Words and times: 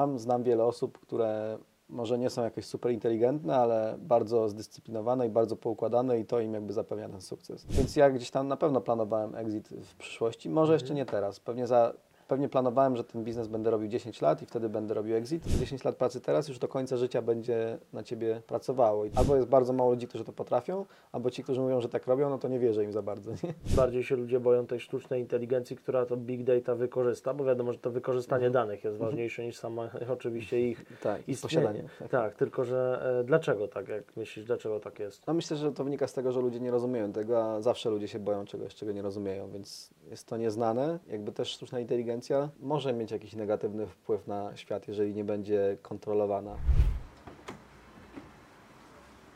mam, 0.00 0.18
znam 0.18 0.42
wiele 0.42 0.64
osób, 0.64 0.98
które 0.98 1.58
może 1.88 2.18
nie 2.18 2.30
są 2.30 2.44
jakieś 2.44 2.66
super 2.66 2.92
inteligentne, 2.92 3.56
ale 3.56 3.96
bardzo 3.98 4.48
zdyscyplinowane 4.48 5.26
i 5.26 5.30
bardzo 5.30 5.56
poukładane 5.56 6.20
i 6.20 6.24
to 6.24 6.40
im 6.40 6.54
jakby 6.54 6.72
zapewnia 6.72 7.08
ten 7.08 7.20
sukces. 7.20 7.66
Więc 7.70 7.96
ja 7.96 8.10
gdzieś 8.10 8.30
tam 8.30 8.48
na 8.48 8.56
pewno 8.56 8.80
planowałem 8.80 9.34
exit 9.34 9.68
w 9.68 9.96
przyszłości, 9.96 10.50
może 10.50 10.72
jeszcze 10.72 10.94
nie 10.94 11.06
teraz, 11.06 11.40
pewnie 11.40 11.66
za 11.66 11.94
Pewnie 12.30 12.48
planowałem, 12.48 12.96
że 12.96 13.04
ten 13.04 13.24
biznes 13.24 13.48
będę 13.48 13.70
robił 13.70 13.88
10 13.88 14.20
lat 14.22 14.42
i 14.42 14.46
wtedy 14.46 14.68
będę 14.68 14.94
robił 14.94 15.16
exit. 15.16 15.46
10 15.60 15.84
lat 15.84 15.96
pracy 15.96 16.20
teraz 16.20 16.48
już 16.48 16.58
do 16.58 16.68
końca 16.68 16.96
życia 16.96 17.22
będzie 17.22 17.78
na 17.92 18.02
ciebie 18.02 18.42
pracowało. 18.46 19.04
Albo 19.14 19.36
jest 19.36 19.48
bardzo 19.48 19.72
mało 19.72 19.90
ludzi, 19.90 20.08
którzy 20.08 20.24
to 20.24 20.32
potrafią, 20.32 20.86
albo 21.12 21.30
ci, 21.30 21.42
którzy 21.44 21.60
mówią, 21.60 21.80
że 21.80 21.88
tak 21.88 22.06
robią, 22.06 22.30
no 22.30 22.38
to 22.38 22.48
nie 22.48 22.58
wierzę 22.58 22.84
im 22.84 22.92
za 22.92 23.02
bardzo. 23.02 23.30
Nie? 23.30 23.54
Bardziej 23.76 24.04
się 24.04 24.16
ludzie 24.16 24.40
boją 24.40 24.66
tej 24.66 24.80
sztucznej 24.80 25.20
inteligencji, 25.20 25.76
która 25.76 26.06
to 26.06 26.16
big 26.16 26.44
data 26.44 26.74
wykorzysta, 26.74 27.34
bo 27.34 27.44
wiadomo, 27.44 27.72
że 27.72 27.78
to 27.78 27.90
wykorzystanie 27.90 28.46
Mhm. 28.46 28.66
danych 28.66 28.84
jest 28.84 28.96
ważniejsze 28.96 29.44
niż 29.44 29.56
sama 29.56 29.90
oczywiście 30.18 30.68
ich 30.70 30.84
Tak, 31.02 31.28
istnienie. 31.28 31.66
posiadanie. 31.66 31.88
Tak. 31.98 32.08
Tak, 32.10 32.34
tylko 32.34 32.64
że 32.64 33.02
e, 33.20 33.24
dlaczego 33.24 33.68
tak, 33.68 33.88
jak 33.88 34.16
myślisz, 34.16 34.46
dlaczego 34.46 34.80
tak 34.80 34.98
jest? 34.98 35.26
No 35.26 35.34
myślę, 35.34 35.56
że 35.56 35.72
to 35.72 35.84
wynika 35.84 36.06
z 36.06 36.12
tego, 36.12 36.32
że 36.32 36.40
ludzie 36.40 36.60
nie 36.60 36.70
rozumieją 36.70 37.12
tego, 37.12 37.42
a 37.44 37.60
zawsze 37.60 37.90
ludzie 37.90 38.08
się 38.08 38.18
boją 38.18 38.44
czegoś, 38.44 38.74
czego 38.74 38.92
nie 38.92 39.02
rozumieją, 39.02 39.50
więc 39.50 39.90
jest 40.10 40.26
to 40.26 40.36
nieznane. 40.36 40.98
Jakby 41.08 41.32
też 41.32 41.48
sztuczna 41.48 41.80
inteligencja 41.80 42.19
może 42.60 42.92
mieć 42.92 43.10
jakiś 43.10 43.32
negatywny 43.32 43.86
wpływ 43.86 44.26
na 44.26 44.56
świat, 44.56 44.88
jeżeli 44.88 45.14
nie 45.14 45.24
będzie 45.24 45.76
kontrolowana. 45.82 46.56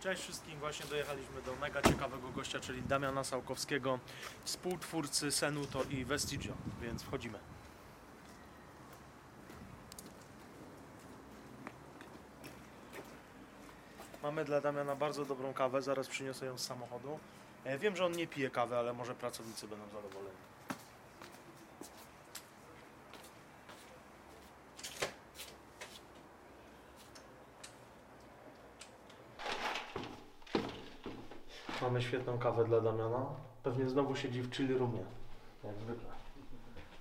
Cześć 0.01 0.23
wszystkim, 0.23 0.59
właśnie 0.59 0.87
dojechaliśmy 0.91 1.43
do 1.43 1.55
mega 1.61 1.83
ciekawego 1.83 2.29
gościa, 2.29 2.61
czyli 2.61 2.83
Damiana 2.83 3.25
Sałkowskiego, 3.25 3.99
współtwórcy 4.45 5.31
Senuto 5.33 5.83
i 5.91 6.05
Vestigio, 6.05 6.53
więc 6.83 7.03
wchodzimy. 7.03 7.39
Mamy 14.23 14.45
dla 14.45 14.61
Damiana 14.61 14.97
bardzo 14.97 15.25
dobrą 15.25 15.53
kawę, 15.55 15.83
zaraz 15.83 16.09
przyniosę 16.09 16.47
ją 16.47 16.59
z 16.59 16.63
samochodu. 16.67 17.19
E, 17.65 17.79
Wiem, 17.79 17.97
że 17.97 18.05
on 18.07 18.13
nie 18.13 18.27
pije 18.27 18.51
kawy, 18.51 18.77
ale 18.77 18.93
może 18.93 19.15
pracownicy 19.15 19.69
będą 19.69 19.85
zadowoleni. 19.89 20.37
Mamy 31.85 32.03
świetną 32.03 32.39
kawę 32.39 32.65
dla 32.65 32.81
Damiana. 32.81 33.27
Pewnie 33.63 33.89
znowu 33.89 34.17
siedzi 34.17 34.43
w 34.43 34.55
chill 34.55 34.79
roomie, 34.79 35.05
jak 35.65 35.75
zwykle. 35.75 36.09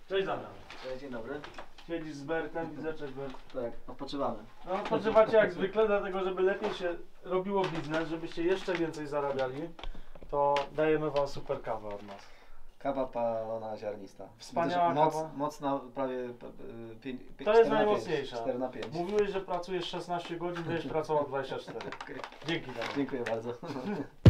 Cześć 0.09 0.25
Damian. 0.25 0.51
Dzień 0.99 1.11
dobry. 1.11 1.41
Siedzisz 1.87 2.13
z 2.13 2.23
Bertem, 2.23 2.75
widzę, 2.75 2.93
cześć 2.93 3.13
Bert. 3.13 3.33
Tak, 3.53 3.71
odpoczywamy. 3.87 4.37
No 4.65 4.73
odpoczywacie 4.73 5.37
jak 5.37 5.53
zwykle, 5.53 5.87
dlatego 5.87 6.23
żeby 6.23 6.41
lepiej 6.41 6.73
się 6.73 6.95
robiło 7.23 7.63
biznes, 7.63 8.09
żebyście 8.09 8.43
jeszcze 8.43 8.73
więcej 8.73 9.07
zarabiali, 9.07 9.69
to 10.31 10.55
dajemy 10.75 11.11
Wam 11.11 11.27
super 11.27 11.61
kawę 11.61 11.87
od 11.87 12.03
nas. 12.03 12.21
Kawa 12.79 13.05
palona 13.05 13.77
ziarnista. 13.77 14.27
Wspaniała 14.37 14.89
Widzę, 14.89 15.05
że 15.05 15.11
kawa. 15.11 15.29
Mocna, 15.35 15.79
prawie 15.95 16.17
pięć, 17.01 17.21
To 17.45 17.57
jest 17.57 17.69
najmocniejsza. 17.69 18.37
4 18.37 18.59
na 18.59 18.69
5. 18.69 18.85
Mówiłeś, 18.93 19.29
że 19.29 19.41
pracujesz 19.41 19.85
16 19.85 20.37
godzin, 20.37 20.63
będziesz 20.63 20.87
pracował 20.87 21.25
24. 21.27 21.89
Dzięki 22.47 22.71
Damian. 22.71 22.89
Dziękuję 22.95 23.23
bardzo. 23.23 23.53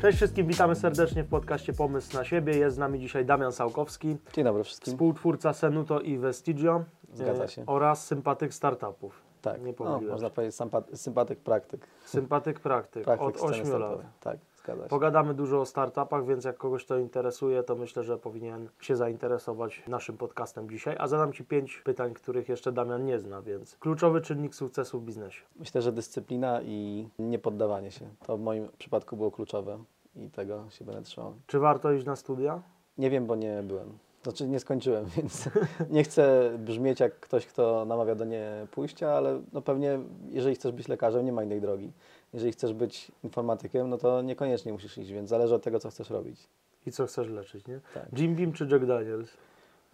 Cześć 0.00 0.16
wszystkim, 0.16 0.46
witamy 0.46 0.74
serdecznie 0.74 1.24
w 1.24 1.28
podcaście 1.28 1.72
Pomysł 1.72 2.16
na 2.16 2.24
siebie. 2.24 2.56
Jest 2.56 2.76
z 2.76 2.78
nami 2.78 3.00
dzisiaj 3.00 3.24
Damian 3.24 3.52
Sałkowski, 3.52 4.16
Dzień 4.32 4.44
dobry 4.44 4.64
wszystkim. 4.64 4.92
współtwórca 4.92 5.52
Senuto 5.52 6.00
i 6.00 6.18
Vestigio 6.18 6.84
Zgadza 7.12 7.44
e, 7.44 7.48
się. 7.48 7.66
oraz 7.66 8.06
sympatyk 8.06 8.54
startupów. 8.54 9.27
Tak, 9.52 9.62
Nie 9.62 9.74
no, 9.80 10.00
można 10.00 10.30
powiedzieć 10.30 10.56
sympat- 10.56 10.96
sympatyk 10.96 11.38
praktyk. 11.38 11.86
Sympatyk 12.04 12.60
praktyk, 12.60 13.04
praktyk 13.04 13.28
od 13.28 13.36
sceny 13.36 13.62
8 13.62 13.78
lat. 13.80 13.98
Tak, 14.20 14.38
zgadza 14.56 14.82
się. 14.82 14.88
Pogadamy 14.88 15.34
dużo 15.34 15.60
o 15.60 15.66
startupach, 15.66 16.26
więc 16.26 16.44
jak 16.44 16.56
kogoś 16.56 16.86
to 16.86 16.98
interesuje, 16.98 17.62
to 17.62 17.76
myślę, 17.76 18.04
że 18.04 18.18
powinien 18.18 18.68
się 18.80 18.96
zainteresować 18.96 19.82
naszym 19.88 20.16
podcastem 20.16 20.70
dzisiaj. 20.70 20.96
A 20.98 21.08
zadam 21.08 21.32
Ci 21.32 21.44
pięć 21.44 21.82
pytań, 21.84 22.14
których 22.14 22.48
jeszcze 22.48 22.72
Damian 22.72 23.04
nie 23.04 23.18
zna, 23.18 23.42
więc 23.42 23.76
kluczowy 23.76 24.20
czynnik 24.20 24.54
sukcesu 24.54 25.00
w 25.00 25.04
biznesie. 25.04 25.42
Myślę, 25.56 25.82
że 25.82 25.92
dyscyplina 25.92 26.62
i 26.62 27.08
niepoddawanie 27.18 27.90
się. 27.90 28.08
To 28.26 28.36
w 28.36 28.40
moim 28.40 28.68
przypadku 28.78 29.16
było 29.16 29.30
kluczowe 29.30 29.78
i 30.16 30.30
tego 30.30 30.70
się 30.70 30.84
będę 30.84 31.02
trzymał. 31.02 31.34
Czy 31.46 31.58
warto 31.58 31.92
iść 31.92 32.06
na 32.06 32.16
studia? 32.16 32.62
Nie 32.98 33.10
wiem, 33.10 33.26
bo 33.26 33.36
nie 33.36 33.62
byłem. 33.62 33.98
Znaczy 34.28 34.48
nie 34.48 34.60
skończyłem, 34.60 35.06
więc 35.16 35.48
nie 35.90 36.04
chcę 36.04 36.50
brzmieć 36.58 37.00
jak 37.00 37.20
ktoś, 37.20 37.46
kto 37.46 37.84
namawia 37.84 38.14
do 38.14 38.24
nie 38.24 38.66
pójścia, 38.70 39.12
ale 39.12 39.40
no 39.52 39.62
pewnie 39.62 39.98
jeżeli 40.30 40.54
chcesz 40.54 40.72
być 40.72 40.88
lekarzem, 40.88 41.26
nie 41.26 41.32
ma 41.32 41.42
innej 41.42 41.60
drogi. 41.60 41.92
Jeżeli 42.32 42.52
chcesz 42.52 42.72
być 42.72 43.12
informatykiem, 43.24 43.90
no 43.90 43.98
to 43.98 44.22
niekoniecznie 44.22 44.72
musisz 44.72 44.98
iść, 44.98 45.10
więc 45.10 45.28
zależy 45.28 45.54
od 45.54 45.62
tego, 45.62 45.80
co 45.80 45.90
chcesz 45.90 46.10
robić. 46.10 46.48
I 46.86 46.92
co 46.92 47.06
chcesz 47.06 47.28
leczyć, 47.28 47.66
nie? 47.66 47.80
Tak. 47.94 48.18
Jim 48.18 48.34
Beam 48.34 48.52
czy 48.52 48.68
Jack 48.70 48.84
Daniels? 48.84 49.30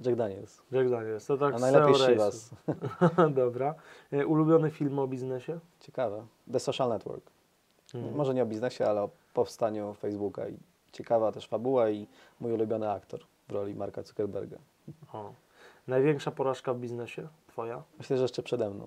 Jack 0.00 0.16
Daniels. 0.16 0.62
Jack 0.72 0.90
Daniels, 0.90 1.26
to 1.26 1.36
tak 1.36 1.54
A 1.54 1.58
najlepiej 1.58 1.94
Shivas. 1.94 2.50
rejsu. 2.66 3.30
Dobra. 3.42 3.74
E, 4.12 4.26
Ulubiony 4.26 4.70
film 4.70 4.98
o 4.98 5.06
biznesie? 5.06 5.58
Ciekawe. 5.80 6.26
The 6.52 6.60
Social 6.60 6.88
Network. 6.88 7.24
Mhm. 7.94 8.14
Może 8.14 8.34
nie 8.34 8.42
o 8.42 8.46
biznesie, 8.46 8.86
ale 8.86 9.02
o 9.02 9.10
powstaniu 9.34 9.94
Facebooka. 9.94 10.48
I 10.48 10.56
ciekawa 10.92 11.32
też 11.32 11.48
fabuła 11.48 11.90
i 11.90 12.06
mój 12.40 12.52
ulubiony 12.52 12.90
aktor 12.90 13.20
w 13.48 13.52
roli 13.52 13.74
Marka 13.74 14.02
Zuckerberga. 14.02 14.58
O. 15.12 15.32
Największa 15.88 16.30
porażka 16.30 16.74
w 16.74 16.78
biznesie? 16.78 17.28
Twoja? 17.46 17.82
Myślę, 17.98 18.16
że 18.16 18.22
jeszcze 18.22 18.42
przede 18.42 18.70
mną. 18.70 18.86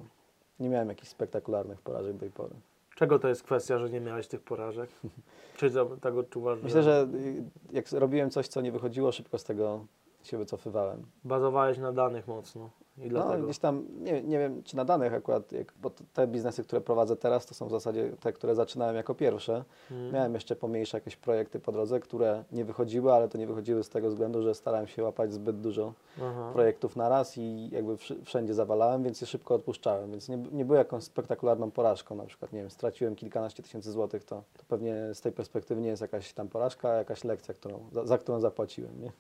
Nie 0.60 0.70
miałem 0.70 0.90
jakichś 0.90 1.10
spektakularnych 1.10 1.82
porażek 1.82 2.14
do 2.14 2.20
tej 2.20 2.32
pory. 2.32 2.56
Czego 2.96 3.20
to 3.20 3.28
jest 3.28 3.44
kwestia, 3.44 3.80
że 3.80 3.90
nie 3.90 4.02
miałeś 4.02 4.28
tych 4.28 4.42
porażek? 4.42 4.90
Czy 5.58 5.72
tak 6.02 6.16
odczuwasz, 6.16 6.62
Myślę, 6.64 6.84
że 6.84 7.08
y, 7.14 7.44
jak 7.72 7.92
robiłem 7.92 8.30
coś, 8.30 8.48
co 8.48 8.62
nie 8.62 8.72
wychodziło, 8.72 9.12
szybko 9.12 9.38
z 9.38 9.44
tego 9.44 9.86
się 10.24 10.38
wycofywałem. 10.38 11.06
bazowałeś 11.24 11.78
na 11.78 11.92
danych 11.92 12.28
mocno 12.28 12.70
i 12.98 13.02
No, 13.02 13.10
dlatego... 13.10 13.44
gdzieś 13.44 13.60
tam, 13.60 13.86
nie, 14.00 14.24
nie 14.24 14.40
wiem, 14.40 14.64
czy 14.64 14.76
na 14.76 14.86
danych 14.86 15.14
akurat, 15.14 15.52
jak, 15.52 15.74
bo 15.82 15.92
te 16.14 16.28
biznesy, 16.28 16.64
które 16.64 16.82
prowadzę 16.82 17.16
teraz, 17.16 17.46
to 17.46 17.56
są 17.56 17.68
w 17.68 17.72
zasadzie 17.72 18.12
te, 18.20 18.34
które 18.34 18.56
zaczynałem 18.56 18.96
jako 18.96 19.16
pierwsze. 19.16 19.64
Mhm. 19.92 20.14
Miałem 20.14 20.34
jeszcze 20.34 20.56
pomniejsze 20.56 20.98
jakieś 20.98 21.16
projekty 21.16 21.60
po 21.60 21.72
drodze, 21.72 22.00
które 22.00 22.44
nie 22.52 22.66
wychodziły, 22.66 23.14
ale 23.14 23.30
to 23.30 23.38
nie 23.38 23.48
wychodziły 23.48 23.84
z 23.84 23.90
tego 23.90 24.10
względu, 24.10 24.42
że 24.42 24.56
starałem 24.56 24.88
się 24.88 25.04
łapać 25.04 25.34
zbyt 25.34 25.60
dużo 25.60 25.94
Aha. 26.22 26.50
projektów 26.54 26.96
na 26.96 27.10
raz 27.10 27.38
i 27.38 27.70
jakby 27.70 27.98
wszędzie 28.26 28.54
zawalałem, 28.54 29.04
więc 29.04 29.22
je 29.22 29.28
szybko 29.28 29.56
odpuszczałem, 29.56 30.12
więc 30.12 30.30
nie, 30.30 30.38
nie 30.38 30.66
było 30.66 30.78
jakąś 30.78 31.04
spektakularną 31.04 31.72
porażką, 31.72 32.16
na 32.16 32.26
przykład, 32.26 32.54
nie 32.54 32.60
wiem, 32.60 32.70
straciłem 32.70 33.16
kilkanaście 33.16 33.64
tysięcy 33.64 33.92
złotych, 33.92 34.24
to, 34.24 34.44
to 34.58 34.64
pewnie 34.68 34.96
z 35.14 35.22
tej 35.22 35.32
perspektywy 35.32 35.82
nie 35.82 35.90
jest 35.90 36.02
jakaś 36.02 36.34
tam 36.34 36.48
porażka, 36.48 36.94
jakaś 36.94 37.24
lekcja, 37.24 37.54
którą, 37.54 37.80
za, 37.92 38.06
za 38.06 38.18
którą 38.18 38.40
zapłaciłem, 38.40 39.02
nie? 39.02 39.12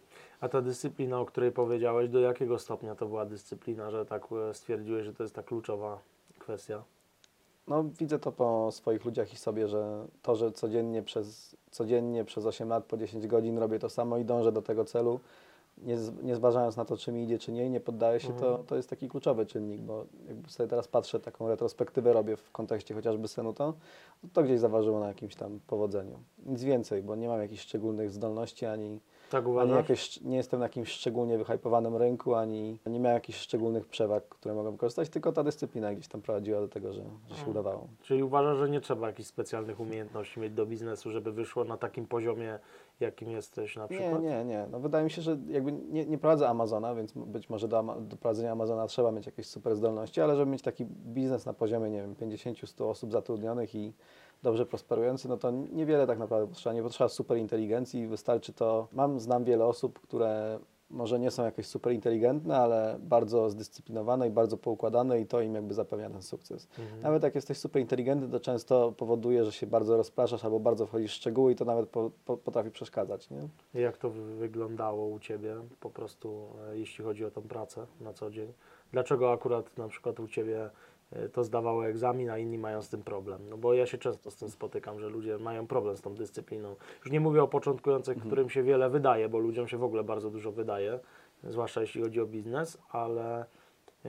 A 0.41 0.49
ta 0.49 0.61
dyscyplina, 0.61 1.19
o 1.19 1.25
której 1.25 1.51
powiedziałeś, 1.51 2.09
do 2.09 2.19
jakiego 2.19 2.59
stopnia 2.59 2.95
to 2.95 3.05
była 3.05 3.25
dyscyplina, 3.25 3.66
że 3.75 4.05
tak 4.05 4.27
e, 4.49 4.53
stwierdziłeś, 4.53 5.05
że 5.05 5.13
to 5.13 5.23
jest 5.23 5.35
ta 5.35 5.43
kluczowa 5.43 5.99
kwestia? 6.39 6.83
No, 7.67 7.83
widzę 7.99 8.19
to 8.19 8.31
po 8.31 8.71
swoich 8.71 9.05
ludziach 9.05 9.33
i 9.33 9.37
sobie, 9.37 9.67
że 9.67 10.05
to, 10.21 10.35
że 10.35 10.51
codziennie 10.51 11.03
przez, 11.03 11.55
codziennie 11.71 12.25
przez 12.25 12.45
8 12.45 12.69
lat 12.69 12.83
po 12.85 12.97
10 12.97 13.27
godzin 13.27 13.57
robię 13.57 13.79
to 13.79 13.89
samo 13.89 14.17
i 14.17 14.25
dążę 14.25 14.51
do 14.51 14.61
tego 14.61 14.85
celu, 14.85 15.19
nie, 15.77 15.97
z- 15.97 16.23
nie 16.23 16.35
zważając 16.35 16.77
na 16.77 16.85
to, 16.85 16.97
czy 16.97 17.11
mi 17.11 17.23
idzie, 17.23 17.39
czy 17.39 17.51
nie, 17.51 17.65
i 17.65 17.69
nie 17.69 17.79
poddaję 17.79 18.19
się, 18.19 18.27
to, 18.33 18.47
Mhm. 18.47 18.65
to 18.65 18.75
jest 18.75 18.89
taki 18.89 19.09
kluczowy 19.09 19.45
czynnik, 19.45 19.81
bo 19.81 20.05
jakby 20.27 20.49
sobie 20.49 20.69
teraz 20.69 20.87
patrzę, 20.87 21.19
taką 21.19 21.47
retrospektywę 21.47 22.13
robię 22.13 22.37
w 22.37 22.51
kontekście 22.51 22.93
chociażby 22.93 23.27
Senuto, 23.27 23.73
to, 24.21 24.27
to 24.33 24.43
gdzieś 24.43 24.59
zaważyło 24.59 24.99
na 24.99 25.07
jakimś 25.07 25.35
tam 25.35 25.59
powodzeniu. 25.67 26.19
Nic 26.45 26.63
więcej, 26.63 27.03
bo 27.03 27.15
nie 27.15 27.27
mam 27.27 27.39
jakichś 27.41 27.61
szczególnych 27.63 28.11
zdolności, 28.11 28.65
ani, 28.65 28.99
Tak 29.29 29.45
ani 29.59 29.71
jakieś, 29.71 30.21
nie 30.21 30.37
jestem 30.37 30.59
na 30.59 30.65
jakimś 30.65 30.89
szczególnie 30.89 31.37
wyhypowanym 31.37 31.95
rynku, 31.95 32.35
ani 32.35 32.79
nie 32.85 32.99
miałem 32.99 33.15
jakichś 33.15 33.39
szczególnych 33.39 33.85
przewag, 33.87 34.27
które 34.29 34.55
mogłem 34.55 34.73
wykorzystać, 34.73 35.09
tylko 35.09 35.31
ta 35.31 35.43
dyscyplina 35.43 35.93
gdzieś 35.93 36.07
tam 36.07 36.21
prowadziła 36.21 36.59
do 36.61 36.67
tego, 36.67 36.93
że, 36.93 37.01
że 37.01 37.35
się 37.35 37.39
Mhm. 37.41 37.49
udawało. 37.49 37.87
Czyli 38.01 38.23
uważasz, 38.23 38.57
że 38.57 38.69
nie 38.69 38.81
trzeba 38.81 39.07
jakichś 39.07 39.29
specjalnych 39.29 39.79
umiejętności 39.79 40.39
mieć 40.39 40.53
do 40.53 40.65
biznesu, 40.65 41.11
żeby 41.11 41.31
wyszło 41.31 41.63
na 41.63 41.77
takim 41.77 42.07
poziomie, 42.07 42.59
jakim 42.99 43.31
jesteś 43.31 43.75
na 43.75 43.83
Nie, 43.83 43.87
przykład? 43.89 44.21
nie, 44.23 44.45
nie. 44.45 44.67
No 44.71 44.79
wydaje 44.79 45.03
mi 45.03 45.11
się, 45.11 45.21
że 45.21 45.37
jakby 45.47 45.71
nie, 45.71 46.05
nie 46.05 46.17
prowadzę 46.17 46.49
Amazona, 46.49 46.95
więc 46.95 47.11
być 47.15 47.49
może 47.49 47.67
do, 47.67 47.83
do 47.99 48.17
prowadzenia 48.17 48.51
Amazona 48.51 48.87
trzeba 48.87 49.11
mieć 49.11 49.25
jakieś 49.25 49.45
super 49.47 49.75
zdolności, 49.75 50.21
ale 50.21 50.35
żeby 50.35 50.51
mieć 50.51 50.61
taki 50.61 50.85
biznes 50.85 51.45
na 51.45 51.53
poziomie, 51.53 51.89
nie 51.89 52.01
wiem, 52.01 52.15
50-100 52.15 52.89
osób 52.89 53.11
zatrudnionych 53.11 53.75
i 53.75 53.93
dobrze 54.43 54.65
prosperujący, 54.65 55.29
no 55.29 55.37
to 55.37 55.51
niewiele 55.51 56.07
tak 56.07 56.19
naprawdę 56.19 56.47
potrzeba. 56.47 56.73
Nie 56.73 56.83
potrzeba 56.83 57.09
super 57.09 57.37
inteligencji, 57.37 58.07
wystarczy 58.07 58.53
to. 58.53 58.87
Mam, 58.91 59.19
znam 59.19 59.43
wiele 59.43 59.65
osób, 59.65 59.99
które 59.99 60.59
może 60.89 61.19
nie 61.19 61.31
są 61.31 61.43
jakieś 61.43 61.67
super 61.67 61.93
inteligentne, 61.93 62.57
ale 62.57 62.97
bardzo 62.99 63.49
zdyscyplinowane 63.49 64.27
i 64.27 64.31
bardzo 64.31 64.57
poukładane 64.57 65.21
i 65.21 65.25
to 65.25 65.41
im 65.41 65.55
jakby 65.55 65.73
zapewnia 65.73 66.09
ten 66.09 66.21
sukces. 66.21 66.67
Mhm. 66.79 67.01
Nawet 67.01 67.23
jak 67.23 67.35
jesteś 67.35 67.57
super 67.57 67.81
inteligentny, 67.81 68.29
to 68.29 68.39
często 68.39 68.91
powoduje, 68.91 69.45
że 69.45 69.51
się 69.51 69.67
bardzo 69.67 69.97
rozpraszasz 69.97 70.45
albo 70.45 70.59
bardzo 70.59 70.85
wchodzisz 70.85 71.11
w 71.11 71.15
szczegóły 71.15 71.51
i 71.51 71.55
to 71.55 71.65
nawet 71.65 71.89
po, 71.89 72.11
po, 72.25 72.37
potrafi 72.37 72.71
przeszkadzać, 72.71 73.29
nie? 73.29 73.47
Jak 73.81 73.97
to 73.97 74.09
wy- 74.09 74.35
wyglądało 74.35 75.07
u 75.07 75.19
Ciebie 75.19 75.55
po 75.79 75.89
prostu, 75.89 76.47
e, 76.71 76.77
jeśli 76.77 77.03
chodzi 77.05 77.25
o 77.25 77.31
tą 77.31 77.41
pracę 77.41 77.85
na 78.01 78.13
co 78.13 78.31
dzień? 78.31 78.53
Dlaczego 78.91 79.31
akurat 79.31 79.77
na 79.77 79.87
przykład 79.87 80.19
u 80.19 80.27
Ciebie 80.27 80.69
to 81.33 81.43
zdawało 81.43 81.87
egzamin, 81.87 82.29
a 82.29 82.37
inni 82.37 82.57
mają 82.57 82.81
z 82.81 82.89
tym 82.89 83.03
problem? 83.03 83.49
No 83.49 83.57
bo 83.57 83.73
ja 83.73 83.85
się 83.85 83.97
często 83.97 84.31
z 84.31 84.35
tym 84.35 84.49
spotykam, 84.49 84.99
że 84.99 85.09
ludzie 85.09 85.37
mają 85.37 85.67
problem 85.67 85.97
z 85.97 86.01
tą 86.01 86.15
dyscypliną. 86.15 86.75
Już 86.99 87.11
nie 87.11 87.19
mówię 87.19 87.43
o 87.43 87.47
początkujących, 87.47 88.13
Mhm. 88.17 88.29
którym 88.29 88.49
się 88.49 88.63
wiele 88.63 88.89
wydaje, 88.89 89.29
bo 89.29 89.37
ludziom 89.39 89.67
się 89.67 89.77
w 89.77 89.83
ogóle 89.83 90.03
bardzo 90.03 90.29
dużo 90.29 90.51
wydaje, 90.51 90.99
zwłaszcza 91.43 91.81
jeśli 91.81 92.01
chodzi 92.01 92.21
o 92.21 92.25
biznes, 92.25 92.77
ale 92.89 93.39
e, 93.41 93.45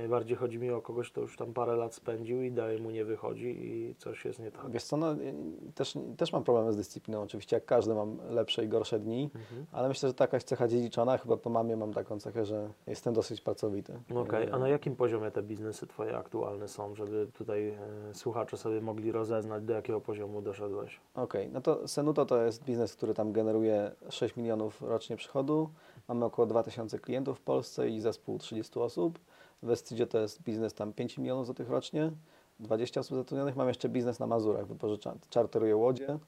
bardziej 0.08 0.36
chodzi 0.36 0.58
mi 0.58 0.70
o 0.70 0.82
kogoś, 0.82 1.10
kto 1.10 1.20
już 1.20 1.36
tam 1.36 1.52
parę 1.54 1.76
lat 1.76 1.94
spędził 1.94 2.42
i 2.42 2.52
dalej 2.52 2.80
mu 2.80 2.90
nie 2.90 3.04
wychodzi 3.04 3.46
i 3.66 3.94
coś 3.98 4.24
jest 4.24 4.38
nie 4.38 4.50
tak. 4.50 4.70
Wiesz 4.70 4.84
co, 4.84 4.96
no, 4.96 5.12
y, 5.14 5.34
też, 5.74 5.98
też 6.16 6.32
mam 6.32 6.44
problemy 6.44 6.72
z 6.72 6.76
dyscypliną, 6.76 7.22
oczywiście 7.22 7.56
jak 7.56 7.64
każdy 7.64 7.94
mam 7.94 8.18
lepsze 8.30 8.64
i 8.64 8.68
gorsze 8.68 8.98
dni, 8.98 9.30
Mhm. 9.34 9.66
ale 9.72 9.88
myślę, 9.88 10.08
że 10.08 10.14
to 10.14 10.24
jakaś 10.24 10.44
cecha 10.44 10.68
dziedziczona, 10.68 11.18
chyba 11.18 11.36
po 11.36 11.50
mamie 11.50 11.76
mam 11.76 11.92
taką 11.92 12.20
cechę, 12.20 12.44
że 12.44 12.70
jestem 12.86 13.14
dosyć 13.14 13.40
pracowity. 13.40 14.00
Okej, 14.14 14.46
Y, 14.48 14.52
a 14.52 14.58
na 14.58 14.68
jakim 14.68 14.96
poziomie 14.96 15.30
te 15.30 15.42
biznesy 15.42 15.86
Twoje 15.86 16.16
aktualne 16.16 16.68
są, 16.68 16.94
żeby 16.94 17.26
tutaj 17.34 17.68
e, 17.68 17.78
słuchacze 18.14 18.56
sobie 18.56 18.80
mogli 18.80 19.12
rozeznać, 19.12 19.64
do 19.64 19.72
jakiego 19.72 20.00
poziomu 20.00 20.42
doszedłeś? 20.42 21.00
Okej, 21.14 21.48
no 21.52 21.60
to 21.60 21.88
Senuto 21.88 22.26
to 22.26 22.42
jest 22.42 22.64
biznes, 22.64 22.94
który 22.96 23.14
tam 23.14 23.32
generuje 23.32 23.90
6 24.10 24.36
milionów 24.36 24.82
rocznie 24.82 25.16
przychodu. 25.16 25.70
Mamy 26.08 26.24
około 26.24 26.46
2000 26.46 26.98
klientów 26.98 27.38
w 27.38 27.40
Polsce 27.40 27.88
i 27.88 28.00
zespół 28.00 28.38
30 28.38 28.78
osób. 28.80 29.18
W 29.62 29.66
Westrydzie 29.66 30.06
to 30.06 30.18
jest 30.18 30.42
biznes 30.42 30.74
tam 30.74 30.92
5 30.92 31.18
milionów 31.18 31.46
złotych 31.46 31.68
rocznie, 31.68 32.10
20 32.60 33.00
osób 33.00 33.16
zatrudnionych. 33.16 33.56
Mam 33.56 33.68
jeszcze 33.68 33.88
biznes 33.88 34.18
na 34.18 34.26
Mazurach, 34.26 34.66
wypożyczam, 34.66 35.18
czarteruję 35.30 35.76
łodzie. 35.76 36.18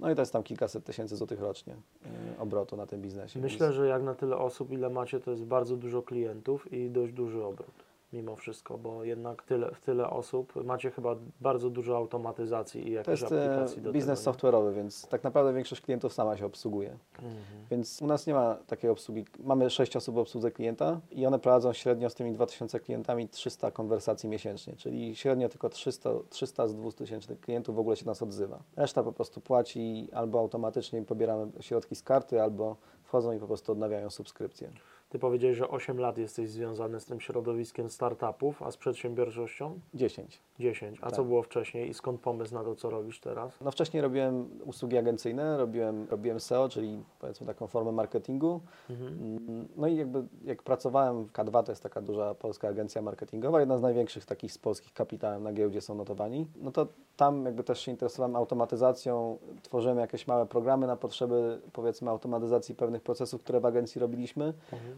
No 0.00 0.10
i 0.10 0.14
to 0.14 0.22
jest 0.22 0.32
tam 0.32 0.42
kilkaset 0.42 0.84
tysięcy 0.84 1.16
złotych 1.16 1.40
rocznie 1.40 1.72
y, 1.74 2.38
obrotu 2.38 2.76
na 2.76 2.86
tym 2.86 3.02
biznesie. 3.02 3.40
Myślę, 3.40 3.72
że 3.72 3.86
jak 3.86 4.02
na 4.02 4.14
tyle 4.14 4.36
osób, 4.36 4.72
ile 4.72 4.90
macie, 4.90 5.20
to 5.20 5.30
jest 5.30 5.44
bardzo 5.44 5.76
dużo 5.76 6.02
klientów 6.02 6.72
i 6.72 6.90
dość 6.90 7.12
duży 7.12 7.44
obrót. 7.44 7.87
Mimo 8.12 8.36
wszystko, 8.36 8.78
bo 8.78 9.04
jednak 9.04 9.42
tyle, 9.42 9.74
w 9.74 9.80
tyle 9.80 10.10
osób 10.10 10.64
macie 10.64 10.90
chyba 10.90 11.16
bardzo 11.40 11.70
dużo 11.70 11.96
automatyzacji 11.96 12.88
i 12.88 12.92
jakichś 12.92 13.22
e, 13.22 13.26
aplikacji 13.26 13.82
do 13.82 13.92
biznes 13.92 14.24
tego. 14.24 14.36
software'owy, 14.36 14.74
więc 14.74 15.08
tak 15.08 15.24
naprawdę 15.24 15.52
większość 15.52 15.80
klientów 15.80 16.12
sama 16.12 16.36
się 16.36 16.46
obsługuje. 16.46 16.98
Mhm. 17.14 17.34
Więc 17.70 18.02
u 18.02 18.06
nas 18.06 18.26
nie 18.26 18.34
ma 18.34 18.54
takiej 18.66 18.90
obsługi. 18.90 19.24
Mamy 19.38 19.70
6 19.70 19.96
osób 19.96 20.14
w 20.14 20.18
obsłudze 20.18 20.50
klienta 20.50 21.00
i 21.10 21.26
one 21.26 21.38
prowadzą 21.38 21.72
średnio 21.72 22.10
z 22.10 22.14
tymi 22.14 22.32
2000 22.32 22.80
klientami 22.80 23.28
300 23.28 23.70
konwersacji 23.70 24.28
miesięcznie, 24.28 24.76
czyli 24.76 25.16
średnio 25.16 25.48
tylko 25.48 25.68
300, 25.68 26.10
300 26.30 26.68
z 26.68 26.74
200 26.74 26.98
tysięcznych 26.98 27.40
klientów 27.40 27.76
w 27.76 27.78
ogóle 27.78 27.96
się 27.96 28.06
nas 28.06 28.22
odzywa. 28.22 28.62
Reszta 28.76 29.02
po 29.02 29.12
prostu 29.12 29.40
płaci 29.40 30.08
albo 30.12 30.38
automatycznie 30.38 31.02
pobieramy 31.02 31.52
środki 31.60 31.96
z 31.96 32.02
karty, 32.02 32.42
albo 32.42 32.76
wchodzą 33.02 33.32
i 33.32 33.38
po 33.38 33.46
prostu 33.46 33.72
odnawiają 33.72 34.10
subskrypcję. 34.10 34.70
Ty 35.08 35.18
powiedziałeś, 35.18 35.56
że 35.56 35.68
8 35.68 35.98
lat 36.00 36.18
jesteś 36.18 36.50
związany 36.50 37.00
z 37.00 37.04
tym 37.04 37.20
środowiskiem 37.20 37.90
startupów, 37.90 38.62
a 38.62 38.70
z 38.70 38.76
przedsiębiorczością 38.76 39.80
10. 39.94 40.40
10. 40.58 40.98
A 41.00 41.06
Tak. 41.06 41.12
co 41.16 41.24
było 41.24 41.42
wcześniej 41.42 41.88
i 41.88 41.94
skąd 41.94 42.20
pomysł 42.20 42.54
na 42.54 42.64
to, 42.64 42.74
co 42.74 42.90
robisz 42.90 43.20
teraz? 43.20 43.60
No 43.60 43.70
wcześniej 43.70 44.02
robiłem 44.02 44.48
usługi 44.64 44.96
agencyjne, 44.96 45.58
robiłem, 45.58 46.06
robiłem 46.10 46.40
SEO, 46.40 46.68
czyli 46.68 47.02
powiedzmy 47.18 47.46
taką 47.46 47.66
formę 47.66 47.92
marketingu. 47.92 48.60
Mhm. 48.90 49.08
Mm, 49.12 49.68
No 49.76 49.86
i 49.86 49.96
jakby 49.96 50.24
jak 50.44 50.62
pracowałem 50.62 51.24
w 51.24 51.32
K2, 51.32 51.62
to 51.62 51.72
jest 51.72 51.82
taka 51.82 52.00
duża 52.00 52.34
polska 52.34 52.68
agencja 52.68 53.02
marketingowa, 53.02 53.60
jedna 53.60 53.78
z 53.78 53.82
największych 53.82 54.24
takich 54.26 54.52
z 54.52 54.58
polskich 54.58 54.92
kapitałem 54.92 55.42
na 55.42 55.52
giełdzie 55.52 55.80
są 55.80 55.94
notowani, 55.94 56.46
no 56.56 56.70
to 56.70 56.86
tam 57.16 57.44
jakby 57.44 57.64
też 57.64 57.80
się 57.80 57.90
interesowałem 57.90 58.36
automatyzacją, 58.36 59.38
tworzyłem 59.62 59.98
jakieś 59.98 60.26
małe 60.26 60.46
programy 60.46 60.86
na 60.86 60.96
potrzeby 60.96 61.60
powiedzmy 61.72 62.10
automatyzacji 62.10 62.74
pewnych 62.74 63.02
procesów, 63.02 63.42
które 63.42 63.60
w 63.60 63.66
agencji 63.66 64.00
robiliśmy. 64.00 64.44
Mhm. 64.72 64.97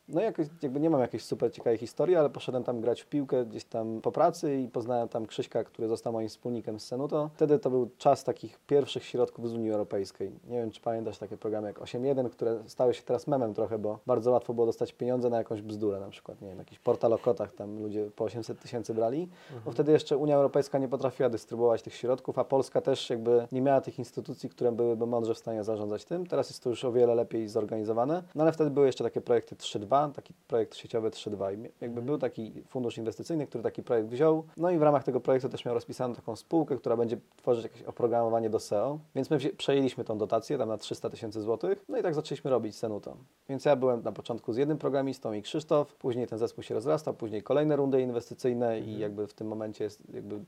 No 0.13 0.21
jakoś, 0.21 0.47
jakby 0.61 0.79
nie 0.79 0.89
mam 0.89 1.01
jakiejś 1.01 1.23
super 1.23 1.53
ciekawej 1.53 1.77
historii, 1.77 2.15
ale 2.15 2.29
poszedłem 2.29 2.63
tam 2.63 2.81
grać 2.81 3.01
w 3.01 3.05
piłkę 3.05 3.45
gdzieś 3.45 3.63
tam 3.63 4.01
po 4.01 4.11
pracy 4.11 4.55
i 4.55 4.67
poznałem 4.67 5.09
tam 5.09 5.25
Krzyśka, 5.25 5.63
który 5.63 5.87
został 5.87 6.13
moim 6.13 6.29
wspólnikiem 6.29 6.79
z 6.79 6.85
Senuto. 6.85 7.29
Wtedy 7.33 7.59
to 7.59 7.69
był 7.69 7.89
czas 7.97 8.23
takich 8.23 8.59
pierwszych 8.59 9.03
środków 9.03 9.49
z 9.49 9.53
Unii 9.53 9.71
Europejskiej. 9.71 10.31
Nie 10.47 10.57
wiem, 10.57 10.71
czy 10.71 10.81
pamiętasz 10.81 11.17
takie 11.17 11.37
programy 11.37 11.67
jak 11.67 11.79
8.1, 11.79 12.29
które 12.29 12.59
stały 12.67 12.93
się 12.93 13.03
teraz 13.03 13.27
memem 13.27 13.53
trochę, 13.53 13.79
bo 13.79 13.99
bardzo 14.05 14.31
łatwo 14.31 14.53
było 14.53 14.65
dostać 14.65 14.93
pieniądze 14.93 15.29
na 15.29 15.37
jakąś 15.37 15.61
bzdurę, 15.61 15.99
na 15.99 16.09
przykład, 16.09 16.41
nie 16.41 16.47
wiem, 16.47 16.57
jakiś 16.57 16.79
portal 16.79 17.13
o 17.13 17.17
kotach, 17.17 17.53
tam 17.53 17.79
ludzie 17.79 18.09
po 18.15 18.23
800 18.23 18.59
tysięcy 18.59 18.93
brali, 18.93 19.29
bo 19.65 19.71
wtedy 19.71 19.91
jeszcze 19.91 20.17
Unia 20.17 20.35
Europejska 20.35 20.77
nie 20.77 20.87
potrafiła 20.87 21.29
dystrybuować 21.29 21.81
tych 21.81 21.93
środków, 21.93 22.39
a 22.39 22.43
Polska 22.43 22.81
też 22.81 23.09
jakby 23.09 23.47
nie 23.51 23.61
miała 23.61 23.81
tych 23.81 23.99
instytucji, 23.99 24.49
które 24.49 24.71
byłyby 24.71 25.05
mądrze 25.05 25.33
w 25.33 25.37
stanie 25.37 25.63
zarządzać 25.63 26.05
tym. 26.05 26.27
Teraz 26.27 26.49
jest 26.49 26.63
to 26.63 26.69
już 26.69 26.85
o 26.85 26.91
wiele 26.91 27.15
lepiej 27.15 27.49
zorganizowane, 27.49 28.23
no 28.35 28.43
ale 28.43 28.51
wtedy 28.51 28.69
były 28.69 28.85
jeszcze 28.85 29.03
takie 29.03 29.21
projekty 29.21 29.55
3.2, 29.55 30.00
taki 30.09 30.33
projekt 30.47 30.75
sieciowy 30.75 31.09
3.2 31.09 31.57
i 31.57 31.71
jakby 31.81 32.01
był 32.01 32.17
taki 32.17 32.63
fundusz 32.67 32.97
inwestycyjny, 32.97 33.47
który 33.47 33.63
taki 33.63 33.83
projekt 33.83 34.09
wziął, 34.09 34.43
no 34.57 34.69
i 34.71 34.77
w 34.77 34.81
ramach 34.81 35.03
tego 35.03 35.19
projektu 35.19 35.49
też 35.49 35.65
miał 35.65 35.73
rozpisaną 35.73 36.15
taką 36.15 36.35
spółkę, 36.35 36.77
która 36.77 36.97
będzie 36.97 37.17
tworzyć 37.37 37.63
jakieś 37.63 37.83
oprogramowanie 37.83 38.49
do 38.49 38.59
SEO, 38.59 38.99
więc 39.15 39.29
my 39.29 39.37
przejęliśmy 39.57 40.03
tą 40.03 40.17
dotację 40.17 40.57
tam 40.57 40.69
na 40.69 40.77
300 40.77 41.09
tysięcy 41.09 41.41
złotych, 41.41 41.85
no 41.89 41.97
i 41.97 42.03
tak 42.03 42.15
zaczęliśmy 42.15 42.51
robić 42.51 42.75
Senuto. 42.75 43.17
Więc 43.49 43.65
ja 43.65 43.75
byłem 43.75 44.03
na 44.03 44.11
początku 44.11 44.53
z 44.53 44.57
jednym 44.57 44.77
programistą 44.77 45.33
i 45.33 45.41
Krzysztof, 45.41 45.95
później 45.95 46.27
ten 46.27 46.39
zespół 46.39 46.63
się 46.63 46.73
rozrastał, 46.73 47.13
później 47.13 47.43
kolejne 47.43 47.75
rundy 47.75 48.01
inwestycyjne 48.01 48.79
i 48.79 48.99
jakby 48.99 49.27
w 49.27 49.33
tym 49.33 49.47
momencie 49.47 49.83
jest, 49.83 50.13
jakby, 50.13 50.35
y, 50.35 50.41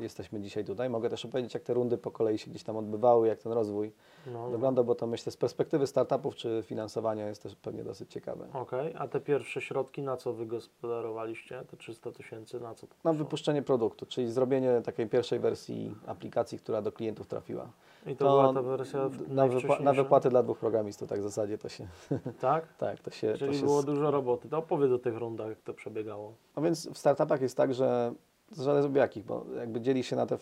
jesteśmy 0.00 0.40
dzisiaj 0.40 0.64
tutaj. 0.64 0.90
Mogę 0.90 1.08
też 1.08 1.24
opowiedzieć, 1.24 1.54
jak 1.54 1.62
te 1.62 1.74
rundy 1.74 1.98
po 1.98 2.10
kolei 2.10 2.38
się 2.38 2.50
gdzieś 2.50 2.62
tam 2.62 2.76
odbywały, 2.76 3.28
jak 3.28 3.38
ten 3.38 3.52
rozwój 3.52 3.92
No, 4.26 4.32
no. 4.32 4.50
wygląda, 4.50 4.82
bo 4.82 4.94
to 4.94 5.06
myślę 5.06 5.32
z 5.32 5.36
perspektywy 5.36 5.86
startupów 5.86 6.34
czy 6.34 6.62
finansowania 6.66 7.28
jest 7.28 7.42
też 7.42 7.56
pewnie 7.56 7.84
dosyć 7.84 8.10
ciekawe. 8.10 8.46
Okej, 8.52 8.71
a 8.98 9.08
te 9.08 9.20
pierwsze 9.20 9.60
środki 9.60 10.02
na 10.02 10.16
co 10.16 10.32
wygospodarowaliście? 10.32 11.64
Te 11.70 11.76
300 11.76 12.12
tysięcy 12.12 12.60
na 12.60 12.74
co? 12.74 12.86
to 12.86 12.94
Na 13.04 13.12
wypuszczenie 13.12 13.62
produktu, 13.62 14.06
czyli 14.06 14.32
zrobienie 14.32 14.80
takiej 14.84 15.06
pierwszej 15.08 15.38
wersji 15.38 15.94
aplikacji, 16.06 16.58
która 16.58 16.82
do 16.82 16.92
klientów 16.92 17.26
trafiła. 17.26 17.68
I 18.06 18.16
to, 18.16 18.24
była 18.24 18.52
ta 18.52 18.62
wersja 18.62 19.10
na, 19.28 19.48
wypła- 19.48 19.82
na 19.82 19.92
wypłaty 19.92 20.28
dla 20.30 20.42
dwóch 20.42 20.58
programistów, 20.58 21.08
tak 21.08 21.20
w 21.20 21.22
zasadzie 21.22 21.58
to 21.58 21.68
się, 21.68 21.86
Tak? 22.40 22.76
tak, 22.76 23.00
to 23.00 23.10
się, 23.10 23.32
to 23.32 23.38
Czyli 23.38 23.58
się 23.58 23.64
było 23.64 23.82
dużo 23.82 24.10
roboty. 24.10 24.48
To 24.48 24.58
opowiedz 24.58 24.92
o 24.92 24.98
tych 24.98 25.16
rundach, 25.16 25.48
jak 25.48 25.60
to 25.60 25.74
przebiegało. 25.74 26.34
No 26.56 26.62
więc 26.62 26.88
w 26.88 26.98
startupach 26.98 27.40
jest 27.40 27.56
tak, 27.56 27.74
że 27.74 28.14
to 28.56 28.62
zależy 28.62 28.88
od 28.88 28.96
jakich, 28.96 29.24
bo 29.24 29.44
jakby 29.56 29.80
dzieli 29.80 30.04
się 30.04 30.16
na 30.16 30.26
te 30.26 30.34
y, 30.34 30.38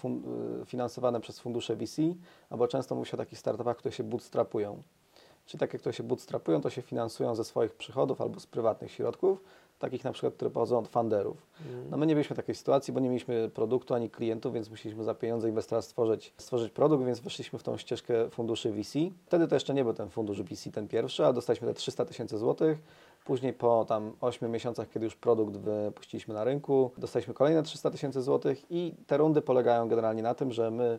finansowane 0.67 1.21
przez 1.21 1.41
fundusze 1.41 1.77
VC, 1.77 2.03
albo 2.51 2.69
często 2.69 2.95
mówi 2.95 3.09
się 3.09 3.17
o 3.17 3.19
takich 3.19 3.39
startupach, 3.39 3.77
które 3.77 3.93
się 3.93 4.05
bootstrapują. 4.05 4.83
Czyli 5.47 5.61
takie, 5.61 5.79
które 5.79 5.93
się 5.93 6.03
bootstrapują, 6.03 6.61
to 6.61 6.71
się 6.71 6.83
finansują 6.83 7.35
ze 7.35 7.45
swoich 7.45 7.75
przychodów 7.75 8.21
albo 8.21 8.41
z 8.41 8.47
prywatnych 8.47 8.93
środków, 8.93 9.43
takich 9.79 10.05
na 10.05 10.13
przykład, 10.13 10.35
które 10.35 10.51
pochodzą 10.51 10.79
od 10.79 10.89
funderów. 10.89 11.47
No 11.91 11.97
my 11.97 12.07
nie 12.07 12.15
mieliśmy 12.15 12.37
takiej 12.37 12.55
sytuacji, 12.55 12.93
bo 12.93 13.01
nie 13.01 13.09
mieliśmy 13.09 13.51
produktu 13.55 13.95
ani 13.95 14.11
klientów, 14.11 14.55
więc 14.55 14.71
musieliśmy 14.71 15.05
za 15.05 15.15
pieniądze 15.15 15.49
inwestora 15.49 15.83
stworzyć, 15.83 16.35
stworzyć 16.39 16.73
produkt, 16.73 17.05
więc 17.05 17.21
weszliśmy 17.21 17.59
w 17.59 17.63
tą 17.63 17.77
ścieżkę 17.77 18.31
funduszy 18.31 18.73
VC. 18.73 18.99
Wtedy 19.27 19.49
to 19.49 19.57
jeszcze 19.57 19.75
nie 19.75 19.85
był 19.85 19.93
ten 19.93 20.11
fundusz 20.11 20.43
VC, 20.43 20.71
ten 20.73 20.89
pierwszy, 20.89 21.27
a 21.27 21.33
dostaliśmy 21.33 21.69
te 21.69 21.75
300 21.75 22.05
tysięcy 22.05 22.39
złotych. 22.39 22.79
Później 23.25 23.53
po 23.53 23.85
tam 23.89 24.13
8 24.21 24.51
miesiącach, 24.51 24.89
kiedy 24.89 25.05
już 25.05 25.17
produkt 25.17 25.57
wypuściliśmy 25.57 26.35
na 26.35 26.45
rynku, 26.45 26.91
dostaliśmy 26.99 27.35
kolejne 27.35 27.63
300 27.63 27.91
tysięcy 27.91 28.23
złotych 28.23 28.71
i 28.71 28.95
te 29.07 29.17
rundy 29.17 29.43
polegają 29.43 29.89
generalnie 29.89 30.23
na 30.23 30.35
tym, 30.35 30.53
że 30.53 30.71
my 30.71 30.99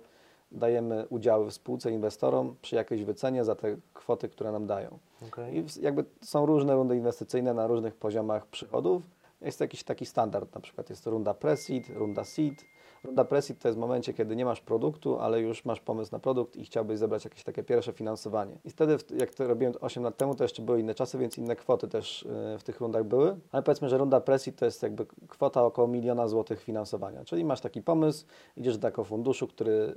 dajemy 0.51 1.07
udziały 1.09 1.49
w 1.49 1.53
spółce 1.53 1.91
inwestorom 1.91 2.55
przy 2.61 2.75
jakiejś 2.75 3.03
wycenie 3.03 3.45
za 3.45 3.55
te 3.55 3.77
kwoty, 3.93 4.29
które 4.29 4.51
nam 4.51 4.67
dają. 4.67 4.99
Okej. 5.27 5.57
I 5.57 5.65
jakby 5.81 6.05
są 6.21 6.45
różne 6.45 6.75
rundy 6.75 6.97
inwestycyjne 6.97 7.53
na 7.53 7.67
różnych 7.67 7.95
poziomach 7.95 8.47
przychodów. 8.47 9.03
Jest 9.41 9.59
jakiś 9.59 9.83
taki 9.83 10.05
standard, 10.05 10.55
na 10.55 10.61
przykład 10.61 10.89
jest 10.89 11.07
runda 11.07 11.33
pre-seed, 11.33 11.93
runda 11.93 12.23
seed. 12.23 12.63
Runda 13.03 13.23
pre-seed 13.25 13.55
to 13.61 13.67
jest 13.67 13.77
w 13.77 13.81
momencie, 13.81 14.13
kiedy 14.13 14.35
nie 14.35 14.45
masz 14.45 14.61
produktu, 14.61 15.19
ale 15.19 15.41
już 15.41 15.65
masz 15.65 15.79
pomysł 15.79 16.11
na 16.11 16.19
produkt 16.19 16.55
i 16.55 16.65
chciałbyś 16.65 16.97
zebrać 16.99 17.23
jakieś 17.25 17.43
takie 17.43 17.63
pierwsze 17.63 17.93
finansowanie. 17.93 18.57
I 18.65 18.69
wtedy, 18.69 18.97
jak 19.19 19.33
to 19.33 19.47
robiłem 19.47 19.73
8 19.81 20.03
lat 20.03 20.17
temu, 20.17 20.35
to 20.35 20.43
jeszcze 20.43 20.61
były 20.61 20.79
inne 20.79 20.95
czasy, 20.95 21.17
więc 21.17 21.37
inne 21.37 21.55
kwoty 21.55 21.87
też 21.87 22.23
y, 22.23 22.27
w 22.59 22.63
tych 22.63 22.79
rundach 22.79 23.03
były. 23.03 23.35
Ale 23.51 23.63
powiedzmy, 23.63 23.89
że 23.89 23.97
runda 23.97 24.19
pre-seed 24.19 24.51
to 24.55 24.65
jest 24.65 24.83
jakby 24.83 25.05
kwota 25.27 25.63
około 25.65 25.87
miliona 25.87 26.27
złotych 26.27 26.61
finansowania. 26.63 27.25
Czyli 27.25 27.45
masz 27.45 27.61
taki 27.61 27.81
pomysł, 27.81 28.25
idziesz 28.57 28.77
do 28.77 28.81
takiego 28.81 29.03
funduszu, 29.03 29.47
który 29.47 29.95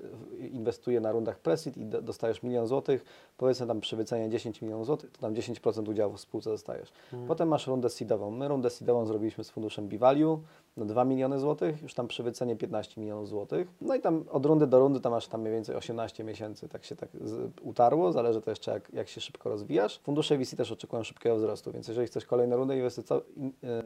inwestuje 0.52 1.00
na 1.00 1.12
rundach 1.12 1.40
pre-seed 1.42 1.76
i 1.80 1.86
do- 1.86 2.02
dostajesz 2.02 2.42
milion 2.42 2.66
złotych, 2.66 3.04
powiedzmy 3.36 3.66
tam 3.66 3.80
przy 3.80 3.96
wycenie 3.96 4.28
10 4.30 4.62
milionów 4.62 4.86
złotych, 4.86 5.10
to 5.10 5.20
tam 5.20 5.34
10% 5.34 5.88
udziału 5.88 6.12
w 6.14 6.20
spółce 6.20 6.50
dostajesz. 6.50 6.92
Potem 7.28 7.48
masz 7.48 7.66
rundę 7.66 7.90
seedową. 7.90 8.30
My 8.30 8.48
rundę 8.48 8.70
seedową 8.70 9.06
zrobiliśmy 9.06 9.44
z 9.44 9.50
funduszem 9.50 9.88
Bivalue 9.88 10.38
na 10.76 10.84
2 10.84 11.04
miliony 11.04 11.38
złotych, 11.38 11.82
już 11.82 11.94
tam 11.94 12.08
przy 12.08 12.22
wycenie 12.22 12.56
15 12.56 12.84
15 12.84 13.00
milionów 13.00 13.28
złotych. 13.28 13.68
No 13.80 13.94
i 13.94 14.00
tam 14.00 14.24
od 14.30 14.46
rundy 14.46 14.66
do 14.66 14.78
rundy 14.78 15.00
tam 15.00 15.12
masz 15.12 15.28
tam 15.28 15.40
mniej 15.40 15.52
więcej 15.52 15.76
18 15.76 16.24
miesięcy, 16.24 16.68
tak 16.68 16.84
się 16.84 16.96
tak 16.96 17.08
utarło, 17.62 18.12
zależy 18.12 18.40
to 18.40 18.50
jeszcze 18.50 18.72
jak, 18.72 18.92
jak 18.92 19.08
się 19.08 19.20
szybko 19.20 19.48
rozwijasz. 19.48 19.98
Fundusze 19.98 20.38
VC 20.38 20.56
też 20.56 20.72
oczekują 20.72 21.02
szybkiego 21.02 21.36
wzrostu, 21.36 21.72
więc 21.72 21.88
jeżeli 21.88 22.06
chcesz 22.06 22.26
kolejne 22.26 22.56
rundy 22.56 22.76
inwestycyjne 22.76 23.20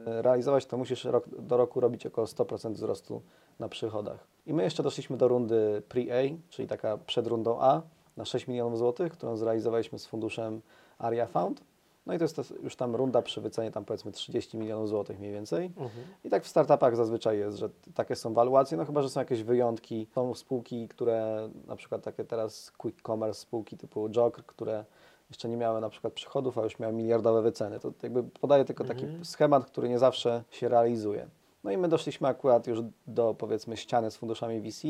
realizować, 0.05 0.65
to 0.65 0.77
musisz 0.77 1.05
rok 1.05 1.29
do 1.29 1.57
roku 1.57 1.79
robić 1.79 2.05
około 2.05 2.27
100% 2.27 2.73
wzrostu 2.73 3.21
na 3.59 3.69
przychodach. 3.69 4.27
I 4.45 4.53
my 4.53 4.63
jeszcze 4.63 4.83
doszliśmy 4.83 5.17
do 5.17 5.27
rundy 5.27 5.81
pre-A, 5.89 6.49
czyli 6.49 6.67
taka 6.67 6.97
przed 6.97 7.27
rundą 7.27 7.57
A 7.59 7.81
na 8.17 8.25
6 8.25 8.47
milionów 8.47 8.77
złotych, 8.77 9.11
którą 9.11 9.37
zrealizowaliśmy 9.37 9.99
z 9.99 10.05
funduszem 10.05 10.61
Aria 10.97 11.25
Fund. 11.25 11.61
No 12.05 12.13
i 12.13 12.17
to 12.17 12.23
jest 12.23 12.35
to 12.35 12.43
już 12.63 12.75
tam 12.75 12.95
runda 12.95 13.21
przy 13.21 13.41
wycenie 13.41 13.71
tam 13.71 13.85
powiedzmy 13.85 14.11
30 14.11 14.57
milionów 14.57 14.89
złotych 14.89 15.19
mniej 15.19 15.31
więcej. 15.31 15.65
Mhm. 15.65 16.05
I 16.23 16.29
tak 16.29 16.43
w 16.43 16.47
startupach 16.47 16.95
zazwyczaj 16.95 17.37
jest, 17.37 17.57
że 17.57 17.69
takie 17.93 18.15
są 18.15 18.33
waluacje, 18.33 18.77
no 18.77 18.85
chyba, 18.85 19.01
że 19.01 19.09
są 19.09 19.19
jakieś 19.19 19.43
wyjątki. 19.43 20.07
Są 20.15 20.33
spółki, 20.35 20.87
które 20.87 21.49
na 21.67 21.75
przykład 21.75 22.03
takie 22.03 22.23
teraz 22.25 22.71
quick 22.71 23.01
commerce 23.01 23.41
spółki 23.41 23.77
typu 23.77 24.09
Jog, 24.15 24.43
które 24.45 24.85
jeszcze 25.29 25.49
nie 25.49 25.57
miały 25.57 25.81
na 25.81 25.89
przykład 25.89 26.13
przychodów, 26.13 26.57
a 26.57 26.63
już 26.63 26.79
miały 26.79 26.93
miliardowe 26.93 27.41
wyceny. 27.41 27.79
To 27.79 27.93
jakby 28.03 28.23
podaje 28.23 28.65
tylko 28.65 28.83
taki 28.83 29.03
Mhm. 29.05 29.25
schemat, 29.25 29.65
który 29.65 29.89
nie 29.89 29.99
zawsze 29.99 30.43
się 30.51 30.69
realizuje. 30.69 31.27
No 31.63 31.71
i 31.71 31.77
my 31.77 31.87
doszliśmy 31.87 32.27
akurat 32.27 32.67
już 32.67 32.79
do 33.07 33.33
powiedzmy 33.33 33.77
ściany 33.77 34.11
z 34.11 34.17
funduszami 34.17 34.61
VC, 34.61 34.87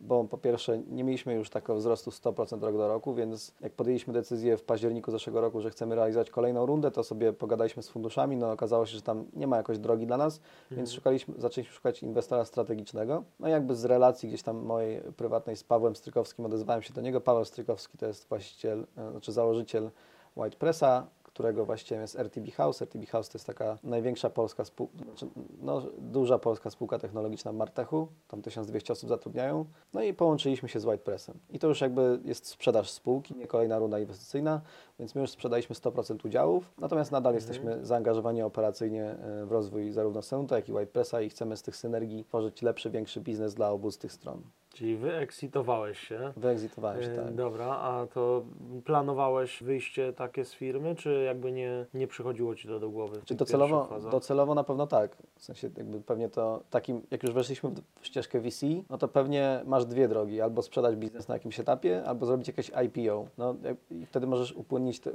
bo 0.00 0.24
po 0.24 0.38
pierwsze 0.38 0.78
nie 0.78 1.04
mieliśmy 1.04 1.34
już 1.34 1.50
takiego 1.50 1.74
wzrostu 1.74 2.10
100% 2.10 2.62
rok 2.62 2.76
do 2.76 2.88
roku, 2.88 3.14
więc 3.14 3.54
jak 3.60 3.72
podjęliśmy 3.72 4.12
decyzję 4.12 4.56
w 4.56 4.62
październiku 4.62 5.10
zeszłego 5.10 5.40
roku, 5.40 5.60
że 5.60 5.70
chcemy 5.70 5.94
realizować 5.94 6.30
kolejną 6.30 6.66
rundę, 6.66 6.90
to 6.90 7.04
sobie 7.04 7.32
pogadaliśmy 7.32 7.82
z 7.82 7.88
funduszami, 7.88 8.36
no 8.36 8.52
okazało 8.52 8.86
się, 8.86 8.96
że 8.96 9.02
tam 9.02 9.24
nie 9.32 9.46
ma 9.46 9.56
jakoś 9.56 9.78
drogi 9.78 10.06
dla 10.06 10.16
nas, 10.16 10.40
więc 10.70 10.92
szukaliśmy, 10.92 11.34
zaczęliśmy 11.38 11.74
szukać 11.74 12.02
inwestora 12.02 12.44
strategicznego. 12.44 13.24
No 13.40 13.48
i 13.48 13.50
jakby 13.50 13.76
z 13.76 13.84
relacji 13.84 14.28
gdzieś 14.28 14.42
tam 14.42 14.56
mojej 14.56 15.00
prywatnej 15.00 15.56
z 15.56 15.64
Pawłem 15.64 15.96
Strykowskim 15.96 16.46
odezwałem 16.46 16.82
się 16.82 16.94
do 16.94 17.00
niego. 17.00 17.20
Paweł 17.20 17.44
Strykowski 17.44 17.98
to 17.98 18.06
jest 18.06 18.28
właściciel, 18.28 18.86
e, 18.96 19.10
znaczy 19.10 19.32
założyciel 19.32 19.90
White 20.36 20.56
Pressa, 20.56 21.06
którego 21.38 21.64
właścicielem 21.64 22.02
jest 22.02 22.18
RTB 22.18 22.50
House. 22.54 22.82
RTB 22.82 23.06
House 23.06 23.28
to 23.28 23.38
jest 23.38 23.46
taka 23.46 23.78
największa 23.82 24.30
polska 24.30 24.64
spółka, 24.64 25.04
znaczy, 25.04 25.26
no, 25.60 25.82
duża 25.98 26.38
polska 26.38 26.70
spółka 26.70 26.98
technologiczna 26.98 27.52
w 27.52 27.54
Martechu. 27.54 28.08
Tam 28.28 28.42
1200 28.42 28.92
osób 28.92 29.08
zatrudniają. 29.08 29.64
No 29.92 30.02
i 30.02 30.14
połączyliśmy 30.14 30.68
się 30.68 30.80
z 30.80 30.84
White 30.84 31.04
Pressem. 31.04 31.38
I 31.50 31.58
to 31.58 31.68
już 31.68 31.80
jakby 31.80 32.20
jest 32.24 32.46
sprzedaż 32.46 32.90
spółki, 32.90 33.34
nie 33.36 33.46
kolejna 33.46 33.78
runda 33.78 33.98
inwestycyjna, 33.98 34.60
więc 34.98 35.14
my 35.14 35.20
już 35.20 35.30
sprzedaliśmy 35.30 35.76
100% 35.76 36.26
udziałów. 36.26 36.72
Natomiast 36.78 37.12
nadal 37.12 37.34
jesteśmy 37.34 37.86
zaangażowani 37.86 38.42
operacyjnie 38.42 39.04
e, 39.04 39.46
w 39.46 39.52
rozwój 39.52 39.92
zarówno 39.92 40.22
Senuta, 40.22 40.56
jak 40.56 40.68
i 40.68 40.72
White 40.72 40.92
Pressa 40.92 41.20
i 41.20 41.30
chcemy 41.30 41.56
z 41.56 41.62
tych 41.62 41.76
synergii 41.76 42.24
tworzyć 42.24 42.62
lepszy, 42.62 42.90
większy 42.90 43.20
biznes 43.20 43.54
dla 43.54 43.70
obu 43.70 43.90
z 43.90 43.98
tych 43.98 44.12
stron. 44.12 44.42
Czyli 44.78 44.96
wyeksitowałeś 44.96 45.98
się. 45.98 46.32
Wyegzitowałem 46.36 47.02
się, 47.02 47.12
E, 47.12 47.16
tak. 47.16 47.34
Dobra, 47.34 47.66
a 47.66 48.06
to 48.06 48.44
planowałeś 48.84 49.62
wyjście 49.62 50.12
takie 50.12 50.44
z 50.44 50.54
firmy, 50.54 50.94
czy 50.94 51.22
jakby 51.26 51.52
nie, 51.52 51.86
nie 51.94 52.06
przychodziło 52.06 52.54
Ci 52.54 52.68
to 52.68 52.80
do 52.80 52.90
głowy? 52.90 53.20
Czy 53.24 53.34
docelowo, 53.34 53.88
docelowo 54.10 54.54
na 54.54 54.64
pewno 54.64 54.86
tak. 54.86 55.16
W 55.36 55.44
sensie 55.44 55.70
jakby 55.76 56.00
pewnie 56.00 56.28
to 56.28 56.62
takim, 56.70 57.02
jak 57.10 57.22
już 57.22 57.32
weszliśmy 57.32 57.70
w 58.00 58.06
ścieżkę 58.06 58.40
VC, 58.40 58.66
no 58.90 58.98
to 58.98 59.08
pewnie 59.08 59.62
masz 59.66 59.86
dwie 59.86 60.08
drogi. 60.08 60.40
Albo 60.40 60.62
sprzedać 60.62 60.96
biznes 60.96 61.28
na 61.28 61.34
jakimś 61.34 61.60
etapie, 61.60 62.04
albo 62.06 62.26
zrobić 62.26 62.48
jakieś 62.48 62.70
IPO. 62.84 63.26
No 63.38 63.54
i 63.90 64.06
wtedy 64.06 64.26
możesz 64.26 64.52
upłynnić, 64.52 65.00
te, 65.00 65.10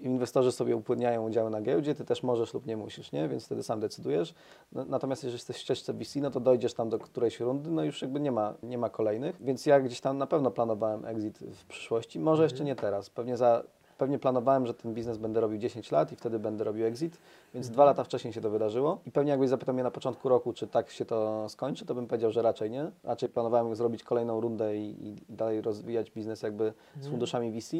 inwestorzy 0.00 0.52
sobie 0.52 0.76
upłynniają 0.76 1.26
udziały 1.26 1.50
na 1.50 1.62
giełdzie, 1.62 1.94
ty 1.94 2.04
też 2.04 2.22
możesz 2.22 2.54
lub 2.54 2.66
nie 2.66 2.76
musisz, 2.76 3.12
nie? 3.12 3.28
Więc 3.28 3.46
wtedy 3.46 3.62
sam 3.62 3.80
decydujesz. 3.80 4.34
No, 4.72 4.84
natomiast 4.84 5.22
jeżeli 5.24 5.36
jesteś 5.36 5.56
w 5.56 5.60
ścieżce 5.60 5.92
VC, 5.94 6.16
no 6.20 6.30
to 6.30 6.40
dojdziesz 6.40 6.74
tam 6.74 6.88
do 6.88 6.98
którejś 6.98 7.40
rundy, 7.40 7.70
no 7.70 7.84
już 7.84 8.02
jakby 8.02 8.20
nie 8.20 8.32
ma, 8.32 8.54
nie 8.62 8.78
ma 8.78 8.90
kolejnych. 8.90 9.07
Więc 9.40 9.66
ja 9.66 9.80
gdzieś 9.80 10.00
tam 10.00 10.18
na 10.18 10.26
pewno 10.26 10.50
planowałem 10.50 11.04
exit 11.04 11.38
w 11.38 11.66
przyszłości. 11.66 12.18
Może 12.20 12.42
jeszcze 12.42 12.64
nie 12.64 12.76
teraz. 12.76 13.10
Pewnie 13.10 13.36
za 13.36 13.62
Pewnie 13.98 14.18
planowałem, 14.18 14.66
że 14.66 14.74
ten 14.74 14.94
biznes 14.94 15.18
będę 15.18 15.40
robił 15.40 15.58
10 15.58 15.90
lat 15.90 16.12
i 16.12 16.16
wtedy 16.16 16.38
będę 16.38 16.64
robił 16.64 16.86
exit, 16.86 17.18
więc 17.54 17.70
dwa 17.70 17.84
lata 17.84 18.04
wcześniej 18.04 18.32
się 18.32 18.40
to 18.40 18.50
wydarzyło. 18.50 18.98
I 19.06 19.10
pewnie 19.12 19.30
jakbyś 19.30 19.48
zapytał 19.48 19.74
mnie 19.74 19.82
na 19.82 19.90
początku 19.90 20.28
roku, 20.28 20.52
czy 20.52 20.66
tak 20.66 20.90
się 20.90 21.04
to 21.04 21.48
skończy, 21.48 21.86
to 21.86 21.94
bym 21.94 22.06
powiedział, 22.06 22.30
że 22.30 22.42
raczej 22.42 22.70
nie. 22.70 22.90
Raczej 23.04 23.28
planowałem 23.28 23.74
zrobić 23.76 24.02
kolejną 24.02 24.40
rundę 24.40 24.76
i, 24.76 25.06
i 25.08 25.16
dalej 25.28 25.60
rozwijać 25.60 26.10
biznes 26.10 26.42
jakby 26.42 26.72
z 27.00 27.08
funduszami 27.08 27.60
VC. 27.60 27.76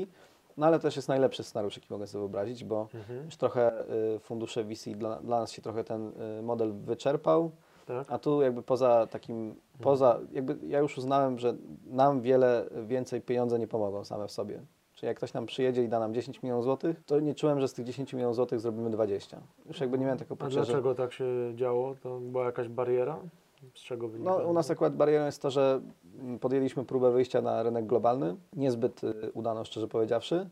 No 0.56 0.66
ale 0.66 0.78
też 0.78 0.96
jest 0.96 1.08
najlepszy 1.08 1.42
scenariusz, 1.44 1.76
jaki 1.76 1.86
mogę 1.90 2.06
sobie 2.06 2.20
wyobrazić, 2.20 2.64
bo 2.64 2.88
Mhm. 2.94 3.24
już 3.24 3.36
trochę 3.36 3.84
y, 4.16 4.18
fundusze 4.18 4.64
VC, 4.64 4.90
dla, 4.90 5.16
dla 5.20 5.40
nas 5.40 5.50
się 5.52 5.62
trochę 5.62 5.84
ten 5.84 6.12
y, 6.38 6.42
model 6.42 6.72
wyczerpał. 6.72 7.50
Tak? 7.88 8.12
A 8.12 8.18
tu 8.18 8.42
jakby 8.42 8.62
poza 8.62 9.06
takim, 9.06 9.54
poza, 9.80 10.20
jakby 10.32 10.56
ja 10.66 10.78
już 10.78 10.98
uznałem, 10.98 11.38
że 11.38 11.54
nam 11.86 12.20
wiele 12.20 12.68
więcej 12.86 13.20
pieniądze 13.20 13.58
nie 13.58 13.66
pomogą 13.66 14.04
same 14.04 14.28
w 14.28 14.32
sobie. 14.32 14.60
Czyli 14.94 15.08
jak 15.08 15.16
ktoś 15.16 15.32
nam 15.32 15.46
przyjedzie 15.46 15.84
i 15.84 15.88
da 15.88 15.98
nam 15.98 16.14
10 16.14 16.42
milionów 16.42 16.64
złotych, 16.64 17.02
to 17.06 17.20
nie 17.20 17.34
czułem, 17.34 17.60
że 17.60 17.68
z 17.68 17.72
tych 17.72 17.84
10 17.84 18.12
milionów 18.12 18.36
złotych 18.36 18.60
zrobimy 18.60 18.90
20. 18.90 19.40
Już 19.66 19.80
jakby 19.80 19.98
nie 19.98 20.04
miałem 20.04 20.18
takiego 20.18 20.34
A 20.34 20.38
poczucia, 20.38 20.64
że... 20.64 20.72
dlaczego 20.72 20.94
tak 20.94 21.12
się 21.12 21.24
działo? 21.54 21.94
To 22.02 22.20
była 22.20 22.44
jakaś 22.44 22.68
bariera? 22.68 23.18
Z 23.74 23.80
czego 23.80 24.08
wynika? 24.08 24.30
No, 24.30 24.36
u 24.36 24.52
nas 24.52 24.70
akurat 24.70 24.96
barierą 24.96 25.26
jest 25.26 25.42
to, 25.42 25.50
że 25.50 25.80
mm, 26.20 26.38
podjęliśmy 26.38 26.84
próbę 26.84 27.10
wyjścia 27.10 27.42
na 27.42 27.62
rynek 27.62 27.86
globalny, 27.86 28.36
niezbyt 28.56 29.04
y, 29.04 29.32
udano, 29.34 29.64
szczerze 29.64 29.88
powiedziawszy, 29.88 30.48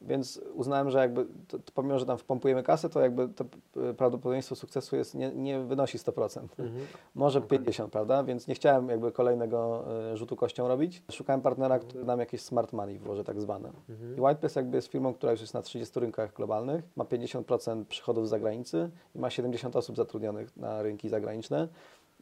więc 0.00 0.40
uznałem, 0.54 0.90
że 0.90 0.98
jakby, 0.98 1.26
to, 1.48 1.58
to 1.58 1.72
pomimo, 1.74 1.98
że 1.98 2.06
tam 2.06 2.18
wpompujemy 2.18 2.62
kasę, 2.62 2.88
to 2.88 3.00
jakby 3.00 3.28
to 3.28 3.44
y, 3.90 3.94
prawdopodobieństwo 3.94 4.56
sukcesu 4.56 4.96
jest, 4.96 5.14
nie, 5.14 5.30
nie 5.30 5.60
wynosi 5.60 5.98
100%. 5.98 6.40
Mhm. 6.58 6.86
Może 7.14 7.38
Okej. 7.38 7.48
50, 7.48 7.92
prawda? 7.92 8.24
Więc 8.24 8.46
nie 8.48 8.54
chciałem 8.54 8.88
jakby 8.88 9.12
kolejnego 9.12 9.84
y, 10.12 10.16
rzutu 10.16 10.36
kością 10.36 10.68
robić. 10.68 11.02
Szukałem 11.12 11.40
partnera, 11.40 11.78
który 11.78 12.04
nam 12.04 12.20
jakieś 12.20 12.40
smart 12.40 12.72
money 12.72 12.98
włoży 12.98 13.24
tak 13.24 13.40
zwane. 13.40 13.70
Mhm. 13.88 14.16
I 14.16 14.56
jakby 14.56 14.76
jest 14.76 14.88
firmą, 14.88 15.14
która 15.14 15.32
już 15.32 15.40
jest 15.40 15.54
na 15.54 15.62
30 15.62 16.00
rynkach 16.00 16.32
globalnych, 16.32 16.84
ma 16.96 17.04
50% 17.04 17.84
przychodów 17.84 18.26
z 18.26 18.30
zagranicy 18.30 18.90
i 19.14 19.18
ma 19.18 19.30
70 19.30 19.76
osób 19.76 19.96
zatrudnionych 19.96 20.56
na 20.56 20.82
rynki 20.82 21.08
zagraniczne. 21.08 21.68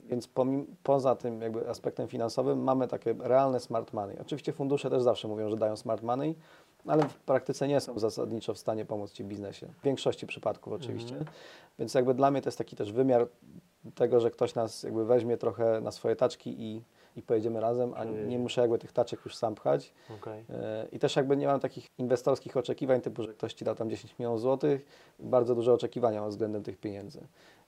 Więc 0.05 0.29
poza 0.83 1.17
tym 1.17 1.41
jakby 1.41 1.69
aspektem 1.69 2.09
finansowym 2.09 2.63
mamy 2.63 2.89
takie 2.89 3.15
realne 3.19 3.61
smart 3.61 3.93
money. 3.93 4.19
Oczywiście 4.21 4.53
fundusze 4.53 4.91
też 4.91 5.03
zawsze 5.03 5.29
mówią, 5.29 5.51
że 5.51 5.57
dają 5.57 5.77
smart 5.77 6.03
money, 6.03 6.37
ale 6.87 7.09
w 7.09 7.15
praktyce 7.15 7.69
nie 7.69 7.81
są 7.81 7.99
zasadniczo 7.99 8.55
w 8.55 8.59
stanie 8.59 8.85
pomóc 8.85 9.13
Ci 9.13 9.25
w 9.25 9.27
biznesie. 9.27 9.67
W 9.81 9.85
większości 9.85 10.27
przypadków 10.27 10.73
oczywiście. 10.73 11.17
Mhm. 11.17 11.37
Więc 11.79 11.95
jakby 11.95 12.15
dla 12.15 12.31
mnie 12.31 12.43
to 12.43 12.49
jest 12.49 12.59
taki 12.59 12.77
też 12.77 12.93
wymiar 12.93 13.29
tego, 13.95 14.21
że 14.21 14.31
ktoś 14.31 14.55
nas 14.55 14.83
jakby 14.83 15.05
weźmie 15.05 15.37
trochę 15.37 15.81
na 15.81 15.91
swoje 15.91 16.17
taczki 16.17 16.63
i, 16.63 16.83
i 17.17 17.23
pojedziemy 17.23 17.61
razem, 17.61 17.95
a 17.97 18.05
nie 18.05 18.39
muszę 18.39 18.61
jakby 18.61 18.79
tych 18.79 18.93
taczek 18.93 19.21
już 19.25 19.37
sam 19.37 19.55
pchać. 19.55 19.93
Okej. 20.21 20.45
E, 20.51 20.87
I 20.93 20.99
też 20.99 21.17
jakby 21.17 21.37
nie 21.37 21.47
mam 21.47 21.61
takich 21.61 21.87
inwestorskich 21.99 22.57
oczekiwań, 22.57 23.01
typu, 23.01 23.23
że 23.23 23.35
ktoś 23.35 23.55
Ci 23.55 23.65
dał 23.65 23.75
tam 23.75 23.91
10 23.91 24.19
milionów 24.19 24.41
złotych, 24.41 24.87
bardzo 25.19 25.55
duże 25.55 25.73
oczekiwania 25.73 26.21
mam 26.21 26.31
względem 26.31 26.63
tych 26.63 26.79
pieniędzy. 26.79 27.21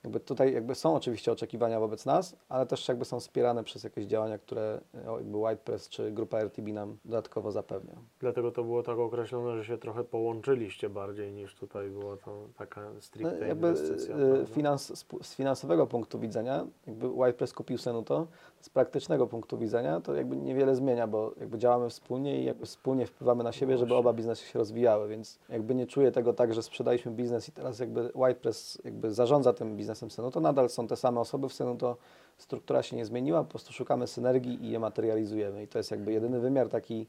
Jakby 0.05 0.21
tutaj 0.21 0.53
jakby 0.53 0.75
są 0.75 0.95
oczywiście 0.95 1.33
oczekiwania 1.33 1.81
wobec 1.81 2.07
nas, 2.07 2.37
ale 2.49 2.67
też 2.67 2.89
jakby 2.89 3.05
są 3.05 3.21
wspierane 3.21 3.65
przez 3.65 3.85
jakieś 3.85 4.07
działania, 4.07 4.39
które 4.39 4.81
e, 4.95 5.13
jakby 5.17 5.37
White 5.39 5.57
Press 5.65 5.89
czy 5.89 6.11
grupa 6.13 6.39
RTB 6.41 6.69
nam 6.73 6.97
dodatkowo 7.05 7.53
zapewnia. 7.53 7.95
Dlatego 8.21 8.51
to 8.51 8.65
było 8.65 8.83
tak 8.83 8.99
określone, 8.99 9.57
że 9.57 9.65
się 9.65 9.79
trochę 9.79 10.05
połączyliście 10.05 10.89
bardziej 10.91 11.33
niż 11.33 11.55
tutaj 11.55 11.91
była 11.91 12.17
to 12.17 12.49
taka 12.59 12.81
No, 12.95 13.01
stricte 13.01 13.49
jakby 13.49 13.69
inwestycja. 13.69 14.17
e, 14.17 14.47
finans, 14.47 15.07
z 15.23 15.35
finansowego 15.35 15.87
punktu 15.87 16.19
widzenia, 16.19 16.67
jakby 16.87 17.09
White 17.09 17.33
Press 17.33 17.53
kupił 17.53 17.79
Senuto, 17.79 18.27
z 18.61 18.69
praktycznego 18.69 19.27
punktu 19.27 19.59
widzenia 19.59 20.01
to 20.01 20.15
jakby 20.15 20.37
niewiele 20.37 20.75
zmienia, 20.75 21.07
bo 21.07 21.33
jakby 21.41 21.59
działamy 21.59 21.91
wspólnie 21.91 22.41
i 22.41 22.45
jakby 22.45 22.67
wspólnie 22.67 23.07
wpływamy 23.07 23.45
na 23.45 23.53
siebie, 23.53 23.79
żeby 23.79 23.95
oba 23.95 24.13
biznesy 24.13 24.47
się 24.47 24.59
rozwijały, 24.59 25.09
więc 25.09 25.39
jakby 25.49 25.75
nie 25.75 25.87
czuję 25.87 26.13
tego 26.13 26.33
tak, 26.33 26.55
że 26.55 26.63
sprzedaliśmy 26.63 27.13
biznes 27.13 27.49
i 27.49 27.53
teraz 27.53 27.79
jakby 27.79 28.11
White 28.15 28.41
Press 28.41 28.79
jakby 28.85 29.15
zarządza 29.15 29.53
tym 29.53 29.77
biznesem 29.77 30.11
Senuto, 30.11 30.41
nadal 30.41 30.69
są 30.69 30.87
te 30.87 30.97
same 30.97 31.21
osoby 31.21 31.49
w 31.49 31.53
Senuto, 31.53 31.97
struktura 32.37 32.83
się 32.83 32.97
nie 32.97 33.05
zmieniła, 33.05 33.45
po 33.45 33.51
prostu 33.51 33.73
szukamy 33.73 34.07
synergii 34.07 34.65
i 34.65 34.71
je 34.71 34.79
materializujemy 34.79 35.63
i 35.63 35.69
to 35.69 35.79
jest 35.79 35.91
jakby 35.91 36.13
jedyny 36.13 36.41
wymiar 36.41 36.69
taki 36.69 37.07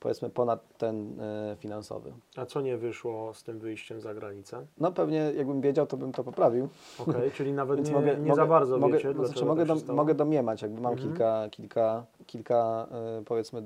powiedzmy 0.00 0.30
ponad 0.30 0.78
ten 0.78 1.20
e, 1.20 1.56
finansowy. 1.58 2.12
A 2.36 2.46
co 2.46 2.60
nie 2.60 2.76
wyszło 2.76 3.34
z 3.34 3.42
tym 3.42 3.58
wyjściem 3.58 4.00
za 4.00 4.14
granicę? 4.14 4.66
No 4.78 4.92
pewnie 4.92 5.32
jakbym 5.36 5.60
wiedział, 5.60 5.86
to 5.86 5.96
bym 5.96 6.12
to 6.12 6.24
poprawił. 6.24 6.68
Okej, 6.98 7.30
czyli 7.36 7.52
nawet 7.52 7.86
nie, 7.88 7.92
mogę, 7.92 8.06
nie 8.16 8.16
mogę, 8.22 8.34
za 8.34 8.46
bardzo 8.46 8.78
mogę, 8.78 8.94
wiecie, 8.94 9.14
no, 9.16 9.26
znaczy 9.26 9.44
mogę, 9.44 9.66
dom, 9.66 9.78
mogę 9.88 10.14
domniemać, 10.14 10.62
jakby 10.62 10.80
mam 10.80 10.92
Mhm. 10.92 11.08
kilka, 11.10 11.48
kilka, 11.50 12.04
kilka 12.26 12.86
y, 13.20 13.24
powiedzmy 13.24 13.62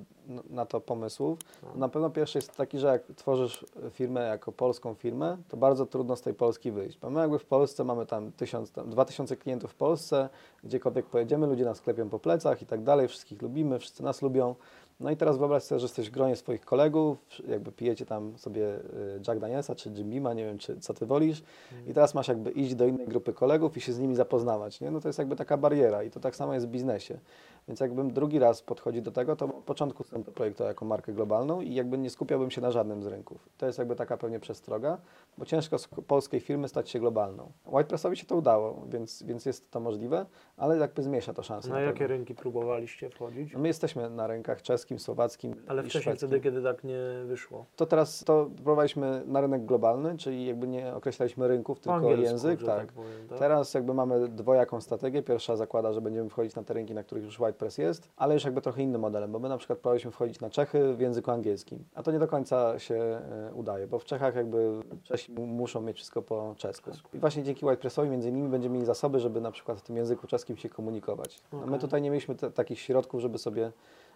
na 0.51 0.67
to 0.67 0.81
pomysłów. 0.81 1.39
No. 1.63 1.69
Na 1.75 1.89
pewno 1.89 2.11
pierwszy 2.11 2.39
jest 2.39 2.57
taki, 2.57 2.79
że 2.79 2.87
jak 2.87 3.03
tworzysz 3.17 3.67
firmę 3.91 4.21
jako 4.21 4.53
polską 4.53 4.95
firmę, 4.95 5.37
to 5.49 5.57
bardzo 5.57 5.87
trudno 5.87 6.17
z 6.17 6.23
tej 6.23 6.35
Polski 6.35 6.71
wyjść. 6.73 6.99
Bo 6.99 7.11
my 7.11 7.21
jakby 7.21 7.39
w 7.39 7.45
Polsce 7.45 7.85
mamy 7.85 8.07
tam 8.07 8.33
tysiąc, 8.33 8.73
tam 8.73 8.91
dwa 8.91 9.05
tysiące 9.05 9.37
klientów 9.37 9.71
w 9.73 9.75
Polsce, 9.75 10.29
gdziekolwiek 10.65 11.07
pojedziemy, 11.07 11.47
ludzie 11.47 11.65
nas 11.65 11.81
klepią 11.81 12.09
po 12.09 12.19
plecach 12.19 12.63
i 12.63 12.67
tak 12.67 12.83
dalej, 12.83 13.09
wszystkich 13.09 13.43
lubimy, 13.43 13.79
wszyscy 13.79 14.03
nas 14.03 14.23
lubią. 14.23 14.55
No 15.01 15.11
i 15.11 15.17
teraz 15.17 15.39
wyobraź 15.39 15.63
sobie, 15.63 15.79
że 15.79 15.85
jesteś 15.85 16.09
w 16.09 16.13
gronie 16.13 16.37
swoich 16.37 16.65
kolegów, 16.65 17.19
jakby 17.49 17.73
pijecie 17.73 18.07
tam 18.07 18.39
sobie 18.39 18.75
y, 18.77 19.21
Jack 19.29 19.41
Danielsa 19.41 19.75
czy 19.75 19.91
Jim 19.91 20.11
Beama, 20.11 20.35
nie 20.35 20.45
wiem, 20.45 20.59
czy, 20.59 20.81
co 20.81 20.95
ty 20.95 21.07
wolisz 21.07 21.43
i 21.87 21.95
teraz 21.95 22.15
masz 22.15 22.29
jakby 22.29 22.51
iść 22.51 22.75
do 22.75 22.87
innej 22.87 23.07
grupy 23.07 23.33
kolegów 23.33 23.77
i 23.77 23.81
się 23.81 23.93
z 23.93 23.99
nimi 23.99 24.17
zapoznawać, 24.17 24.81
nie? 24.81 24.91
No 24.91 25.01
to 25.01 25.09
jest 25.09 25.19
jakby 25.19 25.37
taka 25.37 25.57
bariera 25.57 26.03
i 26.03 26.11
to 26.11 26.21
tak 26.21 26.37
samo 26.37 26.55
jest 26.55 26.67
w 26.67 26.71
biznesie. 26.71 27.19
Więc 27.69 27.81
jakbym 27.81 28.13
drugi 28.13 28.39
raz 28.39 28.63
podchodzi 28.63 29.03
do 29.03 29.11
tego, 29.13 29.37
to 29.37 29.45
od 29.45 29.65
początku 29.65 30.05
chcę 30.05 30.25
to 30.25 30.33
projektował 30.33 30.69
jako 30.69 30.85
markę 30.85 31.13
globalną 31.13 31.61
i 31.61 31.75
jakby 31.75 31.99
nie 31.99 32.11
skupiałbym 32.11 32.51
się 32.51 32.61
na 32.61 32.71
żadnym 32.71 33.03
z 33.03 33.07
rynków. 33.07 33.49
To 33.59 33.67
jest 33.67 33.79
jakby 33.79 33.97
taka 33.97 34.17
pewnie 34.17 34.41
przestroga, 34.41 34.99
bo 35.39 35.45
ciężko 35.45 35.79
z 35.79 35.89
polskiej 35.89 36.41
firmy 36.41 36.69
stać 36.69 36.91
się 36.91 37.01
globalną. 37.01 37.53
Whitepressowi 37.67 38.17
się 38.17 38.27
to 38.27 38.37
udało, 38.37 38.83
więc, 38.89 39.23
więc 39.23 39.47
jest 39.47 39.71
to 39.71 39.81
możliwe, 39.81 40.27
ale 40.57 40.79
jakby 40.79 41.03
zmniejsza 41.03 41.35
to 41.35 41.43
szanse. 41.43 41.69
Na 41.69 41.75
pewno. 41.75 41.91
jakie 41.91 42.07
rynki 42.07 42.35
próbowaliście 42.35 43.11
wchodzić? 43.11 43.53
No 43.53 43.59
my 43.59 43.69
jesteśmy 43.69 44.11
na 44.11 44.27
rynkach 44.27 44.63
czeskim, 44.63 44.99
słowackim 44.99 45.55
Ale 45.69 45.83
wcześniej 45.83 46.03
szwedzkim. 46.03 46.29
wtedy, 46.29 46.43
kiedy 46.43 46.63
tak 46.63 46.85
nie 46.85 46.99
wyszło. 47.27 47.67
To 47.77 47.87
teraz 47.87 48.25
to 48.25 48.51
próbowaliśmy 48.57 49.23
na 49.27 49.41
rynek 49.41 49.65
globalny, 49.65 50.17
czyli 50.17 50.47
jakby 50.47 50.67
nie 50.69 50.95
określaliśmy 50.95 51.49
rynków, 51.49 51.81
tylko 51.81 51.95
angielsku, 51.97 52.25
język. 52.25 52.61
że 52.61 52.67
Tak. 52.67 52.93
powiem, 52.93 53.29
tak? 53.29 53.39
Teraz 53.39 53.75
jakby 53.75 53.95
mamy 53.95 54.29
dwojaką 54.29 54.81
strategię. 54.81 55.23
Pierwsza 55.23 55.57
zakłada, 55.57 55.93
że 55.93 56.01
będziemy 56.01 56.31
wchodzić 56.31 56.55
na 56.55 56.63
te 56.63 56.75
rynki, 56.75 56.95
na 56.95 57.03
których 57.03 57.25
już 57.25 57.39
WhitePress 57.55 57.79
jest, 57.79 58.09
ale 58.17 58.35
już 58.35 58.45
jakby 58.45 58.61
trochę 58.61 58.83
innym 58.83 59.01
modelem, 59.01 59.33
bo 59.33 59.39
my 59.39 59.49
na 59.49 59.59
przykład 59.59 59.79
próbowaliśmy 59.79 60.11
wchodzić 60.11 60.41
na 60.41 60.51
Czechy 60.51 60.95
w 60.95 61.01
języku 61.01 61.31
angielskim, 61.31 61.85
a 61.95 62.03
to 62.03 62.13
nie 62.13 62.19
do 62.19 62.29
końca 62.29 62.79
się 62.79 62.95
e, 62.95 63.51
udaje, 63.55 63.87
bo 63.87 63.99
w 63.99 64.05
Czechach 64.05 64.35
jakby 64.37 64.81
Czesi 65.03 65.33
mu- 65.33 65.47
muszą 65.47 65.81
mieć 65.81 65.97
wszystko 65.97 66.23
po 66.23 66.55
czesku. 66.59 66.91
I 67.15 67.19
właśnie 67.19 67.43
dzięki 67.43 67.61
WhitePressowi 67.67 68.09
między 68.11 68.29
innymi 68.29 68.49
będziemy 68.49 68.73
mieli 68.75 68.87
zasoby, 68.87 69.21
żeby 69.21 69.41
na 69.41 69.51
przykład 69.51 69.79
w 69.79 69.83
tym 69.83 69.97
języku 69.97 70.27
czeskim 70.27 70.57
się 70.57 70.69
komunikować. 70.69 71.43
No 71.53 71.67
my 71.67 71.79
tutaj 71.79 72.03
nie 72.03 72.11
mieliśmy 72.11 72.35
takich 72.35 72.81
środków, 72.81 73.21
żeby 73.21 73.39
sobie 73.39 73.73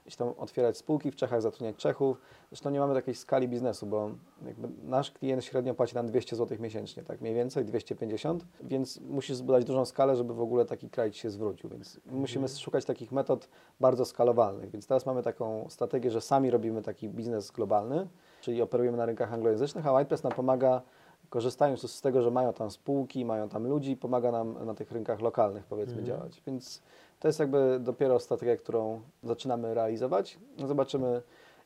gdzieś 0.08 0.16
tam 0.16 0.32
otwierać 0.38 0.76
spółki 0.76 1.10
w 1.10 1.16
Czechach, 1.16 1.42
zatrudniać 1.42 1.76
Czechów. 1.76 2.20
Zresztą 2.50 2.70
nie 2.70 2.80
mamy 2.80 2.94
takiej 2.94 3.14
skali 3.14 3.48
biznesu, 3.48 3.86
bo 3.86 4.10
nasz 4.84 5.10
klient 5.10 5.44
średnio 5.44 5.74
płaci 5.74 5.94
nam 5.94 6.06
200 6.06 6.36
zł 6.36 6.58
miesięcznie, 6.60 7.02
tak 7.02 7.20
mniej 7.20 7.34
więcej, 7.34 7.64
250, 7.64 8.44
więc 8.60 9.00
musisz 9.00 9.36
zbudować 9.36 9.64
dużą 9.64 9.84
skalę, 9.84 10.16
żeby 10.16 10.34
w 10.34 10.40
ogóle 10.40 10.64
taki 10.64 10.90
kraj 10.90 11.10
ci 11.10 11.20
się 11.20 11.30
zwrócił, 11.30 11.70
więc 11.70 12.00
musimy 12.06 12.48
szukać 12.48 12.84
takich 12.84 13.12
metod 13.12 13.48
bardzo 13.80 14.04
skalowalnych, 14.04 14.70
więc 14.70 14.86
teraz 14.86 15.06
mamy 15.06 15.22
taką 15.22 15.66
strategię, 15.68 16.10
że 16.10 16.20
sami 16.20 16.50
robimy 16.50 16.82
taki 16.82 17.08
biznes 17.08 17.50
globalny, 17.50 18.08
czyli 18.40 18.62
operujemy 18.62 18.96
na 18.96 19.06
rynkach 19.06 19.32
anglojęzycznych, 19.32 19.86
a 19.86 19.92
Whitepress 19.92 20.22
nam 20.22 20.32
pomaga 20.32 20.82
korzystając 21.30 21.90
z 21.92 22.00
tego, 22.00 22.22
że 22.22 22.30
mają 22.30 22.52
tam 22.52 22.70
spółki, 22.70 23.24
mają 23.24 23.48
tam 23.48 23.66
ludzi, 23.66 23.96
pomaga 23.96 24.32
nam 24.32 24.66
na 24.66 24.74
tych 24.74 24.92
rynkach 24.92 25.20
lokalnych 25.20 25.64
powiedzmy 25.64 26.00
Mhm. 26.00 26.06
działać, 26.06 26.42
więc 26.46 26.82
to 27.18 27.28
jest 27.28 27.40
jakby 27.40 27.78
dopiero 27.80 28.20
strategia, 28.20 28.56
którą 28.56 29.00
zaczynamy 29.22 29.74
realizować. 29.74 30.38
No 30.58 30.66
zobaczymy, 30.66 31.22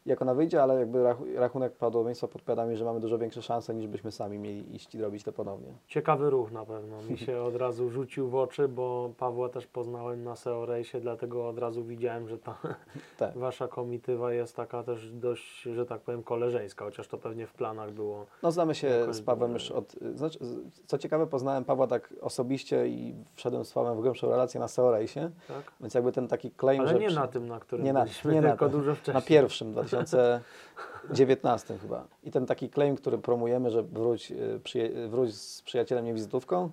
jak 0.07 0.23
ona 0.23 0.35
wyjdzie, 0.35 0.63
ale 0.63 0.79
jakby 0.79 0.99
rach- 0.99 1.35
rachunek 1.37 1.73
prawdopodobieństwa 1.73 2.29
podpowiada 2.29 2.67
mi, 2.67 2.77
że 2.77 2.85
mamy 2.85 3.01
dużo 3.01 3.19
większe 3.19 3.43
szanse, 3.43 3.75
niż 3.75 3.87
byśmy 3.87 4.13
sami 4.13 4.39
mieli 4.39 4.77
iść 4.77 4.95
i 4.95 5.01
robić 5.03 5.23
to 5.25 5.33
ponownie. 5.33 5.69
Ciekawy 5.87 6.31
ruch 6.31 6.53
na 6.53 6.65
pewno. 6.65 7.03
Mi 7.11 7.19
się 7.27 7.41
od 7.43 7.57
razu 7.57 7.91
rzucił 7.91 8.29
w 8.29 8.35
oczy, 8.35 8.69
bo 8.69 9.11
Pawła 9.19 9.49
też 9.49 9.67
poznałem 9.67 10.25
na 10.25 10.37
SEO 10.37 10.67
Rejsie, 10.67 11.01
dlatego 11.01 11.49
od 11.49 11.59
razu 11.59 11.85
widziałem, 11.85 12.29
że 12.29 12.39
ta 12.39 12.59
Tak. 13.19 13.39
wasza 13.39 13.69
komitywa 13.69 14.33
jest 14.33 14.57
taka 14.57 14.83
też 14.83 15.11
dość, 15.13 15.63
że 15.63 15.87
tak 15.87 16.01
powiem, 16.01 16.23
koleżeńska, 16.23 16.85
chociaż 16.85 17.09
to 17.09 17.19
pewnie 17.19 17.47
w 17.47 17.53
planach 17.53 17.91
było. 17.91 18.27
No 18.43 18.53
znamy 18.53 18.75
się 18.75 18.87
Jakoś 18.89 19.17
z 19.17 19.23
Pawłem 19.23 19.53
już 19.53 19.71
od... 19.71 19.93
Znaczy, 20.15 20.39
co 20.87 20.99
ciekawe, 20.99 21.27
poznałem 21.27 21.65
Pawła 21.65 21.87
tak 21.87 22.15
osobiście 22.21 22.89
i 22.89 23.15
wszedłem 23.35 23.65
z 23.65 23.73
Pawłem 23.73 23.97
w 23.99 24.01
głębszą 24.01 24.31
relację 24.31 24.61
na 24.61 24.69
SEO 24.69 24.91
Rejsie, 24.91 25.31
Tak? 25.49 25.73
więc 25.81 25.95
jakby 25.95 26.13
ten 26.13 26.29
taki 26.29 26.51
claim, 26.51 26.81
Ale 26.81 26.89
że 26.91 26.99
nie 26.99 27.07
przy- 27.07 27.17
na 27.17 27.29
tym, 27.29 27.49
na 27.49 27.61
którym 27.61 27.85
nie 27.85 27.93
na- 27.93 28.03
byliśmy, 28.03 28.35
nie 28.35 28.41
na 28.41 28.49
tylko 28.49 28.69
tym. 28.69 28.79
dużo 28.81 28.95
wcześniej. 28.95 29.15
Na 29.15 29.21
pierwszym, 29.23 29.75
2019 29.93 31.79
chyba. 31.79 32.05
I 32.25 32.31
ten 32.31 32.47
taki 32.47 32.71
claim, 32.71 32.97
który 32.97 33.19
promujemy, 33.19 33.71
że 33.71 33.83
wróć, 33.83 34.33
y, 34.77 35.09
wróć 35.09 35.35
z 35.35 35.63
przyjacielem, 35.63 36.05
nie 36.05 36.15
wizytówką, 36.15 36.71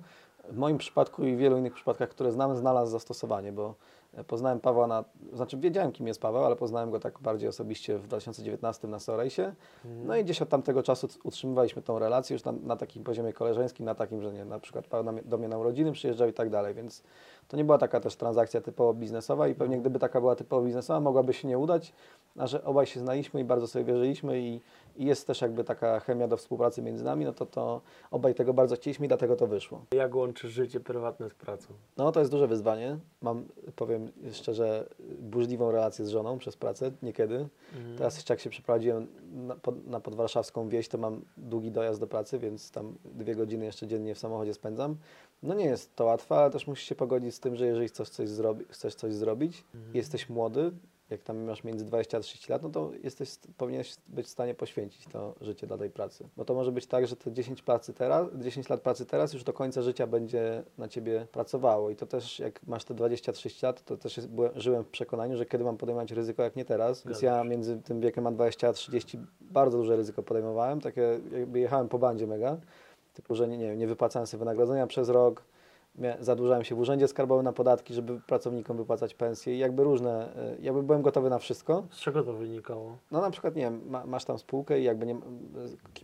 w 0.50 0.58
moim 0.58 0.78
przypadku 0.78 1.26
i 1.26 1.36
w 1.36 1.38
wielu 1.38 1.58
innych 1.58 1.74
przypadkach, 1.74 2.10
które 2.10 2.32
znam, 2.32 2.56
znalazł 2.56 2.92
zastosowanie, 2.92 3.52
bo 3.52 3.76
e, 4.14 4.24
poznałem 4.24 4.60
Pawła 4.60 4.88
na, 4.88 5.04
znaczy 5.34 5.58
wiedziałem 5.58 5.92
kim 5.92 6.08
jest 6.08 6.22
Paweł, 6.22 6.46
ale 6.46 6.56
poznałem 6.56 6.92
go 6.92 7.00
tak 7.00 7.20
bardziej 7.20 7.50
osobiście 7.50 7.98
w 7.98 8.08
2019 8.08 8.88
na 8.88 9.00
Sorejsie. 9.00 9.54
No 10.06 10.16
i 10.16 10.24
gdzieś 10.24 10.42
od 10.42 10.50
tamtego 10.50 10.84
czasu 10.84 11.08
utrzymywaliśmy 11.24 11.82
tą 11.82 12.00
relację 12.00 12.34
już 12.34 12.44
na, 12.44 12.52
na 12.52 12.76
takim 12.76 13.04
poziomie 13.04 13.34
koleżeńskim, 13.34 13.86
na 13.86 13.96
takim, 13.96 14.22
że 14.22 14.34
nie, 14.34 14.46
na 14.46 14.60
przykład 14.60 14.88
Paweł 14.88 15.20
do 15.26 15.38
mnie 15.38 15.48
na 15.48 15.58
urodziny 15.58 15.92
przyjeżdżał 15.92 16.28
i 16.28 16.34
tak 16.34 16.50
dalej, 16.50 16.74
więc 16.74 17.04
to 17.50 17.58
nie 17.58 17.66
była 17.66 17.78
taka 17.78 18.00
też 18.00 18.16
transakcja 18.16 18.62
typowo 18.62 18.94
biznesowa 18.94 19.48
i 19.48 19.56
pewnie 19.56 19.80
gdyby 19.80 20.00
taka 20.00 20.20
była 20.20 20.36
typowo 20.36 20.66
biznesowa, 20.66 21.00
mogłaby 21.00 21.34
się 21.34 21.48
nie 21.48 21.58
udać, 21.58 21.94
a 22.38 22.48
że 22.48 22.64
obaj 22.64 22.86
się 22.86 23.00
znaliśmy 23.00 23.42
i 23.42 23.44
bardzo 23.44 23.68
sobie 23.68 23.86
wierzyliśmy 23.86 24.40
i, 24.40 24.62
i 24.96 25.06
jest 25.06 25.28
też 25.28 25.42
jakby 25.42 25.64
taka 25.64 26.00
chemia 26.00 26.28
do 26.28 26.38
współpracy 26.38 26.82
między 26.82 27.04
nami, 27.04 27.26
no 27.26 27.34
to, 27.34 27.46
to 27.46 27.82
obaj 28.12 28.36
tego 28.36 28.54
bardzo 28.54 28.76
chcieliśmy 28.76 29.06
i 29.06 29.08
dlatego 29.08 29.36
to 29.36 29.48
wyszło. 29.48 29.82
Jak 29.94 30.16
łączysz 30.16 30.52
życie 30.52 30.80
prywatne 30.80 31.30
z 31.30 31.34
pracą? 31.34 31.68
No 31.98 32.12
to 32.12 32.20
jest 32.20 32.32
duże 32.32 32.48
wyzwanie. 32.48 32.98
Mam, 33.22 33.46
powiem 33.76 34.12
szczerze, 34.32 34.90
burzliwą 35.20 35.72
relację 35.72 36.06
z 36.06 36.10
żoną 36.10 36.38
przez 36.38 36.58
pracę, 36.58 36.92
niekiedy. 37.04 37.48
Mhm. 37.76 37.98
Teraz 37.98 38.16
jeszcze 38.16 38.34
jak 38.34 38.42
się 38.42 38.50
przeprowadziłem 38.50 39.08
na, 39.32 39.56
pod, 39.56 39.88
na 39.88 40.00
podwarszawską 40.00 40.70
wieś, 40.70 40.88
to 40.88 40.98
mam 40.98 41.22
długi 41.38 41.72
dojazd 41.72 42.00
do 42.00 42.08
pracy, 42.08 42.40
więc 42.40 42.72
tam 42.72 42.96
dwie 43.06 43.36
godziny 43.36 43.66
jeszcze 43.66 43.88
dziennie 43.88 44.16
w 44.16 44.20
samochodzie 44.20 44.54
spędzam. 44.54 44.96
No 45.44 45.54
nie 45.54 45.66
jest 45.66 45.96
to 45.96 46.06
łatwe, 46.06 46.36
ale 46.36 46.52
też 46.52 46.68
musisz 46.68 46.86
się 46.90 46.96
pogodzić 46.96 47.36
z 47.36 47.40
tym, 47.40 47.56
że 47.56 47.66
jeżeli 47.66 47.88
chcesz 47.88 48.10
coś, 48.10 48.30
zrobi 48.30 48.66
chcesz 48.70 48.96
coś 48.96 49.14
zrobić, 49.14 49.64
Mhm. 49.76 49.96
jesteś 49.96 50.30
młody, 50.30 50.72
jak 51.10 51.24
tam 51.24 51.38
masz 51.44 51.64
między 51.64 51.86
20 51.86 52.18
a 52.18 52.22
30 52.22 52.52
lat, 52.52 52.64
no 52.64 52.70
to 52.70 52.92
jesteś, 53.04 53.30
powinieneś 53.58 53.96
być 54.08 54.26
w 54.26 54.30
stanie 54.30 54.56
poświęcić 54.56 55.06
to 55.12 55.36
życie 55.42 55.68
dla 55.68 55.78
tej 55.78 55.90
pracy. 55.90 56.30
Bo 56.38 56.46
to 56.46 56.54
może 56.54 56.72
być 56.72 56.88
tak, 56.88 57.08
że 57.08 57.16
te 57.16 57.32
10, 57.32 57.62
pracy 57.62 57.94
teraz, 57.94 58.28
10 58.36 58.70
lat 58.70 58.82
pracy 58.82 59.06
teraz 59.06 59.34
już 59.34 59.44
do 59.44 59.54
końca 59.54 59.82
życia 59.82 60.08
będzie 60.08 60.64
na 60.78 60.88
ciebie 60.88 61.28
pracowało. 61.32 61.90
I 61.90 61.96
to 61.96 62.06
też, 62.06 62.40
jak 62.40 62.68
masz 62.68 62.84
te 62.84 62.94
20-30 62.94 63.64
lat, 63.64 63.86
to 63.86 63.98
też 63.98 64.18
jest, 64.18 64.30
byłem, 64.30 64.52
żyłem 64.56 64.84
w 64.84 64.88
przekonaniu, 64.90 65.38
że 65.38 65.46
kiedy 65.46 65.64
mam 65.64 65.78
podejmować 65.78 66.12
ryzyko, 66.12 66.44
jak 66.44 66.56
nie 66.56 66.66
teraz. 66.66 67.06
Więc 67.06 67.22
ja 67.22 67.44
między 67.44 67.82
tym 67.82 68.02
wiekiem 68.02 68.28
a 68.28 68.32
20 68.32 68.68
a 68.68 68.74
30 68.74 69.20
bardzo 69.42 69.78
duże 69.78 69.96
ryzyko 69.96 70.24
podejmowałem. 70.24 70.82
Takie 70.82 71.20
jakby 71.32 71.60
jechałem 71.60 71.90
po 71.90 72.00
bandzie 72.00 72.28
mega. 72.28 72.58
Typu, 73.20 73.36
że 73.36 73.48
nie, 73.48 73.58
nie, 73.58 73.76
nie 73.76 73.88
wypłacałem 73.88 74.28
sobie 74.28 74.40
wynagrodzenia 74.40 74.88
przez 74.88 75.10
rok, 75.10 75.44
zadłużałem 76.20 76.64
się 76.64 76.76
w 76.76 76.80
urzędzie 76.80 77.08
skarbowym 77.08 77.46
na 77.46 77.54
podatki, 77.54 77.94
żeby 77.94 78.20
pracownikom 78.28 78.78
wypłacać 78.78 79.14
pensje 79.14 79.56
i 79.56 79.60
jakby 79.60 79.84
różne, 79.84 80.30
y, 80.58 80.62
jakby 80.62 80.84
byłem 80.84 81.02
gotowy 81.02 81.30
na 81.30 81.40
wszystko. 81.40 81.84
Z 81.90 82.00
czego 82.00 82.24
to 82.24 82.34
wynikało? 82.34 82.98
No 83.12 83.22
na 83.22 83.32
przykład, 83.32 83.56
nie 83.56 83.62
wiem, 83.62 83.82
ma, 83.90 84.06
masz 84.06 84.26
tam 84.26 84.38
spółkę 84.40 84.80
i 84.80 84.84
jakby 84.84 85.06
nie, 85.06 85.16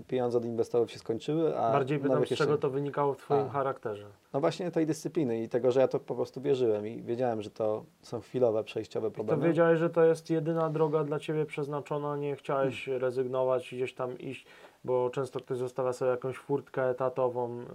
pieniądze 0.07 0.37
od 0.37 0.45
inwestorów 0.45 0.91
się 0.91 0.99
skończyły, 0.99 1.57
a 1.57 1.71
Bardziej 1.71 1.99
pytam, 1.99 2.25
z 2.25 2.29
czego 2.29 2.43
jeszcze- 2.43 2.57
to 2.61 2.69
wynikało 2.69 3.13
w 3.13 3.17
Twoim 3.17 3.45
A. 3.47 3.49
charakterze? 3.49 4.05
No 4.33 4.39
właśnie 4.39 4.71
tej 4.71 4.85
dyscypliny 4.85 5.43
i 5.43 5.49
tego, 5.49 5.71
że 5.71 5.79
ja 5.79 5.87
to 5.87 5.99
po 5.99 6.15
prostu 6.15 6.41
wierzyłem 6.41 6.87
i 6.87 7.01
wiedziałem, 7.01 7.41
że 7.41 7.49
to 7.49 7.83
są 8.01 8.21
chwilowe, 8.21 8.63
przejściowe 8.63 9.07
To 9.07 9.13
problemy. 9.15 9.47
wiedziałeś, 9.47 9.79
że 9.79 9.89
to 9.89 10.03
jest 10.03 10.29
jedyna 10.29 10.69
droga 10.69 11.03
dla 11.03 11.19
Ciebie 11.19 11.45
przeznaczona, 11.45 12.17
nie 12.17 12.35
chciałeś 12.35 12.85
Hmm. 12.85 13.01
rezygnować 13.01 13.73
i 13.73 13.75
gdzieś 13.75 13.93
tam 13.93 14.19
iść, 14.19 14.45
bo 14.85 15.09
często 15.09 15.39
ktoś 15.39 15.57
zostawia 15.57 15.93
sobie 15.93 16.11
jakąś 16.11 16.37
furtkę 16.37 16.89
etatową, 16.89 17.57
yy, 17.57 17.65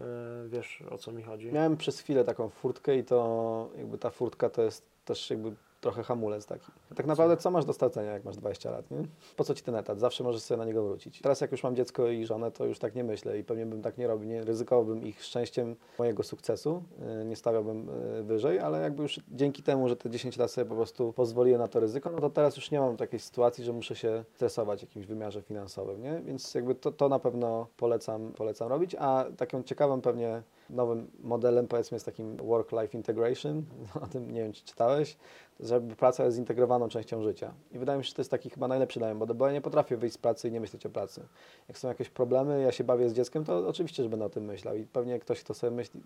wiesz 0.49 0.85
o 0.90 0.99
co 0.99 1.12
mi 1.12 1.23
chodzi. 1.23 1.53
Miałem 1.53 1.77
przez 1.77 2.01
chwilę 2.01 2.25
taką 2.25 2.49
furtkę 2.49 2.96
i 2.96 3.05
to 3.05 3.68
jakby 3.77 3.99
ta 3.99 4.11
furtka 4.11 4.51
to 4.51 4.62
jest 4.62 4.87
też 5.05 5.31
jakby 5.31 5.55
trochę 5.81 6.03
hamulec 6.03 6.47
taki. 6.47 6.66
Tak 6.95 7.07
naprawdę 7.07 7.37
co 7.37 7.51
masz 7.51 7.64
do 7.64 7.73
stracenia, 7.73 8.12
jak 8.12 8.25
masz 8.25 8.37
20 8.37 8.71
lat, 8.71 8.90
nie? 8.90 9.03
Po 9.37 9.45
co 9.45 9.55
ci 9.55 9.62
ten 9.62 9.75
etat? 9.75 10.01
Zawsze 10.01 10.25
możesz 10.25 10.43
sobie 10.43 10.59
na 10.59 10.64
niego 10.64 10.85
wrócić. 10.85 11.21
Teraz 11.21 11.40
jak 11.40 11.53
już 11.53 11.62
mam 11.62 11.77
dziecko 11.77 12.09
i 12.09 12.27
żonę, 12.27 12.51
to 12.51 12.64
już 12.64 12.79
tak 12.79 12.95
nie 12.95 13.05
myślę 13.05 13.38
i 13.38 13.45
pewnie 13.45 13.66
bym 13.66 13.83
tak 13.83 13.99
nie 13.99 14.07
robił. 14.07 14.29
Nie 14.29 14.45
ryzykowałbym 14.45 15.03
ich 15.03 15.25
szczęściem 15.25 15.77
mojego 15.99 16.23
sukcesu, 16.23 16.83
yy, 17.19 17.25
nie 17.25 17.37
stawiałbym 17.37 17.88
yy, 18.16 18.23
wyżej, 18.23 18.59
ale 18.59 18.81
jakby 18.81 19.03
już 19.03 19.21
dzięki 19.29 19.62
temu, 19.62 19.88
że 19.88 19.97
te 19.97 20.11
10 20.11 20.37
lat 20.37 20.51
sobie 20.51 20.64
po 20.64 20.75
prostu 20.75 21.12
pozwoliłem 21.12 21.61
na 21.61 21.69
to 21.69 21.81
ryzyko, 21.81 22.11
no 22.11 22.21
to 22.21 22.31
teraz 22.31 22.57
już 22.57 22.71
nie 22.71 22.81
mam 22.81 22.97
takiej 22.97 23.21
sytuacji, 23.21 23.64
że 23.64 23.73
muszę 23.73 23.97
się 23.97 24.25
stresować 24.35 24.81
w 24.81 24.83
jakimś 24.83 25.07
wymiarze 25.07 25.43
finansowym, 25.43 26.03
nie? 26.03 26.21
Więc 26.25 26.55
jakby 26.55 26.75
to, 26.75 26.93
to 26.93 27.09
na 27.09 27.19
pewno 27.19 27.66
polecam, 27.77 28.33
polecam 28.33 28.69
robić, 28.69 28.97
a 28.99 29.25
taką 29.37 29.62
ciekawą 29.62 30.01
pewnie 30.01 30.43
nowym 30.70 31.11
modelem 31.22 31.68
powiedzmy 31.68 31.94
jest 31.96 32.06
takim 32.06 32.37
work-life 32.37 32.96
integration, 32.96 33.64
o 34.02 34.06
tym 34.06 34.30
nie 34.30 34.42
wiem 34.42 34.52
czy 34.52 34.64
czytałeś, 34.64 35.16
żeby 35.61 35.96
praca 35.96 36.24
jest 36.24 36.37
zintegrowaną 36.37 36.88
częścią 36.88 37.22
życia. 37.22 37.54
I 37.72 37.78
wydaje 37.78 37.98
mi 37.98 38.04
się, 38.04 38.09
że 38.09 38.14
to 38.14 38.20
jest 38.22 38.30
taki 38.30 38.50
chyba 38.50 38.68
najlepszy 38.68 39.00
element, 39.00 39.33
bo- 39.33 39.46
ja 39.46 39.52
nie 39.52 39.61
potrafię 39.61 39.96
wyjść 39.96 40.14
z 40.14 40.18
pracy 40.18 40.48
i 40.48 40.52
nie 40.52 40.61
myśleć 40.61 40.87
o 40.87 40.90
pracy. 40.90 41.22
Jak 41.68 41.78
są 41.78 41.88
jakieś 41.88 42.09
problemy, 42.11 42.61
ja 42.62 42.72
się 42.72 42.85
bawię 42.85 43.09
z 43.09 43.12
dzieckiem, 43.12 43.44
to 43.44 43.68
oczywiście, 43.68 44.02
że 44.02 44.09
będę 44.09 44.24
o 44.24 44.30
tym 44.30 44.44
myślał 44.44 44.76
i 44.76 44.85
pewnie 44.87 45.18
ktoś, 45.18 45.44
kto 45.44 45.54
sobie 45.54 45.70
myśli, 45.70 46.00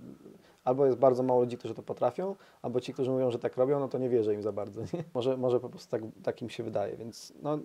albo 0.64 0.86
jest 0.86 0.98
bardzo 0.98 1.22
mało 1.22 1.40
ludzi, 1.40 1.58
którzy 1.58 1.74
to 1.74 1.82
potrafią, 1.82 2.36
albo 2.62 2.80
ci, 2.80 2.92
którzy 2.92 3.10
mówią, 3.10 3.30
że 3.30 3.38
tak 3.38 3.56
robią, 3.56 3.80
no 3.80 3.88
to 3.88 3.98
nie 3.98 4.08
wierzę 4.08 4.34
im 4.34 4.42
za 4.42 4.52
bardzo. 4.52 4.80
Nie? 4.92 5.04
Może, 5.14 5.36
może 5.36 5.60
po 5.60 5.68
prostu 5.68 5.90
tak, 5.90 6.02
takim 6.22 6.50
się 6.50 6.62
wydaje, 6.62 6.96
więc 6.96 7.32
no, 7.42 7.58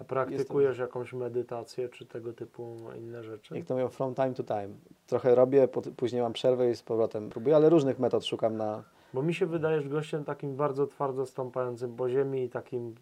A 0.00 0.04
praktykujesz 0.04 0.78
jakąś 0.78 1.12
medytację 1.12 1.88
czy 1.88 2.06
tego 2.06 2.32
typu 2.32 2.76
inne 2.98 3.24
rzeczy? 3.24 3.56
jak 3.56 3.66
to 3.66 3.74
mówią, 3.74 3.88
from 3.88 4.14
time 4.14 4.34
to 4.34 4.44
time. 4.44 4.68
Trochę 5.06 5.34
robię, 5.34 5.68
później 5.96 6.22
mam 6.22 6.32
przerwę 6.32 6.70
i 6.70 6.76
z 6.76 6.82
powrotem 6.82 7.30
próbuję, 7.30 7.56
ale 7.56 7.68
różnych 7.68 7.98
metod 7.98 8.26
szukam 8.26 8.56
na, 8.56 8.84
Bo 9.14 9.22
mi 9.22 9.34
się 9.34 9.46
wydajesz 9.46 9.88
gościem 9.88 10.24
takim 10.24 10.56
bardzo 10.56 10.86
twardo 10.86 11.26
stąpającym 11.26 11.96
po 11.96 12.08
ziemi 12.10 12.42
i 12.42 12.48
takim 12.48 12.94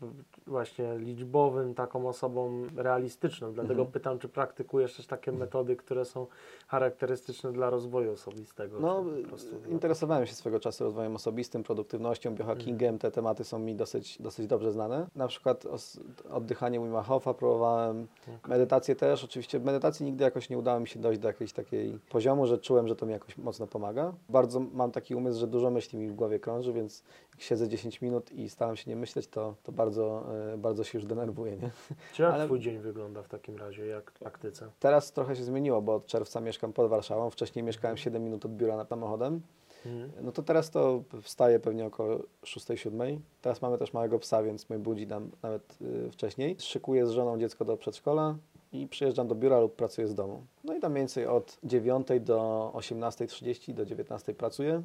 właśnie 0.47 0.99
liczbowym, 0.99 1.75
taką 1.75 2.09
osobą 2.09 2.63
realistyczną. 2.77 3.53
Dlatego 3.53 3.75
Mhm. 3.83 3.93
pytam, 3.93 4.19
czy 4.19 4.29
praktykujesz 4.29 4.97
też 4.97 5.07
takie 5.07 5.33
metody, 5.33 5.77
które 5.77 6.05
są 6.05 6.27
charakterystyczne 6.69 7.53
dla 7.53 7.71
rozwoju 7.71 8.13
osobistego? 8.13 8.81
No, 8.81 9.05
prostu 9.29 9.57
interesowałem 9.71 10.27
się 10.27 10.35
swego 10.35 10.61
czasu 10.61 10.85
rozwojem 10.85 11.15
osobistym, 11.17 11.63
produktywnością, 11.63 12.35
biohackingiem. 12.35 12.95
Mhm. 12.95 12.99
Te 12.99 13.11
tematy 13.11 13.45
są 13.45 13.59
mi 13.59 13.75
dosyć, 13.75 14.23
dosyć 14.23 14.47
dobrze 14.47 14.73
znane. 14.73 15.07
Na 15.17 15.29
przykład 15.29 15.67
os- 15.67 16.01
oddychanie 16.31 16.81
Wima 16.81 17.03
Hofa 17.03 17.35
próbowałem, 17.35 18.07
Okej. 18.23 18.39
medytację 18.51 18.97
też. 18.97 19.25
Oczywiście 19.25 19.59
w 19.59 19.65
medytacji 19.65 20.07
nigdy 20.07 20.25
jakoś 20.25 20.51
nie 20.51 20.59
udało 20.59 20.81
mi 20.81 20.89
się 20.89 21.01
dojść 21.01 21.21
do 21.21 21.29
jakiegoś 21.29 21.53
takiej 21.53 21.99
poziomu, 22.11 22.47
że 22.47 22.59
czułem, 22.59 22.89
że 22.89 22.97
to 22.97 23.07
mi 23.07 23.13
jakoś 23.13 23.39
mocno 23.39 23.67
pomaga. 23.67 24.13
Bardzo 24.29 24.61
mam 24.61 24.91
taki 24.91 25.15
umysł, 25.15 25.41
że 25.41 25.47
dużo 25.47 25.71
myśli 25.71 25.98
mi 25.99 26.09
w 26.09 26.15
głowie 26.15 26.39
krąży, 26.39 26.73
więc 26.73 27.05
jak 27.33 27.41
siedzę 27.43 27.69
10 27.69 28.01
minut 28.03 28.33
i 28.33 28.49
staram 28.49 28.77
się 28.77 28.91
nie 28.91 28.97
myśleć, 28.97 29.29
to, 29.29 29.55
to 29.63 29.73
bardzo, 29.73 30.25
e, 30.55 30.59
bardzo 30.59 30.85
się 30.85 30.99
już 30.99 31.07
denerwuję. 31.07 31.57
Nie? 31.57 31.71
Czy 32.15 32.23
jak 32.23 32.33
ale- 32.35 32.45
Twój 32.45 32.61
dzień 32.61 32.79
wygląda 32.79 33.23
w 33.23 33.29
takim 33.29 33.57
razie, 33.57 33.87
jak 33.87 34.11
w 34.11 34.19
praktyce? 34.19 34.71
Teraz 34.81 35.13
trochę 35.13 35.37
się 35.37 35.45
zmieniło, 35.45 35.83
bo 35.83 35.95
od 35.95 36.07
czerwca 36.07 36.41
mieszkam 36.41 36.73
pod 36.73 36.91
Warszawą. 36.91 37.31
Wcześniej 37.31 37.63
mieszkałem 37.63 37.97
7 37.97 38.25
minut 38.25 38.45
od 38.45 38.53
biura 38.53 38.77
nad 38.77 38.89
samochodem. 38.89 39.41
Mhm. 39.87 40.11
No 40.25 40.33
to 40.33 40.43
teraz 40.43 40.71
to 40.71 41.03
wstaję 41.23 41.61
pewnie 41.61 41.87
około 41.87 42.19
6-7. 42.45 43.19
Teraz 43.43 43.63
mamy 43.63 43.79
też 43.79 43.93
małego 43.93 44.19
psa, 44.19 44.43
więc 44.43 44.71
mnie 44.71 44.79
budzi 44.79 45.07
nam 45.07 45.31
nawet 45.43 45.79
y, 45.83 46.11
wcześniej. 46.11 46.57
Szykuję 46.59 47.07
z 47.07 47.11
żoną 47.11 47.39
dziecko 47.39 47.65
do 47.65 47.77
przedszkola 47.77 48.37
i 48.73 48.87
przyjeżdżam 48.89 49.29
do 49.29 49.35
biura 49.35 49.61
lub 49.61 49.77
pracuję 49.77 50.09
z 50.09 50.15
domu. 50.15 50.43
No 50.65 50.75
i 50.75 50.81
tam 50.81 50.93
mniej 50.93 51.01
więcej 51.01 51.27
od 51.27 51.59
9 51.65 52.07
do 52.21 52.71
18.30 52.75 53.75
do 53.75 53.85
19 53.85 54.35
pracuję. 54.35 54.83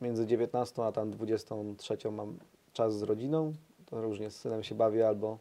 Między 0.00 0.26
19 0.26 0.84
a 0.84 0.92
tam 0.92 1.10
23 1.10 2.10
mam 2.10 2.38
czas 2.72 2.98
z 2.98 3.02
rodziną. 3.02 3.52
To 3.86 4.02
różnie 4.02 4.30
z 4.30 4.36
synem 4.36 4.62
się 4.62 4.74
bawię 4.74 5.08
albo 5.08 5.38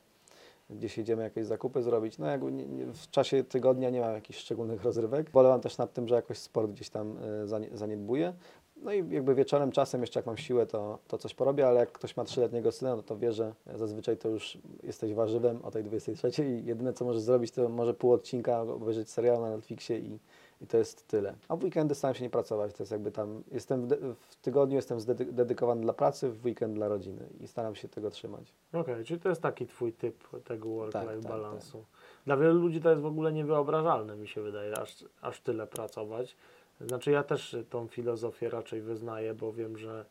gdzieś 0.70 0.98
jedziemy 0.98 1.24
jakieś 1.24 1.46
zakupy 1.46 1.82
zrobić. 1.82 2.18
No 2.18 2.38
nie, 2.50 2.86
w 2.94 3.10
czasie 3.12 3.44
tygodnia 3.44 3.90
nie 3.90 4.02
mam 4.02 4.14
jakichś 4.14 4.40
szczególnych 4.40 4.84
rozrywek. 4.84 5.32
Bolewam 5.32 5.62
też 5.62 5.78
nad 5.78 5.94
tym, 5.94 6.08
że 6.08 6.16
jakoś 6.16 6.38
sport 6.38 6.72
gdzieś 6.72 6.90
tam 6.90 7.18
zanie- 7.46 7.78
zaniedbuję. 7.78 8.34
No 8.82 8.94
i 8.94 9.10
jakby 9.10 9.36
wieczorem 9.36 9.72
czasem 9.72 10.02
jeszcze 10.02 10.20
jak 10.20 10.26
mam 10.26 10.38
siłę, 10.38 10.66
to, 10.66 11.00
to 11.08 11.18
coś 11.18 11.34
porobię, 11.34 11.68
ale 11.68 11.80
jak 11.80 11.92
ktoś 11.92 12.18
ma 12.18 12.24
trzyletniego 12.24 12.72
syna, 12.72 12.96
no 12.96 13.04
to 13.04 13.18
wie, 13.18 13.34
że 13.34 13.54
zazwyczaj 13.76 14.18
to 14.18 14.30
już 14.30 14.58
jesteś 14.84 15.14
warzywem 15.14 15.66
o 15.66 15.72
tej 15.72 15.84
23 15.84 16.46
i 16.46 16.66
jedyne 16.66 16.94
co 16.94 17.06
możesz 17.06 17.22
zrobić, 17.22 17.52
to 17.52 17.70
może 17.70 17.94
pół 17.94 18.12
odcinka 18.12 18.62
obejrzeć 18.62 19.10
serial 19.10 19.42
na 19.42 19.50
Netflixie 19.50 20.00
i, 20.00 20.20
i 20.62 20.68
to 20.68 20.78
jest 20.78 21.08
tyle. 21.08 21.36
A 21.48 21.56
w 21.56 21.64
weekendy 21.64 21.96
staram 21.96 22.16
się 22.16 22.24
nie 22.24 22.30
pracować, 22.30 22.74
to 22.74 22.84
jest 22.84 22.92
jakby 22.92 23.12
tam, 23.12 23.44
jestem 23.52 23.88
w, 23.88 24.16
w 24.20 24.36
tygodniu 24.36 24.76
jestem 24.76 24.98
dedykowany 25.32 25.82
dla 25.82 25.94
pracy, 25.94 26.30
w 26.30 26.46
weekend 26.46 26.74
dla 26.74 26.88
rodziny 26.88 27.30
i 27.40 27.48
staram 27.48 27.76
się 27.76 27.88
tego 27.88 28.10
trzymać. 28.10 28.54
Okej, 28.74 29.06
czyli 29.06 29.20
to 29.20 29.30
jest 29.30 29.42
taki 29.42 29.68
Twój 29.68 29.94
typ 29.94 30.44
tego 30.44 30.70
work-life 30.70 31.06
Tak, 31.06 31.22
tak, 31.22 31.32
balansu. 31.32 31.86
Dla 32.26 32.38
wielu 32.38 32.62
ludzi 32.62 32.82
to 32.82 32.90
jest 32.90 33.02
w 33.02 33.06
ogóle 33.06 33.34
niewyobrażalne, 33.34 34.16
mi 34.16 34.28
się 34.28 34.42
wydaje, 34.42 34.78
aż, 34.78 35.06
aż 35.22 35.42
tyle 35.42 35.68
pracować. 35.68 36.36
Znaczy 36.82 37.12
ja 37.12 37.24
też 37.24 37.56
tą 37.70 37.88
filozofię 37.88 38.50
raczej 38.50 38.82
wyznaję, 38.82 39.34
bo 39.34 39.54
wiem, 39.54 39.78
że 39.78 40.06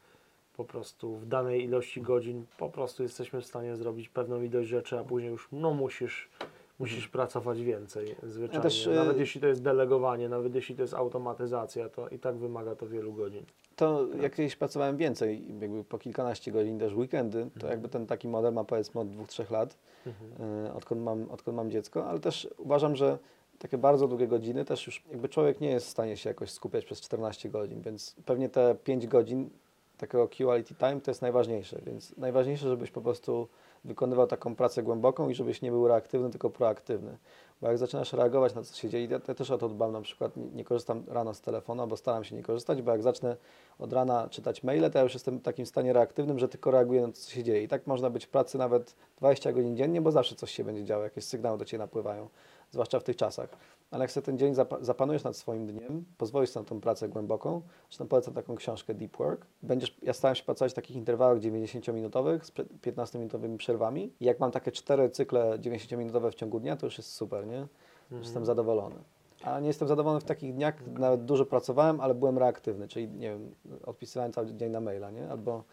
po 0.56 0.64
prostu 0.64 1.16
w 1.16 1.26
danej 1.26 1.64
ilości 1.64 2.02
godzin 2.02 2.46
po 2.58 2.70
prostu 2.70 3.02
jesteśmy 3.02 3.40
w 3.40 3.46
stanie 3.46 3.76
zrobić 3.76 4.08
pewną 4.08 4.42
ilość 4.42 4.68
rzeczy, 4.68 4.98
a 4.98 5.04
później 5.04 5.30
już 5.30 5.48
no 5.52 5.74
musisz, 5.74 6.28
musisz 6.78 7.08
pracować 7.08 7.62
więcej 7.62 8.16
zwyczajnie. 8.22 8.62
też, 8.62 8.86
y- 8.86 8.90
nawet 8.94 9.18
jeśli 9.18 9.40
to 9.40 9.46
jest 9.46 9.62
delegowanie, 9.62 10.28
nawet 10.28 10.54
jeśli 10.54 10.76
to 10.76 10.82
jest 10.82 10.94
automatyzacja, 10.94 11.88
to 11.88 12.08
i 12.08 12.18
tak 12.18 12.36
wymaga 12.36 12.74
to 12.76 12.86
wielu 12.86 13.12
godzin. 13.12 13.44
To 13.76 14.06
jak 14.22 14.34
kiedyś 14.34 14.56
pracowałem 14.56 14.96
więcej, 14.96 15.58
jakby 15.60 15.84
po 15.84 15.98
kilkanaście 15.98 16.52
godzin 16.52 16.78
też 16.78 16.94
weekendy, 16.94 17.38
to 17.38 17.46
Mhm. 17.54 17.70
jakby 17.70 17.88
ten 17.88 18.06
taki 18.06 18.28
model 18.28 18.52
ma 18.52 18.64
powiedzmy 18.64 19.00
od 19.00 19.10
dwóch, 19.10 19.28
trzech 19.28 19.50
lat. 19.50 19.76
Mhm. 20.06 20.66
y, 20.66 20.72
odkąd 20.72 21.00
mam, 21.02 21.30
odkąd 21.30 21.56
mam 21.56 21.70
dziecko, 21.70 22.06
ale 22.06 22.20
też 22.20 22.48
uważam, 22.58 22.96
że 22.96 23.18
takie 23.58 23.78
bardzo 23.78 24.08
długie 24.08 24.28
godziny 24.28 24.64
też 24.64 24.86
już 24.86 25.02
jakby 25.10 25.28
człowiek 25.28 25.60
nie 25.60 25.70
jest 25.70 25.86
w 25.86 25.90
stanie 25.90 26.16
się 26.16 26.30
jakoś 26.30 26.50
skupiać 26.50 26.84
przez 26.84 27.00
14 27.00 27.48
godzin, 27.48 27.82
więc 27.82 28.16
pewnie 28.26 28.48
te 28.48 28.74
5 28.84 29.06
godzin 29.06 29.50
takiego 29.98 30.28
quality 30.28 30.74
time 30.74 31.00
to 31.00 31.10
jest 31.10 31.22
najważniejsze, 31.22 31.80
więc 31.86 32.16
najważniejsze, 32.16 32.68
żebyś 32.68 32.90
po 32.90 33.00
prostu 33.00 33.48
wykonywał 33.86 34.26
taką 34.26 34.56
pracę 34.56 34.82
głęboką 34.82 35.28
i 35.28 35.34
żebyś 35.34 35.62
nie 35.62 35.70
był 35.70 35.88
reaktywny, 35.88 36.30
tylko 36.30 36.50
proaktywny. 36.50 37.18
Bo 37.60 37.68
jak 37.68 37.78
zaczynasz 37.78 38.12
reagować 38.12 38.54
na 38.54 38.60
to, 38.60 38.66
co 38.66 38.76
się 38.76 38.88
dzieje, 38.88 39.06
ja, 39.06 39.20
też 39.20 39.50
o 39.50 39.58
to 39.58 39.68
dbam 39.68 39.92
na 39.92 40.00
przykład, 40.00 40.32
nie 40.36 40.64
korzystam 40.64 41.04
rano 41.08 41.34
z 41.34 41.40
telefonu, 41.40 41.86
bo 41.86 41.96
staram 41.96 42.24
się 42.24 42.36
nie 42.36 42.42
korzystać, 42.42 42.82
bo 42.82 42.92
jak 42.92 43.02
zacznę 43.02 43.36
od 43.78 43.92
rana 43.92 44.28
czytać 44.30 44.62
maile, 44.62 44.90
to 44.90 44.98
ja 44.98 45.02
już 45.02 45.14
jestem 45.14 45.38
w 45.38 45.42
takim 45.42 45.66
stanie 45.66 45.92
reaktywnym, 45.92 46.38
że 46.38 46.48
tylko 46.48 46.70
reaguję 46.70 47.00
na 47.02 47.08
to, 47.08 47.14
co 47.14 47.30
się 47.30 47.44
dzieje. 47.44 47.62
I 47.62 47.68
tak 47.68 47.86
można 47.86 48.10
być 48.10 48.24
w 48.24 48.28
pracy 48.28 48.58
nawet 48.58 48.96
20 49.18 49.52
godzin 49.52 49.76
dziennie, 49.76 50.00
bo 50.00 50.12
zawsze 50.12 50.34
coś 50.34 50.50
się 50.50 50.64
będzie 50.64 50.84
działo, 50.84 51.04
jakieś 51.04 51.24
sygnały 51.24 51.58
do 51.58 51.64
Ciebie 51.64 51.78
napływają, 51.78 52.28
zwłaszcza 52.70 53.00
w 53.00 53.04
tych 53.04 53.16
czasach. 53.16 53.48
Ale 53.90 54.04
jak 54.04 54.10
sobie 54.12 54.24
ten 54.24 54.38
dzień 54.38 54.54
zapa- 54.54 54.84
zapanujesz 54.84 55.24
nad 55.24 55.36
swoim 55.36 55.66
dniem, 55.66 56.04
pozwolisz 56.18 56.50
sobie 56.50 56.64
na 56.64 56.68
tą 56.68 56.80
pracę 56.80 57.08
głęboką, 57.08 57.62
zresztą 57.88 58.08
polecam 58.08 58.34
taką 58.34 58.54
książkę 58.56 58.94
Deep 58.94 59.16
Work, 59.16 59.46
będziesz, 59.62 59.98
ja 60.02 60.12
starałem 60.12 60.34
się 60.36 60.44
pracować 60.44 60.72
w 60.72 60.74
takich 60.74 60.96
interwałach 60.96 61.38
90-minutowych 61.38 62.44
z 62.44 62.50
prze- 62.50 62.64
15-minutowymi 62.64 63.56
przerwami 63.56 64.12
i 64.20 64.24
jak 64.24 64.40
mam 64.40 64.50
takie 64.50 64.72
cztery 64.72 65.10
cykle 65.10 65.58
90-minutowe 65.58 66.30
w 66.30 66.34
ciągu 66.34 66.60
dnia, 66.60 66.76
to 66.76 66.86
już 66.86 66.98
jest 66.98 67.12
super, 67.12 67.46
nie? 67.46 67.58
Mhm. 68.02 68.22
Jestem 68.22 68.44
zadowolony. 68.44 68.96
A 69.42 69.60
nie 69.60 69.66
jestem 69.66 69.88
zadowolony 69.88 70.20
w 70.20 70.24
takich 70.24 70.54
dniach, 70.54 70.86
nawet 70.86 71.24
dużo 71.24 71.46
pracowałem, 71.46 72.00
ale 72.00 72.14
byłem 72.14 72.38
reaktywny, 72.38 72.88
czyli 72.88 73.08
nie 73.08 73.30
wiem, 73.30 73.54
odpisywałem 73.84 74.32
cały 74.32 74.54
dzień 74.54 74.70
na 74.70 74.80
maila, 74.80 75.10
nie? 75.10 75.30
Albo, 75.30 75.64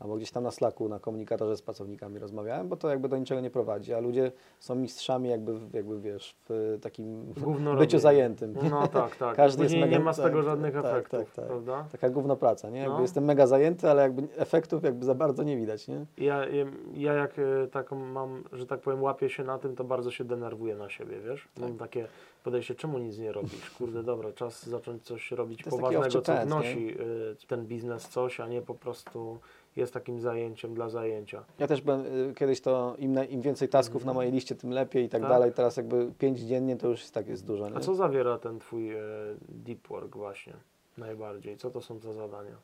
albo 0.00 0.16
gdzieś 0.16 0.30
tam 0.30 0.44
na 0.44 0.50
Slacku, 0.50 0.88
na 0.88 0.98
komunikatorze 0.98 1.56
z 1.56 1.62
pracownikami 1.62 2.18
rozmawiałem, 2.18 2.68
bo 2.68 2.76
to 2.76 2.88
jakby 2.88 3.08
do 3.08 3.18
niczego 3.18 3.40
nie 3.40 3.50
prowadzi, 3.50 3.94
a 3.94 4.00
ludzie 4.00 4.32
są 4.60 4.74
mistrzami 4.74 5.30
jakby, 5.30 5.52
jakby 5.72 6.00
wiesz, 6.00 6.36
w 6.48 6.78
takim 6.82 7.34
byciu 7.78 7.98
zajętym. 7.98 8.54
No 8.70 8.86
tak, 8.88 9.16
tak. 9.16 9.36
Każdy 9.36 9.62
jest 9.62 9.74
Później 9.74 9.90
nie 9.90 9.98
mega- 10.00 10.04
ma 10.04 10.12
z 10.12 10.16
tego 10.16 10.28
tak, 10.36 10.44
żadnych 10.44 10.74
tak, 10.74 10.84
efektów, 10.84 11.20
tak, 11.20 11.34
tak. 11.34 11.46
prawda? 11.46 11.84
Taka 11.92 12.10
gówno 12.10 12.36
praca, 12.36 12.70
nie? 12.70 12.78
Jakby 12.80 12.94
No. 12.94 13.00
jestem 13.02 13.24
mega 13.24 13.46
zajęty, 13.46 13.90
ale 13.90 14.02
jakby 14.02 14.22
efektów 14.36 14.82
jakby 14.84 15.04
za 15.04 15.14
bardzo 15.14 15.42
nie 15.42 15.56
widać, 15.56 15.88
nie? 15.88 16.06
Ja, 16.18 16.46
ja- 16.46 16.64
ja 16.94 17.12
jak 17.12 17.38
e, 17.38 17.66
taką 17.68 17.96
mam, 17.96 18.44
że 18.52 18.66
tak 18.66 18.80
powiem, 18.80 19.02
łapię 19.02 19.30
się 19.30 19.44
na 19.44 19.58
tym, 19.58 19.76
to 19.76 19.84
bardzo 19.84 20.10
się 20.10 20.24
denerwuję 20.24 20.76
na 20.76 20.88
siebie, 20.88 21.20
wiesz? 21.20 21.48
Mam 21.60 21.68
Tak. 21.70 21.78
takie 21.78 22.06
podejście, 22.44 22.74
czemu 22.74 22.98
nic 22.98 23.18
nie 23.18 23.32
robisz? 23.32 23.70
Kurde, 23.78 24.02
dobra, 24.02 24.32
czas 24.32 24.66
zacząć 24.66 25.02
coś 25.02 25.30
robić 25.30 25.62
poważnego, 25.62 26.22
co 26.22 26.32
wnosi 26.46 26.94
y, 27.42 27.46
ten 27.48 27.66
biznes 27.66 28.08
coś, 28.08 28.40
a 28.40 28.48
nie 28.48 28.62
po 28.62 28.74
prostu 28.74 29.38
jest 29.78 29.94
takim 29.94 30.20
zajęciem 30.20 30.74
dla 30.74 30.88
zajęcia. 30.88 31.44
Ja 31.58 31.66
też 31.66 31.80
byłem 31.80 32.00
y, 32.30 32.34
kiedyś 32.34 32.60
to 32.60 32.94
im, 32.98 33.12
na, 33.12 33.24
im 33.24 33.40
więcej 33.40 33.68
tasków 33.68 34.04
na 34.04 34.12
mojej 34.14 34.32
liście, 34.32 34.54
tym 34.54 34.70
lepiej 34.70 35.04
i 35.04 35.08
tak, 35.08 35.20
Tak. 35.22 35.30
dalej. 35.30 35.52
Teraz 35.52 35.76
jakby 35.76 36.12
pięć 36.18 36.40
dziennie 36.40 36.76
to 36.76 36.88
już 36.88 37.00
jest 37.00 37.14
tak 37.14 37.28
jest 37.28 37.46
dużo. 37.46 37.68
Nie? 37.68 37.76
A 37.76 37.80
co 37.80 37.94
zawiera 37.94 38.38
ten 38.38 38.58
twój 38.58 38.92
e, 38.92 39.00
deep 39.48 39.88
work 39.88 40.16
właśnie 40.16 40.52
najbardziej? 40.98 41.56
Co 41.56 41.70
to 41.70 41.80
są 41.82 41.98
za 41.98 42.12
zadania? 42.12 42.56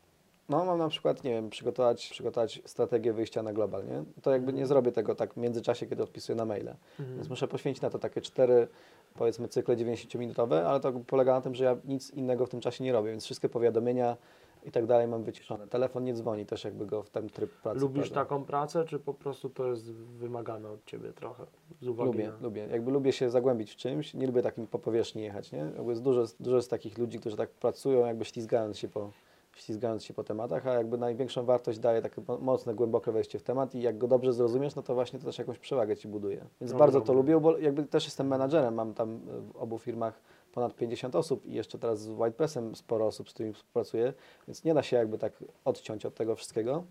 No 0.48 0.64
mam 0.64 0.78
na 0.78 0.88
przykład, 0.88 1.24
nie 1.24 1.30
wiem, 1.30 1.50
przygotować, 1.50 2.08
przygotować 2.10 2.62
strategię 2.64 3.12
wyjścia 3.12 3.42
na 3.42 3.52
global, 3.52 3.86
nie? 3.86 4.04
To 4.22 4.30
jakby 4.30 4.46
Mhm. 4.48 4.56
nie 4.58 4.66
zrobię 4.66 4.92
tego 4.92 5.14
tak 5.14 5.34
w 5.34 5.36
międzyczasie, 5.36 5.86
kiedy 5.86 6.02
odpisuję 6.02 6.36
na 6.36 6.44
maile. 6.44 6.68
Mhm. 7.00 7.16
Więc 7.16 7.28
muszę 7.28 7.48
poświęcić 7.48 7.82
na 7.82 7.90
to 7.90 7.98
takie 7.98 8.20
cztery, 8.20 8.68
powiedzmy, 9.14 9.48
cykle 9.48 9.76
90-minutowe, 9.76 10.54
ale 10.66 10.80
to 10.80 10.92
polega 11.06 11.32
na 11.34 11.40
tym, 11.40 11.54
że 11.54 11.64
ja 11.64 11.76
nic 11.84 12.10
innego 12.10 12.46
w 12.46 12.48
tym 12.48 12.60
czasie 12.60 12.84
nie 12.84 12.92
robię, 12.92 13.10
więc 13.10 13.24
wszystkie 13.24 13.48
powiadomienia 13.48 14.16
i 14.64 14.70
tak 14.70 14.86
dalej 14.86 15.08
mam 15.08 15.22
wyciszone. 15.22 15.66
Telefon 15.66 16.04
nie 16.04 16.14
dzwoni, 16.14 16.46
też 16.46 16.64
jakby 16.64 16.86
go 16.86 17.02
w 17.02 17.10
ten 17.10 17.28
tryb 17.28 17.50
pracy 17.50 17.80
Lubisz 17.80 18.10
taką 18.10 18.44
pracę, 18.44 18.84
czy 18.84 18.98
po 18.98 19.14
prostu 19.14 19.50
to 19.50 19.66
jest 19.66 19.92
wymagane 19.92 20.70
od 20.70 20.84
ciebie 20.84 21.12
trochę? 21.12 21.46
Z 21.82 21.88
uwagi 21.88 22.06
Lubię, 22.10 22.28
na... 22.28 22.38
lubię. 22.42 22.66
Jakby 22.70 22.90
lubię 22.90 23.12
się 23.12 23.30
zagłębić 23.30 23.72
w 23.72 23.76
czymś, 23.76 24.14
nie 24.14 24.26
lubię 24.26 24.42
takim 24.42 24.66
po 24.66 24.78
powierzchni 24.78 25.22
jechać, 25.22 25.52
nie? 25.52 25.58
Jakby 25.58 25.90
jest 25.90 26.02
dużo, 26.02 26.24
dużo 26.40 26.56
jest 26.56 26.70
takich 26.70 26.98
ludzi, 26.98 27.18
którzy 27.18 27.36
tak 27.36 27.50
pracują, 27.50 28.06
jakby 28.06 28.24
ślizgając 28.24 28.78
się 28.78 28.88
po, 28.88 29.10
ślizgając 29.56 30.04
się 30.04 30.14
po 30.14 30.24
tematach, 30.24 30.66
a 30.66 30.72
jakby 30.74 30.98
największą 30.98 31.44
wartość 31.44 31.78
daje 31.78 32.02
takie 32.02 32.22
mo- 32.28 32.38
mocne, 32.38 32.74
głębokie 32.74 33.12
wejście 33.12 33.38
w 33.38 33.42
temat 33.42 33.74
i 33.74 33.82
jak 33.82 33.98
go 33.98 34.08
dobrze 34.08 34.32
zrozumiesz, 34.32 34.74
no 34.74 34.82
to 34.82 34.94
właśnie 34.94 35.18
to 35.18 35.24
też 35.24 35.38
jakąś 35.38 35.58
przewagę 35.58 35.96
Ci 35.96 36.08
buduje. 36.08 36.44
Więc 36.60 36.72
No 36.72 36.78
bardzo 36.78 36.98
dobra. 36.98 37.06
to 37.06 37.12
lubię, 37.12 37.40
bo 37.40 37.58
jakby 37.58 37.82
też 37.82 38.04
jestem 38.04 38.26
menadżerem, 38.26 38.74
mam 38.74 38.94
tam 38.94 39.20
w 39.52 39.56
obu 39.56 39.78
firmach 39.78 40.20
ponad 40.54 40.74
50 40.74 41.16
osób 41.16 41.46
i 41.46 41.52
jeszcze 41.52 41.78
teraz 41.78 42.00
z 42.00 42.08
Whitepressem 42.08 42.76
sporo 42.76 43.06
osób, 43.06 43.30
z 43.30 43.32
którymi 43.32 43.54
współpracuję, 43.54 44.12
więc 44.48 44.64
nie 44.64 44.74
da 44.74 44.82
się 44.82 44.96
jakby 44.96 45.18
tak 45.18 45.44
odciąć 45.64 46.06
od 46.06 46.14
tego 46.14 46.36
wszystkiego, 46.36 46.84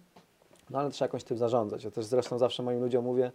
no 0.69 0.79
ale 0.79 0.91
trzeba 0.91 1.05
jakoś 1.05 1.23
tym 1.23 1.37
zarządzać. 1.37 1.83
Ja 1.83 1.91
też 1.91 2.05
zresztą 2.05 2.37
zawsze 2.37 2.63
moim 2.63 2.79
ludziom 2.79 3.05
mówię, 3.05 3.31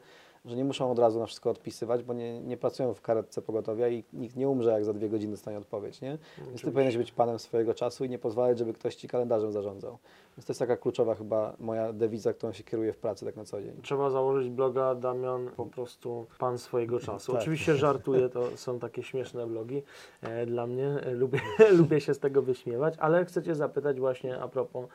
że 0.49 0.57
nie 0.57 0.65
muszą 0.65 0.91
od 0.91 0.99
razu 0.99 1.19
na 1.19 1.27
wszystko 1.27 1.51
odpisywać, 1.51 2.03
bo 2.03 2.13
nie, 2.13 2.41
nie 2.41 2.57
pracują 2.57 2.95
w 2.95 3.01
karetce 3.01 3.43
pogotowia 3.43 3.89
i 3.89 4.05
nikt 4.13 4.37
nie 4.37 4.49
umrze, 4.49 4.71
jak 4.71 4.85
za 4.85 4.93
dwie 4.93 5.09
godziny 5.09 5.31
dostanie 5.31 5.59
odpowiedź, 5.59 6.01
nie? 6.01 6.09
Więc 6.09 6.21
ty 6.21 6.43
Oczywiście. 6.43 6.67
powinieneś 6.67 6.97
być 6.97 7.13
panem 7.13 7.39
swojego 7.39 7.75
czasu 7.75 8.05
i 8.05 8.09
nie 8.09 8.19
pozwalać, 8.19 8.59
żeby 8.59 8.73
ktoś 8.73 8.95
ci 8.95 9.09
kalendarzem 9.09 9.53
zarządzał. 9.53 9.99
Więc 10.37 10.47
to 10.47 10.51
jest 10.51 10.61
taka 10.61 10.77
kluczowa 10.77 11.15
chyba 11.15 11.57
moja 11.61 11.93
dewiza, 11.93 12.33
którą 12.33 12.53
się 12.53 12.65
kieruję 12.65 12.93
w 12.93 12.99
pracy 12.99 13.25
tak 13.25 13.37
na 13.37 13.45
co 13.45 13.63
dzień. 13.63 13.81
Trzeba 13.83 14.11
założyć 14.11 14.51
bloga 14.51 14.95
Damian, 14.95 15.51
po 15.57 15.67
prostu 15.67 16.27
pan 16.39 16.59
swojego 16.59 17.01
czasu. 17.01 17.33
Tak. 17.33 17.41
Oczywiście 17.41 17.77
żartuję, 17.77 18.29
to 18.29 18.57
są 18.57 18.79
takie 18.79 19.03
śmieszne 19.03 19.47
blogi 19.47 19.83
e, 20.23 20.47
dla 20.47 20.67
mnie. 20.67 20.89
E, 20.89 21.11
lubię, 21.11 21.41
lubię 21.79 22.01
się 22.01 22.15
z 22.15 22.19
tego 22.19 22.43
wyśmiewać, 22.43 22.95
ale 22.99 23.25
chcę 23.25 23.43
Cię 23.43 23.55
zapytać 23.55 24.01
właśnie 24.01 24.39
a 24.39 24.49
propos 24.49 24.87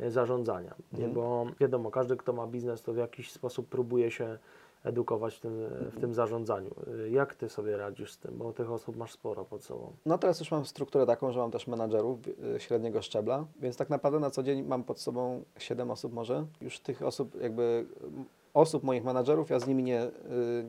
e, 0.00 0.10
zarządzania. 0.10 0.74
Mhm. 0.92 1.12
Bo 1.12 1.46
wiadomo, 1.60 1.90
każdy, 1.90 2.16
kto 2.16 2.32
ma 2.32 2.46
biznes, 2.46 2.82
to 2.82 2.92
w 2.92 2.96
jakiś 2.96 3.32
sposób 3.32 3.68
próbuje 3.68 4.10
się 4.10 4.38
edukować 4.84 5.34
w 5.34 5.40
tym, 5.40 5.52
w 5.92 6.00
tym 6.00 6.14
zarządzaniu. 6.14 6.70
Jak 7.10 7.34
ty 7.34 7.48
sobie 7.48 7.76
radzisz 7.76 8.12
z 8.12 8.18
tym? 8.18 8.38
Bo 8.38 8.52
tych 8.52 8.70
osób 8.70 8.96
masz 8.96 9.12
sporo 9.12 9.44
pod 9.44 9.64
sobą. 9.64 9.92
No 10.06 10.18
teraz 10.18 10.40
już 10.40 10.50
mam 10.50 10.64
strukturę 10.66 11.06
taką, 11.06 11.32
że 11.32 11.40
mam 11.40 11.50
też 11.50 11.66
menadżerów 11.66 12.18
y, 12.56 12.60
średniego 12.60 13.02
szczebla, 13.02 13.44
więc 13.60 13.76
tak 13.76 13.90
naprawdę 13.90 14.20
na 14.20 14.30
co 14.30 14.42
dzień 14.42 14.62
mam 14.62 14.84
pod 14.84 15.00
sobą 15.00 15.42
7 15.58 15.90
osób 15.90 16.12
może. 16.12 16.46
Już 16.60 16.78
tych 16.80 17.02
osób 17.02 17.40
jakby 17.40 17.86
osób 18.54 18.82
moich 18.82 19.04
menadżerów, 19.04 19.50
ja 19.50 19.58
z 19.60 19.66
nimi 19.66 19.82
nie, 19.82 20.04
y, 20.04 20.10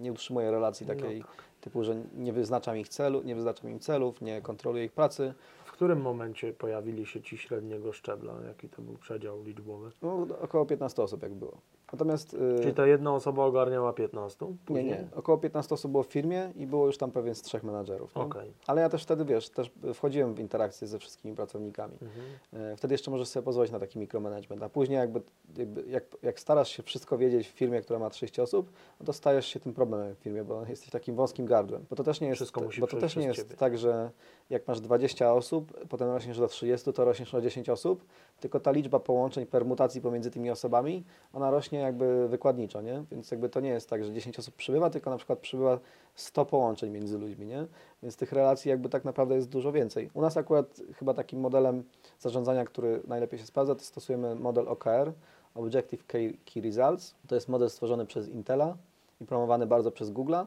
nie 0.02 0.12
utrzymuję 0.12 0.52
relacji 0.52 0.86
takiej 0.88 1.20
No 1.20 1.26
tak. 1.26 1.36
typu, 1.62 1.84
że 1.84 1.96
nie 2.18 2.34
wyznaczam 2.34 2.78
ich 2.78 2.90
celu, 2.90 3.22
nie 3.24 3.36
wyznaczam 3.36 3.70
im 3.72 3.80
celów, 3.80 4.22
nie 4.22 4.42
kontroluję 4.42 4.86
ich 4.86 4.92
pracy. 4.92 5.34
W 5.66 5.72
którym 5.72 6.02
momencie 6.02 6.54
pojawili 6.54 7.06
się 7.06 7.22
ci 7.22 7.38
średniego 7.38 7.94
szczebla? 7.94 8.34
Jaki 8.48 8.70
to 8.70 8.82
był 8.82 8.98
przedział 8.98 9.44
liczbowy? 9.44 9.90
No, 10.02 10.28
około 10.42 10.66
15 10.66 11.04
osób 11.04 11.24
jak 11.24 11.34
było. 11.34 11.58
Natomiast 11.94 12.34
y, 12.34 12.38
Czyli 12.62 12.74
ta 12.74 12.88
jedna 12.88 13.14
osoba 13.16 13.46
ogarniała 13.46 13.94
15? 13.94 14.46
nie, 14.46 14.54
Później? 14.66 14.86
nie, 14.86 15.08
około 15.16 15.38
15 15.38 15.76
osób 15.76 15.92
było 15.92 16.04
w 16.04 16.08
firmie 16.08 16.52
i 16.56 16.68
było 16.68 16.86
już 16.86 16.98
tam 16.98 17.12
pewien 17.12 17.36
z 17.36 17.42
trzech 17.42 17.64
menadżerów. 17.64 18.16
nie? 18.16 18.22
Okej. 18.22 18.54
Ale 18.68 18.82
ja 18.82 18.90
też 18.90 19.04
wtedy, 19.04 19.26
wiesz, 19.26 19.50
też 19.50 19.72
wchodziłem 19.94 20.34
w 20.34 20.40
interakcję 20.40 20.88
ze 20.88 21.00
wszystkimi 21.00 21.36
pracownikami. 21.36 21.94
Mhm. 22.02 22.72
E, 22.74 22.78
Wtedy 22.78 22.94
jeszcze 22.94 23.12
możesz 23.12 23.28
sobie 23.28 23.44
pozwolić 23.44 23.72
na 23.72 23.80
taki 23.80 24.00
mikromanagement, 24.00 24.64
a 24.64 24.70
później 24.70 24.98
jakby, 24.98 25.22
jakby 25.58 25.84
jak, 25.88 26.04
jak 26.22 26.40
starasz 26.40 26.70
się 26.70 26.84
wszystko 26.84 27.18
wiedzieć 27.18 27.48
w 27.48 27.52
firmie, 27.52 27.82
która 27.82 28.00
ma 28.00 28.10
30 28.10 28.42
osób, 28.42 28.72
no 29.00 29.06
to 29.06 29.14
stajesz 29.14 29.46
się 29.46 29.60
tym 29.60 29.74
problemem 29.74 30.16
w 30.16 30.18
firmie, 30.20 30.44
bo 30.44 30.66
jesteś 30.66 30.90
takim 30.90 31.16
wąskim 31.16 31.46
gardłem. 31.46 31.86
Bo 31.90 31.96
to 31.96 32.04
też 32.04 32.22
nie 32.22 32.28
jest, 32.28 32.52
bo 32.80 32.88
to 32.88 32.98
też 32.98 33.16
nie 33.16 33.26
jest 33.26 33.40
ciebie. 33.40 33.56
tak, 33.56 33.78
że 33.78 34.12
jak 34.50 34.68
masz 34.68 34.82
20 34.82 35.34
osób, 35.34 35.88
potem 35.90 36.10
rośniesz 36.10 36.38
do 36.40 36.48
30, 36.48 36.94
to 36.94 37.06
rośniesz 37.06 37.34
o 37.34 37.42
10 37.42 37.70
osób, 37.70 38.06
tylko 38.42 38.60
ta 38.60 38.72
liczba 38.72 39.00
połączeń, 39.00 39.46
permutacji 39.46 40.02
pomiędzy 40.02 40.32
tymi 40.32 40.52
osobami, 40.52 41.04
ona 41.34 41.52
rośnie 41.52 41.80
jakby 41.80 42.28
wykładniczo, 42.28 42.82
nie? 42.82 43.04
Więc 43.12 43.32
jakby 43.32 43.50
to 43.50 43.60
nie 43.60 43.70
jest 43.70 43.90
tak, 43.90 44.06
że 44.06 44.14
10 44.14 44.40
osób 44.40 44.56
przybywa, 44.56 44.90
tylko 44.90 45.10
na 45.10 45.18
przykład 45.18 45.40
przybywa 45.40 45.80
100 46.16 46.46
połączeń 46.46 46.92
między 46.92 47.18
ludźmi, 47.18 47.46
nie? 47.46 47.66
Więc 48.04 48.16
tych 48.16 48.32
relacji 48.32 48.70
jakby 48.70 48.90
tak 48.90 49.06
naprawdę 49.06 49.36
jest 49.36 49.50
dużo 49.50 49.72
więcej. 49.72 50.10
U 50.14 50.22
nas 50.22 50.38
akurat 50.38 50.82
chyba 50.96 51.14
takim 51.14 51.40
modelem 51.40 51.84
zarządzania, 52.20 52.66
który 52.66 53.02
najlepiej 53.08 53.40
się 53.40 53.46
sprawdza, 53.46 53.76
to 53.76 53.84
stosujemy 53.84 54.36
model 54.36 54.68
OKR, 54.68 55.14
Objective 55.56 56.06
Key, 56.06 56.62
Results. 56.64 57.16
To 57.28 57.36
jest 57.36 57.50
model 57.50 57.70
stworzony 57.70 58.06
przez 58.06 58.30
Intela 58.30 58.78
i 59.22 59.26
promowany 59.26 59.68
bardzo 59.68 59.92
przez 59.92 60.12
Google'a. 60.12 60.46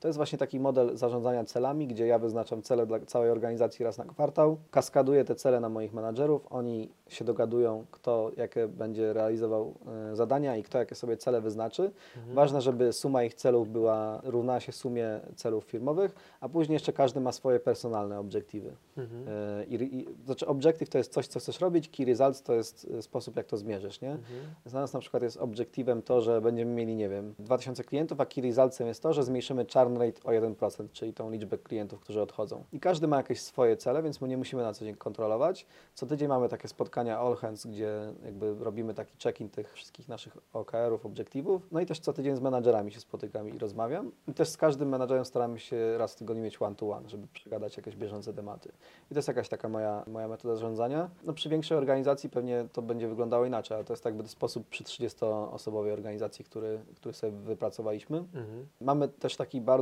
To 0.00 0.08
jest 0.08 0.16
właśnie 0.16 0.38
taki 0.38 0.60
model 0.60 0.96
zarządzania 0.96 1.44
celami, 1.44 1.86
gdzie 1.86 2.06
ja 2.06 2.18
wyznaczam 2.18 2.62
cele 2.62 2.86
dla 2.86 3.00
całej 3.00 3.30
organizacji 3.30 3.84
raz 3.84 3.98
na 3.98 4.04
kwartał, 4.04 4.56
kaskaduję 4.70 5.24
te 5.24 5.34
cele 5.34 5.60
na 5.60 5.68
moich 5.68 5.92
menadżerów, 5.92 6.46
oni 6.50 6.88
się 7.08 7.24
dogadują, 7.24 7.84
kto 7.90 8.30
jakie 8.36 8.68
będzie 8.68 9.12
realizował 9.12 9.74
e, 10.12 10.16
zadania 10.16 10.56
i 10.56 10.62
kto 10.62 10.78
jakie 10.78 10.94
sobie 10.94 11.16
cele 11.16 11.40
wyznaczy. 11.40 11.90
Mhm. 12.16 12.34
Ważne, 12.34 12.60
żeby 12.60 12.92
suma 12.92 13.24
ich 13.24 13.34
celów 13.34 13.68
była 13.68 14.20
równa 14.24 14.60
się 14.60 14.72
sumie 14.72 15.20
celów 15.36 15.64
firmowych, 15.64 16.14
a 16.40 16.48
później 16.48 16.74
jeszcze 16.74 16.92
każdy 16.92 17.20
ma 17.20 17.32
swoje 17.32 17.60
personalne 17.60 18.20
obiektywy. 18.20 18.72
Mhm. 18.96 19.26
I, 19.68 19.74
i, 19.74 20.24
znaczy 20.24 20.46
objective 20.46 20.88
to 20.88 20.98
jest 20.98 21.12
coś, 21.12 21.26
co 21.26 21.40
chcesz 21.40 21.60
robić, 21.60 21.88
key 21.88 22.06
results 22.06 22.42
to 22.42 22.54
jest 22.54 22.86
e, 22.98 23.02
sposób, 23.02 23.36
jak 23.36 23.46
to 23.46 23.56
zmierzysz, 23.56 24.00
nie? 24.00 24.10
Mhm. 24.10 24.40
Dla 24.66 24.80
nas 24.80 24.92
na 24.92 25.00
przykład 25.00 25.22
jest 25.22 25.36
obiektywem 25.36 26.02
to, 26.02 26.20
że 26.20 26.40
będziemy 26.40 26.74
mieli, 26.74 26.96
nie 26.96 27.08
wiem, 27.08 27.34
2000 27.38 27.84
klientów, 27.84 28.20
a 28.20 28.26
key 28.26 28.42
resultsem 28.42 28.86
jest 28.86 29.02
to, 29.02 29.12
że 29.12 29.24
zmniejszymy 29.24 29.64
churn 29.86 29.96
rate 29.98 30.22
o 30.24 30.30
1%, 30.30 30.88
czyli 30.92 31.14
tą 31.14 31.30
liczbę 31.30 31.58
klientów, 31.58 32.00
którzy 32.00 32.22
odchodzą. 32.22 32.64
I 32.72 32.80
każdy 32.80 33.08
ma 33.08 33.16
jakieś 33.16 33.40
swoje 33.40 33.76
cele, 33.76 34.02
więc 34.02 34.20
my 34.20 34.28
nie 34.28 34.36
musimy 34.36 34.62
na 34.62 34.74
co 34.74 34.84
dzień 34.84 34.94
kontrolować. 34.94 35.66
Co 35.94 36.06
tydzień 36.06 36.28
mamy 36.28 36.48
takie 36.48 36.68
spotkania 36.68 37.18
all 37.18 37.36
hands, 37.36 37.66
gdzie 37.66 38.12
jakby 38.24 38.54
robimy 38.60 38.94
taki 38.94 39.16
check-in 39.22 39.48
tych 39.48 39.72
wszystkich 39.72 40.08
naszych 40.08 40.36
OKR-ów, 40.52 41.06
obiektywów. 41.06 41.68
No 41.72 41.80
i 41.80 41.86
też 41.86 41.98
co 41.98 42.12
tydzień 42.12 42.36
z 42.36 42.40
menadżerami 42.40 42.92
się 42.92 43.00
spotykam 43.00 43.48
i 43.48 43.58
rozmawiam. 43.58 44.10
I 44.28 44.34
też 44.34 44.48
z 44.48 44.56
każdym 44.56 44.88
menadżerem 44.88 45.24
staramy 45.24 45.58
się 45.58 45.98
raz 45.98 46.12
w 46.12 46.16
tygodniu 46.16 46.42
mieć 46.42 46.62
one-to-one, 46.62 47.08
żeby 47.08 47.26
przegadać 47.26 47.76
jakieś 47.76 47.96
bieżące 47.96 48.34
tematy. 48.34 48.68
I 49.10 49.14
to 49.14 49.18
jest 49.18 49.28
jakaś 49.28 49.48
taka 49.48 49.68
moja, 49.68 50.04
moja 50.06 50.28
metoda 50.28 50.54
zarządzania. 50.54 51.10
No 51.24 51.32
przy 51.32 51.48
większej 51.48 51.78
organizacji 51.78 52.30
pewnie 52.30 52.66
to 52.72 52.82
będzie 52.82 53.08
wyglądało 53.08 53.44
inaczej, 53.44 53.74
ale 53.74 53.84
to 53.84 53.92
jest 53.92 54.04
jakby 54.04 54.28
sposób 54.28 54.68
przy 54.68 54.84
30-osobowej 54.84 55.92
organizacji, 55.92 56.44
który, 56.44 56.80
który 56.96 57.14
sobie 57.14 57.32
wypracowaliśmy. 57.32 58.18
Mhm. 58.18 58.66
Mamy 58.80 59.08
też 59.08 59.36
taki 59.36 59.60
bardzo 59.60 59.75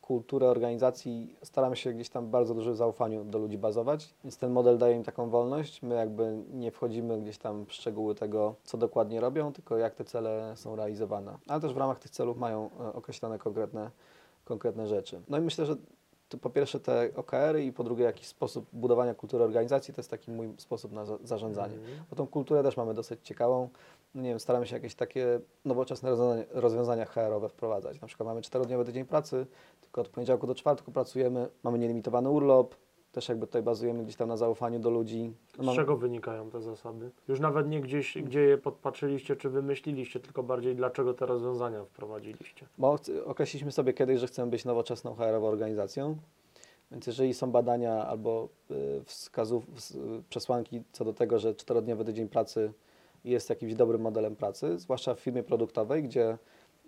kulturę 0.00 0.48
organizacji, 0.48 1.36
staramy 1.42 1.76
się 1.76 1.92
gdzieś 1.92 2.08
tam 2.08 2.30
bardzo 2.30 2.54
dużo 2.54 2.74
zaufaniu 2.74 3.24
do 3.24 3.38
ludzi 3.38 3.58
bazować, 3.58 4.14
więc 4.24 4.38
ten 4.38 4.50
model 4.50 4.78
daje 4.78 4.96
im 4.96 5.04
taką 5.04 5.30
wolność. 5.30 5.82
My 5.82 5.94
jakby 5.94 6.36
nie 6.52 6.70
wchodzimy 6.70 7.20
gdzieś 7.20 7.38
tam 7.38 7.66
w 7.66 7.72
szczegóły 7.72 8.14
tego, 8.14 8.54
co 8.64 8.78
dokładnie 8.78 9.20
robią, 9.20 9.52
tylko 9.52 9.76
jak 9.76 9.94
te 9.94 10.04
cele 10.04 10.52
są 10.56 10.76
realizowane. 10.76 11.38
Ale 11.48 11.60
też 11.60 11.74
w 11.74 11.76
ramach 11.76 11.98
tych 11.98 12.10
celów 12.10 12.36
mają 12.36 12.70
e, 12.80 12.92
określone 12.92 13.38
konkretne, 13.38 13.90
konkretne 14.44 14.86
rzeczy. 14.86 15.20
No 15.28 15.38
i 15.38 15.40
myślę, 15.40 15.66
że 15.66 15.76
to 16.30 16.38
po 16.38 16.50
pierwsze 16.50 16.80
te 16.80 17.08
OKR-y 17.16 17.64
i 17.64 17.72
po 17.72 17.84
drugie 17.84 18.04
jakiś 18.04 18.26
sposób 18.26 18.66
budowania 18.72 19.14
kultury 19.14 19.44
organizacji, 19.44 19.94
to 19.94 20.00
jest 20.00 20.10
taki 20.10 20.30
mój 20.30 20.54
sposób 20.58 20.92
na 20.92 21.04
za- 21.04 21.18
zarządzanie. 21.24 21.74
Mhm. 21.74 21.98
Bo 22.10 22.16
tą 22.16 22.26
kulturę 22.26 22.62
też 22.62 22.76
mamy 22.76 22.94
dosyć 22.94 23.20
ciekawą. 23.22 23.68
No 24.14 24.22
nie 24.22 24.28
wiem, 24.28 24.40
staramy 24.40 24.66
się 24.66 24.76
jakieś 24.76 24.94
takie 24.94 25.40
nowoczesne 25.64 26.10
rozwiązania, 26.10 26.44
rozwiązania 26.50 27.04
HR-owe 27.04 27.48
wprowadzać. 27.48 28.00
Na 28.00 28.06
przykład 28.08 28.26
mamy 28.26 28.42
czterodniowy 28.42 28.84
tydzień 28.84 29.04
pracy, 29.04 29.46
tylko 29.80 30.00
od 30.00 30.08
poniedziałku 30.08 30.46
do 30.46 30.54
czwartku 30.54 30.92
pracujemy, 30.92 31.48
mamy 31.62 31.78
nielimitowany 31.78 32.30
urlop, 32.30 32.74
też 33.12 33.28
jakby 33.28 33.46
tutaj 33.46 33.62
bazujemy 33.62 34.04
gdzieś 34.04 34.16
tam 34.16 34.28
na 34.28 34.36
zaufaniu 34.36 34.78
do 34.78 34.90
ludzi. 34.90 35.32
No 35.58 35.72
Z 35.72 35.76
czego 35.76 35.96
wynikają 35.96 36.50
te 36.50 36.60
zasady? 36.60 37.10
Już 37.28 37.40
nawet 37.40 37.68
nie 37.68 37.80
gdzieś, 37.80 38.18
gdzie 38.22 38.40
je 38.40 38.58
podpatrzyliście 38.58 39.36
czy 39.36 39.50
wymyśliliście, 39.50 40.20
tylko 40.20 40.42
bardziej 40.42 40.76
dlaczego 40.76 41.14
te 41.14 41.26
rozwiązania 41.26 41.84
wprowadziliście. 41.84 42.66
Bo 42.78 42.98
określiliśmy 43.24 43.72
sobie 43.72 43.92
kiedyś, 43.92 44.20
że 44.20 44.26
chcemy 44.26 44.50
być 44.50 44.64
nowoczesną 44.64 45.14
HR-ową 45.14 45.46
organizacją. 45.46 46.16
Więc 46.90 47.06
jeżeli 47.06 47.34
są 47.34 47.50
badania 47.50 48.06
albo 48.06 48.48
y, 48.70 48.74
wskazów, 49.04 49.66
ws- 49.74 49.98
przesłanki 50.28 50.82
co 50.92 51.04
do 51.04 51.12
tego, 51.12 51.38
że 51.38 51.54
czterodniowy 51.54 52.04
tydzień 52.04 52.28
pracy 52.28 52.72
jest 53.24 53.50
jakimś 53.50 53.74
dobrym 53.74 54.00
modelem 54.00 54.36
pracy, 54.36 54.78
zwłaszcza 54.78 55.14
w 55.14 55.20
firmie 55.20 55.42
produktowej, 55.42 56.02
gdzie 56.02 56.38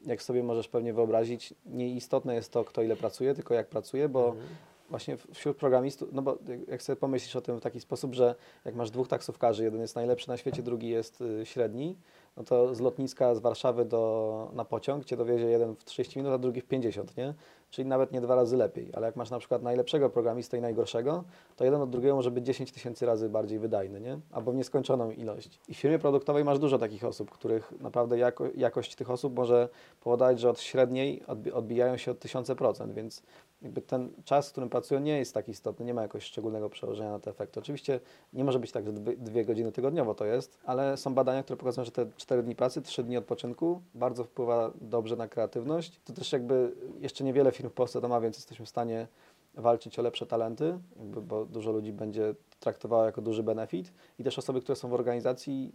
jak 0.07 0.23
sobie 0.23 0.43
możesz 0.43 0.69
pewnie 0.69 0.93
wyobrazić, 0.93 1.55
nieistotne 1.67 2.35
jest 2.35 2.53
to, 2.53 2.65
kto 2.65 2.83
ile 2.83 2.97
pracuje, 2.97 3.35
tylko 3.35 3.55
jak 3.55 3.69
pracuje, 3.69 4.09
bo 4.09 4.27
Mhm. 4.29 4.47
Właśnie 4.93 5.17
wśród 5.17 5.57
programistów, 5.57 6.09
no 6.13 6.23
bo 6.23 6.39
jak- 6.69 6.83
sobie 6.83 6.97
pomyślisz 6.97 7.37
o 7.37 7.41
tym 7.41 7.59
w 7.59 7.61
taki 7.61 7.81
sposób, 7.81 8.15
że 8.15 8.35
jak 8.65 8.75
masz 8.75 8.91
dwóch 8.91 9.09
taksówkarzy, 9.09 9.65
jeden 9.65 9.81
jest 9.81 9.97
najlepszy 9.97 10.29
na 10.29 10.37
świecie, 10.37 10.63
drugi 10.63 10.89
jest 10.89 11.21
y, 11.21 11.47
średni, 11.47 11.97
no 12.37 12.45
to 12.45 12.75
z 12.75 12.81
lotniska 12.81 13.35
z 13.35 13.39
Warszawy 13.41 13.85
do, 13.85 14.51
na 14.55 14.65
pociąg 14.65 15.05
cię 15.05 15.17
dowiezie 15.17 15.47
jeden 15.47 15.77
w 15.77 15.85
30 15.85 16.19
minut, 16.19 16.33
a 16.33 16.39
drugi 16.39 16.61
w 16.61 16.65
50, 16.65 17.17
nie? 17.17 17.35
Czyli 17.71 17.89
nawet 17.89 18.13
nie 18.13 18.21
dwa 18.21 18.35
razy 18.35 18.57
lepiej. 18.57 18.91
Ale 18.95 19.07
jak 19.07 19.17
masz 19.17 19.31
na 19.31 19.39
przykład 19.39 19.63
najlepszego 19.63 20.11
programistę 20.11 20.59
i 20.59 20.61
najgorszego, 20.61 21.25
to 21.57 21.65
jeden 21.65 21.81
od 21.81 21.91
drugiego 21.91 22.17
może 22.17 22.31
być 22.31 22.47
10 22.47 22.73
tysięcy 22.73 23.07
razy 23.07 23.29
bardziej 23.29 23.59
wydajny, 23.59 24.01
nie? 24.01 24.19
Albo 24.31 24.53
w 24.53 24.55
nieskończoną 24.55 25.11
ilość. 25.11 25.61
I 25.69 25.75
w 25.75 25.79
firmie 25.79 25.99
produktowej 25.99 26.45
masz 26.45 26.59
dużo 26.59 26.79
takich 26.79 27.05
osób, 27.05 27.31
których 27.31 27.73
naprawdę 27.81 28.19
jako, 28.19 28.45
jakość 28.57 28.95
tych 28.95 29.11
osób 29.11 29.37
może 29.37 29.69
powodować, 30.01 30.41
że 30.41 30.51
od 30.51 30.61
średniej 30.61 31.23
odbi- 31.27 31.53
odbijają 31.53 31.97
się 31.97 32.11
od 32.11 32.19
tysiące 32.19 32.57
procent, 32.57 32.93
więc 32.93 33.23
jakby 33.63 33.83
ten 33.83 34.11
czas, 34.25 34.49
w 34.49 34.53
którym 34.53 34.71
pracują, 34.71 35.01
nie 35.01 35.19
jest 35.19 35.35
tak 35.35 35.49
istotny, 35.49 35.85
nie 35.85 35.95
ma 35.95 36.03
jakoś 36.03 36.25
szczególnego 36.25 36.71
przełożenia 36.71 37.11
na 37.11 37.19
te 37.19 37.31
efekty. 37.31 37.61
Oczywiście 37.61 38.01
nie 38.33 38.45
może 38.45 38.59
być 38.59 38.73
tak, 38.73 38.87
że 38.87 38.93
dwie, 38.93 39.45
godziny 39.45 39.73
tygodniowo 39.73 40.15
to 40.15 40.25
jest, 40.25 40.59
ale 40.65 40.97
są 40.97 41.15
badania, 41.15 41.43
które 41.43 41.57
pokazują, 41.57 41.85
że 41.85 41.91
te 41.91 42.07
4 42.17 42.43
dni 42.43 42.57
pracy, 42.57 42.83
3 42.83 43.03
dni 43.03 43.17
odpoczynku 43.17 43.83
bardzo 43.95 44.25
wpływa 44.25 44.73
dobrze 44.81 45.17
na 45.17 45.29
kreatywność. 45.29 46.01
To 46.05 46.13
też 46.13 46.33
jakby 46.33 46.73
jeszcze 47.01 47.25
niewiele 47.25 47.53
firm 47.53 47.71
w 47.71 47.73
Polsce 47.73 48.01
to 48.01 48.09
ma, 48.09 48.21
więc 48.21 48.37
jesteśmy 48.37 48.67
w 48.67 48.69
stanie 48.69 49.07
walczyć 49.55 49.99
o 49.99 50.03
lepsze 50.03 50.27
talenty, 50.27 50.79
bo 51.23 51.45
dużo 51.45 51.73
ludzi 51.73 51.93
będzie 51.93 52.35
traktowało 52.61 53.05
jako 53.05 53.23
duży 53.23 53.43
benefit 53.43 53.93
i 54.19 54.25
też 54.25 54.39
osoby, 54.39 54.61
które 54.61 54.77
są 54.77 54.89
w 54.89 54.95
organizacji 54.95 55.73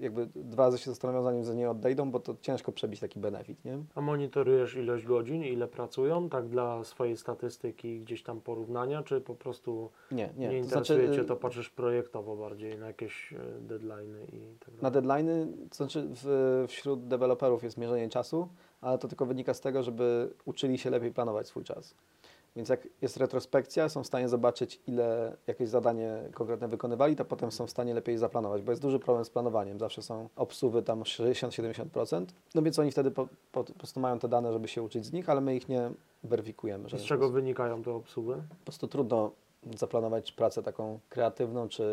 jakby 0.00 0.26
dwa 0.26 0.64
razy 0.64 0.78
się 0.78 0.90
zastanowią, 0.90 1.22
zanim 1.22 1.44
z 1.44 1.54
niej 1.54 1.66
odejdą, 1.66 2.10
bo 2.10 2.20
to 2.20 2.36
ciężko 2.40 2.72
przebić 2.72 3.00
taki 3.00 3.20
benefit, 3.20 3.64
nie? 3.64 3.78
A 3.94 4.00
monitorujesz 4.00 4.76
ilość 4.76 5.04
godzin, 5.04 5.44
ile 5.44 5.68
pracują, 5.68 6.28
tak 6.28 6.48
dla 6.48 6.84
swojej 6.84 7.16
statystyki 7.16 8.00
gdzś 8.00 8.22
tam 8.22 8.40
porównania, 8.40 9.02
czy 9.02 9.20
po 9.20 9.34
prostu 9.34 9.90
Nie, 10.12 10.30
nie. 10.36 10.48
nie, 10.48 10.62
to 10.62 10.68
znaczy, 10.68 10.94
interesuje 10.94 11.16
Cię 11.16 11.22
y, 11.22 11.24
to, 11.24 11.36
patrzysz 11.36 11.70
projektowo 11.70 12.36
bardziej 12.36 12.78
na 12.78 12.86
jakieś 12.86 13.32
e, 13.32 13.36
deadline'y 13.68 14.34
i 14.34 14.58
tak 14.58 14.74
dalej? 14.74 14.82
Na 14.82 14.90
deadline'y, 14.90 15.52
to 15.68 15.76
znaczy 15.76 16.08
w, 16.10 16.64
wśród 16.68 17.06
deweloperów 17.06 17.64
jest 17.64 17.76
mierzenie 17.76 18.08
czasu, 18.08 18.48
ale 18.80 18.98
to 18.98 19.08
tylko 19.08 19.26
wynika 19.26 19.54
z 19.54 19.60
tego, 19.60 19.82
żeby 19.82 20.30
uczyli 20.44 20.78
się 20.78 20.90
lepiej 20.90 21.12
planować 21.12 21.46
swój 21.46 21.64
czas. 21.64 21.94
Więc 22.56 22.68
jak 22.68 22.88
jest 23.02 23.16
retrospekcja, 23.16 23.88
są 23.88 24.02
w 24.02 24.06
stanie 24.06 24.28
zobaczyć, 24.28 24.80
ile 24.86 25.36
jakieś 25.46 25.68
zadanie 25.68 26.22
konkretne 26.34 26.68
wykonywali, 26.68 27.16
to 27.16 27.24
potem 27.24 27.52
są 27.52 27.66
w 27.66 27.70
stanie 27.70 27.94
lepiej 27.94 28.18
zaplanować, 28.18 28.62
bo 28.62 28.72
jest 28.72 28.82
duży 28.82 28.98
problem 28.98 29.24
z 29.24 29.30
planowaniem. 29.30 29.78
Zawsze 29.78 30.02
są 30.02 30.28
obsuwy 30.36 30.82
tam 30.82 31.02
60-70%. 31.02 32.26
No 32.54 32.62
więc 32.62 32.78
oni 32.78 32.90
wtedy 32.90 33.10
po, 33.10 33.28
po, 33.52 33.64
po 33.64 33.72
prostu 33.72 34.00
mają 34.00 34.18
te 34.18 34.28
dane, 34.28 34.52
żeby 34.52 34.68
się 34.68 34.82
uczyć 34.82 35.04
z 35.04 35.12
nich, 35.12 35.28
ale 35.28 35.40
my 35.40 35.56
ich 35.56 35.68
nie 35.68 35.90
weryfikujemy. 36.24 36.88
z 36.88 36.92
czego 36.92 37.24
sposób. 37.24 37.34
wynikają 37.34 37.82
te 37.82 37.92
obsługi? 37.92 38.32
Po 38.48 38.64
prostu 38.64 38.88
trudno 38.88 39.30
zaplanować 39.76 40.32
pracę 40.32 40.62
taką 40.62 40.98
kreatywną, 41.08 41.68
czy 41.68 41.84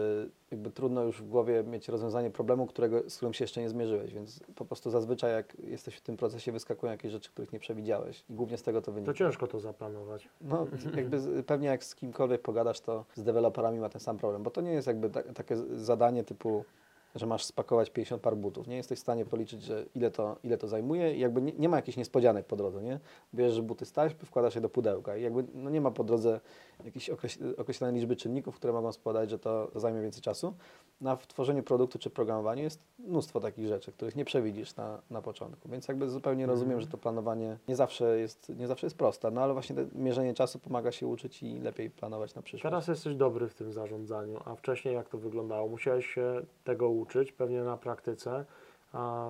jakby 0.52 0.72
trudno 0.72 1.04
już 1.04 1.22
w 1.22 1.28
głowie 1.30 1.64
mieć 1.64 1.88
rozwiązanie 1.88 2.32
problemu, 2.32 2.66
którego, 2.68 3.10
z 3.10 3.16
którym 3.18 3.34
się 3.34 3.44
jeszcze 3.44 3.62
nie 3.62 3.70
zmierzyłeś, 3.70 4.14
więc 4.14 4.40
po 4.56 4.66
prostu 4.66 4.90
zazwyczaj 4.90 5.32
jak 5.32 5.60
jesteś 5.60 5.96
w 5.96 6.02
tym 6.02 6.18
procesie 6.18 6.52
wyskakują 6.52 6.92
jakieś 6.92 7.12
rzeczy, 7.12 7.30
których 7.32 7.54
nie 7.54 7.60
przewidziałeś 7.60 8.24
i 8.30 8.34
głównie 8.34 8.58
z 8.58 8.64
tego 8.64 8.82
to 8.82 8.92
wynika. 8.92 9.14
To 9.14 9.18
ciężko 9.18 9.48
to 9.48 9.60
zaplanować. 9.60 10.30
No, 10.42 10.68
jakby 10.96 11.20
z- 11.20 11.46
pewnie 11.46 11.68
jak 11.68 11.84
z 11.84 11.96
kimkolwiek 11.96 12.42
pogadasz, 12.42 12.80
to 12.80 13.06
z 13.16 13.24
deweloperami 13.24 13.80
ma 13.80 13.90
ten 13.90 14.02
sam 14.02 14.18
problem, 14.18 14.44
bo 14.44 14.52
to 14.52 14.62
nie 14.62 14.72
jest 14.74 14.88
jakby 14.88 15.10
ta, 15.10 15.24
takie 15.24 15.58
zadanie 15.76 16.24
typu, 16.24 16.66
że 17.15 17.25
masz 17.25 17.45
spakować 17.45 17.89
50 17.89 18.21
par 18.21 18.38
butów. 18.38 18.67
Nie 18.67 18.75
jesteś 18.75 18.99
w 18.99 19.01
stanie 19.01 19.25
policzyć, 19.25 19.63
że 19.63 19.86
ile 19.95 20.12
to, 20.12 20.38
ile 20.43 20.58
to 20.58 20.67
zajmuje 20.67 21.15
i 21.15 21.19
jakby 21.19 21.41
nie, 21.41 21.51
nie 21.51 21.69
ma 21.69 21.75
jakichś 21.75 21.97
niespodzianek 21.97 22.45
po 22.45 22.56
drodze, 22.56 22.84
nie? 22.84 22.99
Bierzesz 23.34 23.62
buty 23.62 23.86
z 23.86 23.91
taśmy, 23.91 24.19
wkładasz 24.25 24.56
je 24.56 24.62
do 24.62 24.69
pudełka 24.69 25.17
i 25.17 25.21
jakby 25.21 25.45
no 25.54 25.69
nie 25.69 25.82
ma 25.82 25.91
po 25.91 26.04
drodze 26.04 26.39
jakiejś 26.86 27.10
okreś- 27.10 27.60
określonej 27.60 27.95
liczby 27.95 28.15
czynników, 28.15 28.56
które 28.56 28.73
mogą 28.73 28.91
spowodować, 28.91 29.30
że 29.30 29.39
to 29.39 29.71
zajmie 29.75 30.01
więcej 30.01 30.21
czasu. 30.21 30.54
Na 31.01 31.17
tworzeniu 31.17 31.63
produktu 31.63 31.99
czy 31.99 32.10
programowaniu 32.10 32.63
jest 32.63 32.79
mnóstwo 32.99 33.39
takich 33.39 33.67
rzeczy, 33.67 33.91
których 33.91 34.15
nie 34.15 34.25
przewidzisz 34.25 34.75
na, 34.75 35.01
na 35.10 35.21
początku, 35.21 35.69
więc 35.69 35.88
jakby 35.88 36.10
zupełnie 36.10 36.45
rozumiem, 36.45 36.81
że 36.81 36.88
to 36.88 36.97
planowanie 36.97 37.58
nie 37.67 37.75
zawsze 37.75 38.19
jest, 38.19 38.49
nie 38.49 38.67
zawsze 38.67 38.86
jest 38.86 38.97
proste, 38.97 39.31
no 39.31 39.41
ale 39.41 39.53
właśnie 39.53 39.75
mierzenie 39.95 40.34
czasu 40.34 40.60
pomaga 40.60 40.91
się 40.91 41.08
uczyć 41.08 41.43
i 41.43 41.60
lepiej 41.60 41.89
planować 41.89 42.36
na 42.36 42.41
przyszłość. 42.41 42.63
Teraz 42.63 42.88
jesteś 42.88 43.15
dobry 43.15 43.49
w 43.49 43.53
tym 43.53 43.73
zarządzaniu, 43.73 44.39
a 44.45 44.55
wcześniej 44.55 44.93
jak 44.93 45.10
to 45.10 45.17
wyglądało? 45.17 45.67
Musiałeś 45.67 46.05
się 46.05 46.41
tego 46.63 46.89
uczyć, 46.89 47.31
pewnie 47.31 47.63
na 47.63 47.77
praktyce. 47.77 48.45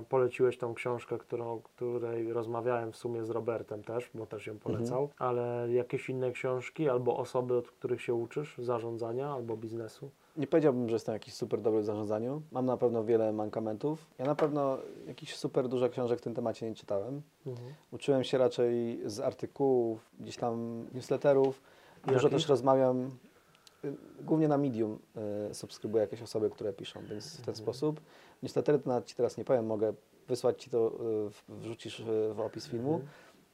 Poleciłeś 0.10 0.58
tą 0.58 0.74
książkę, 0.74 1.18
którą, 1.18 1.54
o 1.54 1.60
której 1.60 2.34
rozmawiałem 2.34 2.92
w 2.92 2.98
sumie 2.98 3.24
z 3.24 3.30
Robertem 3.30 3.84
też, 3.84 4.10
bo 4.14 4.26
też 4.26 4.48
ją 4.48 4.60
polecał, 4.60 5.10
ale 5.18 5.68
jakieś 5.72 6.10
inne 6.10 6.32
książki 6.32 6.90
albo 6.90 7.18
osoby, 7.18 7.58
od 7.58 7.72
których 7.72 8.02
się 8.02 8.14
uczysz 8.14 8.58
zarządzania 8.58 9.30
albo 9.30 9.58
biznesu? 9.58 10.10
Nie 10.38 10.48
powiedziałbym, 10.48 10.90
że 10.90 10.96
jestem 10.96 11.14
jakiś 11.14 11.34
super 11.34 11.62
dobry 11.62 11.82
w 11.82 11.86
zarządzaniu. 11.86 12.42
Mam 12.52 12.66
na 12.66 12.78
pewno 12.78 13.04
wiele 13.04 13.34
mankamentów. 13.34 14.06
Ja 14.18 14.26
na 14.26 14.36
pewno 14.36 14.78
jakichś 15.08 15.36
super 15.36 15.68
dużo 15.68 15.90
książek 15.90 16.20
w 16.20 16.22
tym 16.22 16.34
temacie 16.34 16.70
nie 16.70 16.76
czytałem. 16.76 17.22
Uczyłem 17.92 18.24
się 18.24 18.38
raczej 18.38 19.02
z 19.06 19.20
artykułów, 19.20 20.10
gdzieś 20.20 20.38
tam 20.38 20.86
newsletterów. 20.94 21.62
Dużo 22.08 22.30
też 22.30 22.50
rozmawiam, 22.50 23.10
głównie 24.22 24.48
na 24.48 24.58
Medium 24.58 25.00
y, 25.52 25.54
subskrybuję 25.54 26.02
jakieś 26.02 26.22
osoby, 26.22 26.50
które 26.50 26.74
piszą, 26.74 27.00
więc 27.10 27.26
w 27.34 27.36
ten 27.46 27.56
Mhm. 27.56 27.56
sposób. 27.58 28.02
To 28.54 28.72
nawet 28.86 29.06
Ci 29.06 29.16
teraz 29.16 29.38
nie 29.38 29.46
powiem, 29.46 29.66
mogę 29.66 29.94
wysłać 30.28 30.64
Ci 30.64 30.70
to, 30.70 30.92
y, 31.50 31.54
wrzucisz 31.54 32.00
y, 32.00 32.04
w 32.34 32.40
opis 32.40 32.68
filmu. 32.68 32.94
Mhm. 32.94 33.10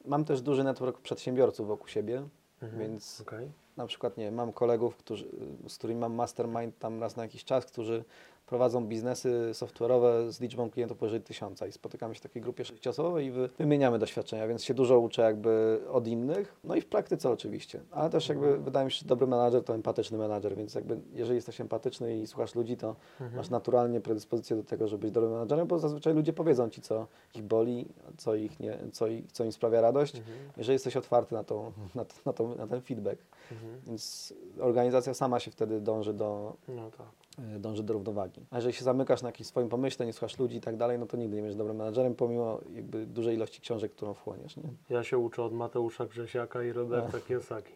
Mam 0.05 0.25
też 0.25 0.41
duży 0.41 0.63
network 0.63 1.01
przedsiębiorców 1.01 1.67
wokół 1.67 1.87
siebie, 1.87 2.27
Mhm. 2.61 2.81
więc 2.81 3.21
Okej. 3.21 3.51
na 3.77 3.85
przykład, 3.87 4.17
nie 4.17 4.31
mam 4.31 4.53
kolegów, 4.53 4.95
którzy, 4.97 5.25
z 5.67 5.77
którymi 5.77 5.99
mam 5.99 6.13
mastermind 6.13 6.79
tam 6.79 7.01
raz 7.01 7.15
na 7.15 7.23
jakiś 7.23 7.43
czas, 7.45 7.65
którzy 7.65 8.03
prowadzą 8.51 8.85
biznesy 8.87 9.49
software'owe 9.53 10.31
z 10.31 10.41
liczbą 10.41 10.69
klientów 10.69 10.97
powyżej 10.97 11.21
tysiąca 11.21 11.67
i 11.67 11.71
spotykamy 11.71 12.15
się 12.15 12.19
w 12.19 12.23
takiej 12.23 12.41
grupie 12.41 12.65
sześciosobowej 12.65 13.25
i 13.25 13.31
wy- 13.31 13.49
wymieniamy 13.57 13.99
doświadczenia, 13.99 14.47
więc 14.47 14.63
się 14.63 14.73
dużo 14.73 14.99
uczę 14.99 15.21
jakby 15.21 15.79
od 15.91 16.07
innych, 16.07 16.55
no 16.63 16.75
i 16.75 16.81
w 16.81 16.85
praktyce 16.85 17.29
oczywiście, 17.29 17.79
ale 17.91 18.09
też 18.09 18.29
jakby 18.29 18.57
wydaje 18.57 18.85
mi 18.85 18.91
się, 18.91 18.99
że 18.99 19.05
dobry 19.05 19.27
menadżer 19.27 19.63
to 19.63 19.75
empatyczny 19.75 20.17
menadżer, 20.17 20.55
więc 20.55 20.75
jakby 20.75 20.99
jeżeli 21.13 21.35
jesteś 21.35 21.61
empatyczny 21.61 22.17
i 22.17 22.27
słuchasz 22.27 22.55
ludzi, 22.55 22.77
to 22.77 22.95
Mhm. 23.21 23.35
masz 23.37 23.49
naturalnie 23.49 24.01
predyspozycję 24.01 24.55
do 24.55 24.63
tego, 24.63 24.87
żeby 24.87 25.01
być 25.01 25.11
dobrym 25.11 25.31
menadżerem, 25.31 25.67
bo 25.67 25.79
zazwyczaj 25.79 26.13
ludzie 26.13 26.33
powiedzą 26.33 26.69
Ci, 26.69 26.81
co 26.81 27.07
ich 27.35 27.43
boli, 27.43 27.85
co, 28.17 28.35
ich 28.35 28.59
nie, 28.59 28.77
co, 28.91 29.07
ich, 29.07 29.31
co 29.31 29.43
im 29.43 29.51
sprawia 29.51 29.81
radość, 29.81 30.15
Mhm. 30.15 30.37
jeżeli 30.57 30.73
jesteś 30.73 30.97
otwarty 30.97 31.35
na, 31.35 31.43
tą, 31.43 31.71
na, 31.95 32.05
to, 32.05 32.15
na, 32.25 32.33
tą, 32.33 32.55
na 32.55 32.67
ten 32.67 32.81
feedback. 32.81 33.21
Mhm. 33.51 33.81
Więc 33.87 34.33
organizacja 34.59 35.13
sama 35.13 35.39
się 35.39 35.51
wtedy 35.51 35.81
dąży 35.81 36.13
do, 36.13 36.53
No 36.67 36.91
tak. 36.91 37.07
Y, 37.55 37.59
dąży 37.59 37.83
do 37.83 37.93
równowagi. 37.93 38.45
A 38.51 38.55
jeżeli 38.55 38.73
się 38.73 38.83
zamykasz 38.83 39.21
na 39.21 39.29
jakimś 39.29 39.47
swoim 39.47 39.69
pomyśle, 39.69 40.05
nie 40.05 40.13
słuchasz 40.13 40.39
ludzi 40.39 40.57
i 40.57 40.61
tak 40.61 40.77
dalej, 40.77 40.99
no 40.99 41.05
to 41.05 41.17
nigdy 41.17 41.35
nie 41.35 41.41
będziesz 41.41 41.57
dobrym 41.57 41.77
menadżerem, 41.77 42.15
pomimo 42.15 42.59
jakby 42.73 43.05
dużej 43.05 43.35
ilości 43.35 43.61
książek, 43.61 43.91
którą 43.91 44.13
wchłoniesz. 44.13 44.57
Nie? 44.57 44.69
Ja 44.89 45.03
się 45.03 45.17
uczę 45.17 45.43
od 45.43 45.53
Mateusza 45.53 46.05
Grzesiaka 46.05 46.63
i 46.63 46.71
Roberta 46.71 47.19
Kiyosaki. 47.27 47.73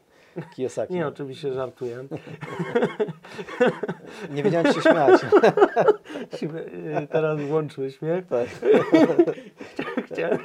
Kiyosaki. 0.55 0.93
Nie, 0.93 1.07
oczywiście 1.07 1.53
żartuję. 1.53 2.07
nie 4.35 4.43
wiedziałem, 4.43 4.67
czy 4.67 4.73
się 4.73 4.81
śmiać. 4.81 5.21
Teraz 7.11 7.41
włączmy 7.41 7.91
śmiech. 7.91 8.25
tak. 8.27 8.47
Chciałem 10.05 10.39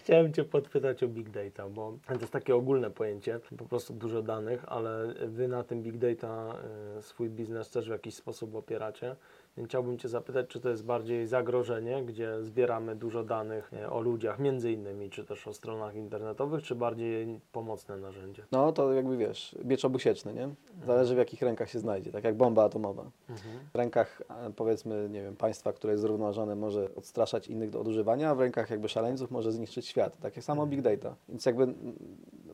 chciałem 0.00 0.32
cię 0.32 0.44
podpytać 0.44 1.02
o 1.02 1.08
Big 1.08 1.30
Data, 1.30 1.68
bo 1.68 1.98
to 2.06 2.14
jest 2.14 2.32
takie 2.32 2.54
ogólne 2.54 2.90
pojęcie, 2.90 3.40
po 3.58 3.64
prostu 3.64 3.94
dużo 3.94 4.22
danych, 4.22 4.64
ale 4.66 5.14
Wy 5.26 5.48
na 5.48 5.64
tym 5.64 5.82
Big 5.82 5.98
Data 5.98 6.54
y, 6.98 7.02
swój 7.02 7.30
biznes 7.30 7.70
też 7.70 7.88
w 7.88 7.92
jakiś 7.92 8.14
sposób 8.14 8.54
opieracie. 8.54 9.16
Chciałbym 9.64 9.98
Cię 9.98 10.08
zapytać, 10.08 10.46
czy 10.48 10.60
to 10.60 10.68
jest 10.68 10.84
bardziej 10.84 11.26
zagrożenie, 11.26 12.04
gdzie 12.04 12.42
zbieramy 12.42 12.96
dużo 12.96 13.24
danych 13.24 13.70
o 13.90 14.00
ludziach, 14.00 14.38
między 14.38 14.72
innymi, 14.72 15.10
czy 15.10 15.24
też 15.24 15.48
o 15.48 15.52
stronach 15.52 15.94
internetowych, 15.94 16.62
czy 16.62 16.74
bardziej 16.74 17.40
pomocne 17.52 17.96
narzędzie? 17.96 18.44
No 18.52 18.72
to 18.72 18.92
jakby 18.92 19.16
wiesz, 19.16 19.56
miecz 19.64 19.84
obusieczny, 19.84 20.34
nie? 20.34 20.48
Zależy 20.86 21.14
w 21.14 21.18
jakich 21.18 21.42
rękach 21.42 21.70
się 21.70 21.78
znajdzie, 21.78 22.12
tak 22.12 22.24
jak 22.24 22.36
bomba 22.36 22.64
atomowa. 22.64 23.10
Mhm. 23.28 23.58
W 23.72 23.76
rękach 23.76 24.22
e, 24.30 24.50
powiedzmy, 24.56 25.08
nie 25.10 25.22
wiem, 25.22 25.36
państwa, 25.36 25.72
które 25.72 25.92
jest 25.92 26.02
zrównoważone 26.02 26.56
może 26.56 26.94
odstraszać 26.94 27.48
innych 27.48 27.70
do 27.70 27.80
odużywania, 27.80 28.30
a 28.30 28.34
w 28.34 28.40
rękach 28.40 28.70
jakby 28.70 28.88
szaleńców 28.88 29.30
może 29.30 29.52
zniszczyć 29.52 29.86
świat. 29.86 30.16
Takie 30.16 30.42
samo 30.42 30.66
Big 30.66 30.82
Data. 30.82 31.14
Więc 31.28 31.46
jakby 31.46 31.62
mm, 31.62 31.96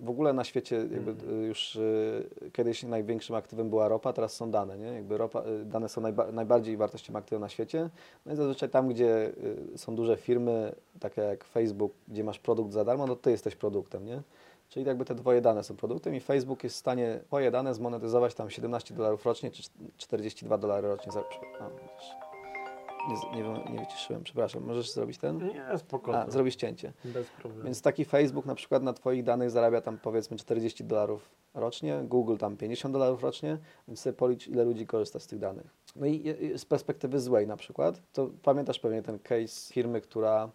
w 0.00 0.11
ogóle 0.11 0.32
na 0.32 0.44
świecie 0.44 0.76
jakby 0.76 1.11
Mhm. 1.11 1.42
y, 1.42 1.46
już 1.46 1.76
y, 1.76 2.30
kiedyś 2.52 2.82
największym 2.82 3.37
aktywem 3.37 3.70
była 3.70 3.88
ropa, 3.88 4.12
teraz 4.12 4.32
są 4.32 4.50
dane, 4.50 4.78
nie? 4.78 4.87
Jakby 4.87 5.18
ropa, 5.18 5.42
y, 5.42 5.64
dane 5.64 5.88
są 5.88 6.00
najba, 6.00 6.32
najbardziej 6.32 6.76
wartościowym 6.76 7.16
aktywem 7.16 7.40
na 7.40 7.48
świecie. 7.48 7.90
No 8.26 8.32
i 8.32 8.37
zazwyczaj 8.37 8.68
tam, 8.70 8.88
gdzie 8.88 9.32
są 9.76 9.96
duże 9.96 10.16
firmy, 10.16 10.74
takie 11.00 11.20
jak 11.22 11.44
Facebook, 11.44 11.92
gdzie 12.09 12.24
masz 12.24 12.38
produkt 12.38 12.72
za 12.72 12.85
darmo, 12.85 13.06
no 13.06 13.16
ty 13.16 13.30
jesteś 13.30 13.56
produktem, 13.56 14.04
nie? 14.04 14.22
Czyli 14.68 14.87
jakby 14.87 15.04
te 15.04 15.14
dwoje 15.14 15.40
dane 15.40 15.64
są 15.64 15.76
produktem 15.76 16.14
i 16.14 16.20
Facebook 16.20 16.64
jest 16.64 16.76
w 16.76 16.78
stanie 16.78 17.20
twoje 17.26 17.50
dane 17.50 17.74
zmonetyzować 17.74 18.35
tam 18.35 18.50
17 18.50 18.94
dolarów 18.94 19.26
rocznie, 19.26 19.50
czy 19.50 19.62
42 19.96 20.59
dolary 20.59 20.88
rocznie. 20.88 21.12
Za, 21.12 21.20
a. 21.61 22.26
nie, 23.09 23.37
nie, 23.37 23.45
wy- 23.45 23.73
nie 23.73 23.79
wyciszyłem, 23.79 24.23
przepraszam. 24.23 24.64
Możesz 24.64 24.90
zrobić 24.92 25.19
ten? 25.19 25.38
Nie, 25.49 25.79
spokojnie. 25.79 26.21
A, 26.21 26.31
zrobić 26.31 26.57
cięcie. 26.57 26.92
Bez 27.05 27.27
problemu. 27.27 27.64
Więc 27.64 27.83
taki 27.83 28.05
Facebook 28.05 28.47
na 28.47 28.55
przykład 28.55 28.83
na 28.83 28.92
Twoich 28.92 29.25
danych 29.25 29.51
zarabia 29.51 29.81
tam 29.81 29.99
powiedzmy 29.99 30.37
40 30.37 30.85
dolarów 30.85 31.31
rocznie, 31.55 32.01
Google 32.05 32.37
tam 32.37 32.57
50 32.57 32.92
dolarów 32.92 33.23
rocznie, 33.23 33.59
więc 33.88 34.01
sobie 34.01 34.14
policz 34.16 34.49
ile 34.49 34.64
ludzi 34.64 34.87
korzysta 34.87 35.21
z 35.21 35.27
tych 35.27 35.38
danych. 35.38 35.66
No 35.97 36.07
i 36.07 36.35
z 36.57 36.64
perspektywy 36.64 37.21
złej 37.21 37.47
na 37.47 37.57
przykład, 37.57 38.03
to 38.12 38.31
pamiętasz 38.42 38.79
pewnie 38.79 39.03
ten 39.03 39.19
case 39.19 39.73
firmy, 39.75 40.01
która 40.01 40.51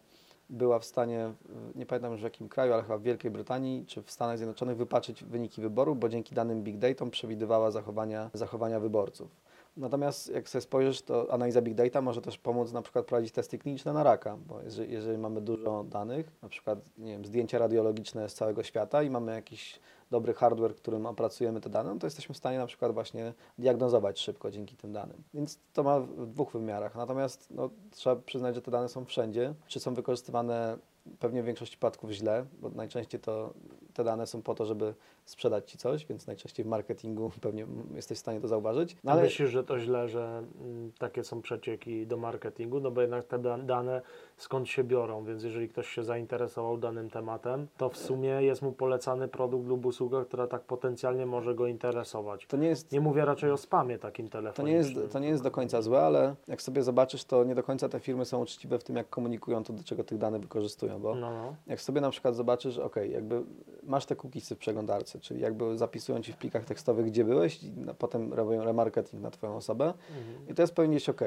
była 0.49 0.79
w 0.79 0.85
stanie, 0.85 1.33
nie 1.75 1.85
pamiętam 1.85 2.11
już 2.11 2.21
w 2.21 2.23
jakim 2.23 2.49
kraju, 2.49 2.73
ale 2.73 2.83
chyba 2.83 2.97
w 2.97 3.01
Wielkiej 3.01 3.31
Brytanii 3.31 3.85
czy 3.85 4.01
w 4.03 4.11
Stanach 4.11 4.37
Zjednoczonych 4.37 4.77
wypaczyć 4.77 5.23
wyniki 5.23 5.61
wyborów, 5.61 5.99
bo 5.99 6.09
dzięki 6.09 6.35
danym 6.35 6.63
big 6.63 6.77
data 6.77 7.05
przewidywała 7.05 7.71
zachowania, 7.71 8.29
zachowania 8.33 8.79
wyborców. 8.79 9.35
Natomiast 9.77 10.29
jak 10.29 10.49
sobie 10.49 10.61
spojrzysz, 10.61 11.01
to 11.01 11.33
analiza 11.33 11.61
big 11.61 11.75
data 11.75 12.01
może 12.01 12.21
też 12.21 12.37
pomóc 12.37 12.71
na 12.71 12.81
przykład 12.81 13.05
prowadzić 13.05 13.31
testy 13.31 13.57
kliniczne 13.57 13.93
na 13.93 14.03
raka, 14.03 14.37
bo 14.47 14.61
jeżeli, 14.61 14.93
jeżeli 14.93 15.17
mamy 15.17 15.41
dużo 15.41 15.83
danych, 15.83 16.31
na 16.41 16.49
przykład 16.49 16.79
nie 16.97 17.11
wiem, 17.11 17.25
zdjęcia 17.25 17.57
radiologiczne 17.57 18.29
z 18.29 18.33
całego 18.33 18.63
świata 18.63 19.03
i 19.03 19.09
mamy 19.09 19.35
jakiś 19.35 19.79
dobry 20.11 20.33
hardware, 20.33 20.75
którym 20.75 21.05
opracujemy 21.05 21.61
te 21.61 21.69
dane, 21.69 21.93
no 21.93 21.99
to 21.99 22.07
jesteśmy 22.07 22.35
w 22.35 22.37
stanie 22.37 22.57
na 22.57 22.65
przykład 22.65 22.93
właśnie 22.93 23.33
diagnozować 23.57 24.19
szybko 24.19 24.51
dzięki 24.51 24.75
tym 24.75 24.93
danym. 24.93 25.23
Więc 25.33 25.59
to 25.73 25.83
ma 25.83 25.99
w 25.99 26.25
dwóch 26.25 26.51
wymiarach. 26.51 26.95
Natomiast 26.95 27.47
no, 27.51 27.69
trzeba 27.91 28.15
przyznać, 28.15 28.55
że 28.55 28.61
te 28.61 28.71
dane 28.71 28.89
są 28.89 29.05
wszędzie. 29.05 29.53
Czy 29.67 29.79
są 29.79 29.93
wykorzystywane 29.93 30.77
pewnie 31.19 31.43
w 31.43 31.45
większości 31.45 31.73
przypadków 31.73 32.11
źle, 32.11 32.45
bo 32.61 32.69
najczęściej 32.69 33.21
to 33.21 33.53
te 33.93 34.03
dane 34.03 34.27
są 34.27 34.41
po 34.41 34.55
to, 34.55 34.65
żeby 34.65 34.93
sprzedać 35.25 35.71
Ci 35.71 35.77
coś, 35.77 36.05
więc 36.05 36.27
najczęściej 36.27 36.65
w 36.65 36.69
marketingu 36.69 37.31
pewnie 37.41 37.65
jesteś 37.95 38.17
w 38.17 38.21
stanie 38.21 38.41
to 38.41 38.47
zauważyć. 38.47 38.97
No, 39.03 39.11
ale 39.11 39.21
Myślisz, 39.21 39.49
że 39.49 39.63
to 39.63 39.79
źle, 39.79 40.09
że 40.09 40.43
mm, 40.61 40.91
takie 40.99 41.23
są 41.23 41.41
przecieki 41.41 42.07
do 42.07 42.17
marketingu, 42.17 42.79
no 42.79 42.91
bo 42.91 43.01
jednak 43.01 43.23
te 43.25 43.39
da- 43.39 43.57
dane 43.57 44.01
skąd 44.37 44.69
się 44.69 44.83
biorą, 44.83 45.23
więc 45.25 45.43
jeżeli 45.43 45.69
ktoś 45.69 45.87
się 45.87 46.03
zainteresował 46.03 46.77
danym 46.77 47.09
tematem, 47.09 47.67
to 47.77 47.89
w 47.89 47.97
sumie 47.97 48.29
jest 48.29 48.61
mu 48.61 48.71
polecany 48.71 49.27
produkt 49.27 49.67
lub 49.67 49.85
usługa, 49.85 50.25
która 50.25 50.47
tak 50.47 50.61
potencjalnie 50.61 51.25
może 51.25 51.55
go 51.55 51.67
interesować. 51.67 52.45
to 52.47 52.57
nie 52.57 52.67
jest 52.67 52.91
Nie 52.91 53.01
mówię 53.01 53.25
raczej 53.25 53.51
o 53.51 53.57
spamie 53.57 53.99
takim 53.99 54.29
To 54.29 54.37
nie, 54.37 54.41
telefonicznym. 54.43 55.01
jest, 55.01 55.13
to 55.13 55.19
nie 55.19 55.27
jest 55.27 55.43
do 55.43 55.51
końca 55.51 55.81
złe, 55.81 56.01
ale 56.01 56.35
jak 56.47 56.61
sobie 56.61 56.83
zobaczysz, 56.83 57.23
to 57.23 57.43
nie 57.43 57.55
do 57.55 57.63
końca 57.63 57.89
te 57.89 57.99
firmy 57.99 58.25
są 58.25 58.41
uczciwe 58.41 58.79
w 58.79 58.83
tym, 58.83 58.95
jak 58.95 59.09
komunikują 59.09 59.63
to, 59.63 59.73
do 59.73 59.83
czego 59.83 60.03
tych 60.03 60.17
danych 60.17 60.41
wykorzystują, 60.41 60.99
bo 60.99 61.15
No, 61.15 61.31
no. 61.31 61.55
jak 61.67 61.81
sobie 61.81 62.01
na 62.01 62.09
przykład 62.09 62.35
zobaczysz, 62.35 62.77
ok, 62.77 62.95
jakby 63.09 63.41
masz 63.83 64.05
te 64.05 64.15
cookiesy 64.15 64.55
w 64.55 64.57
przeglądarce, 64.57 65.10
czyli 65.19 65.41
jakby 65.41 65.77
zapisują 65.77 66.21
ci 66.21 66.33
w 66.33 66.37
plikach 66.37 66.65
tekstowych, 66.65 67.05
gdzie 67.05 67.23
byłeś 67.25 67.63
i 67.63 67.71
na, 67.71 67.93
potem 67.93 68.33
robią 68.33 68.63
remarketing 68.63 69.23
na 69.23 69.31
twoją 69.31 69.55
osobę 69.55 69.85
Mhm. 69.85 70.47
i 70.49 70.53
to 70.53 70.61
jest 70.63 70.73
pewnie 70.73 70.97
ok. 71.09 71.21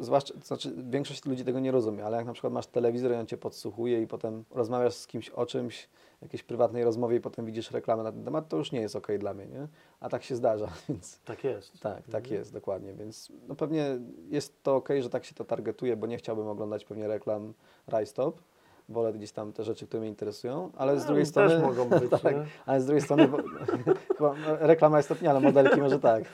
Zwłaszcza, 0.00 0.34
to 0.34 0.40
znaczy 0.46 0.72
większość 0.90 1.24
ludzi 1.24 1.44
tego 1.44 1.60
nie 1.60 1.70
rozumie, 1.70 2.04
ale 2.04 2.16
jak 2.16 2.26
na 2.26 2.32
przykład 2.32 2.52
masz 2.52 2.66
telewizor 2.66 3.12
i 3.12 3.14
on 3.14 3.26
cię 3.26 3.36
podsłuchuje 3.36 4.02
i 4.02 4.06
potem 4.06 4.44
rozmawiasz 4.50 4.94
z 4.94 5.06
kimś 5.06 5.30
o 5.30 5.46
czymś, 5.46 5.88
jakiejś 6.22 6.42
prywatnej 6.42 6.84
rozmowie 6.84 7.16
i 7.16 7.20
potem 7.20 7.46
widzisz 7.46 7.70
reklamę 7.70 8.02
na 8.02 8.12
ten 8.12 8.24
temat, 8.24 8.48
to 8.48 8.56
już 8.56 8.72
nie 8.72 8.80
jest 8.80 8.96
ok 8.96 9.08
dla 9.18 9.34
mnie, 9.34 9.46
nie? 9.46 9.68
A 10.00 10.08
tak 10.08 10.22
się 10.22 10.36
zdarza, 10.36 10.68
więc 10.88 11.20
Tak 11.20 11.44
jest. 11.44 11.80
tak, 11.80 12.02
tak 12.06 12.22
Mhm. 12.24 12.34
jest, 12.34 12.52
dokładnie, 12.52 12.94
więc 12.94 13.32
no 13.48 13.54
pewnie 13.54 13.98
jest 14.28 14.62
to 14.62 14.76
ok, 14.76 14.88
że 15.00 15.10
tak 15.10 15.24
się 15.24 15.34
to 15.34 15.44
targetuje, 15.44 15.96
bo 15.96 16.06
nie 16.06 16.16
chciałbym 16.16 16.46
oglądać 16.48 16.84
pewnie 16.84 17.08
reklam 17.08 17.54
Rajstop, 17.86 18.40
wolę 18.88 19.12
gdzieś 19.12 19.32
tam 19.32 19.52
te 19.52 19.64
rzeczy, 19.64 19.86
które 19.86 20.00
mnie 20.00 20.08
interesują, 20.08 20.70
ale 20.76 21.00
z 21.00 21.04
A, 21.04 21.06
drugiej 21.06 21.24
też 21.24 21.30
strony... 21.30 21.58
mogą 21.58 21.88
być, 22.00 22.10
tak, 22.10 22.36
nie? 22.36 22.44
ale 22.66 22.80
z 22.80 22.86
drugiej 22.86 23.02
strony, 23.02 23.28
bo, 23.28 23.38
chyba 24.16 24.34
reklama 24.58 24.96
jest 24.96 25.08
stopnia, 25.08 25.30
ale 25.30 25.40
modelki 25.40 25.80
może 25.80 25.98
tak. 25.98 26.24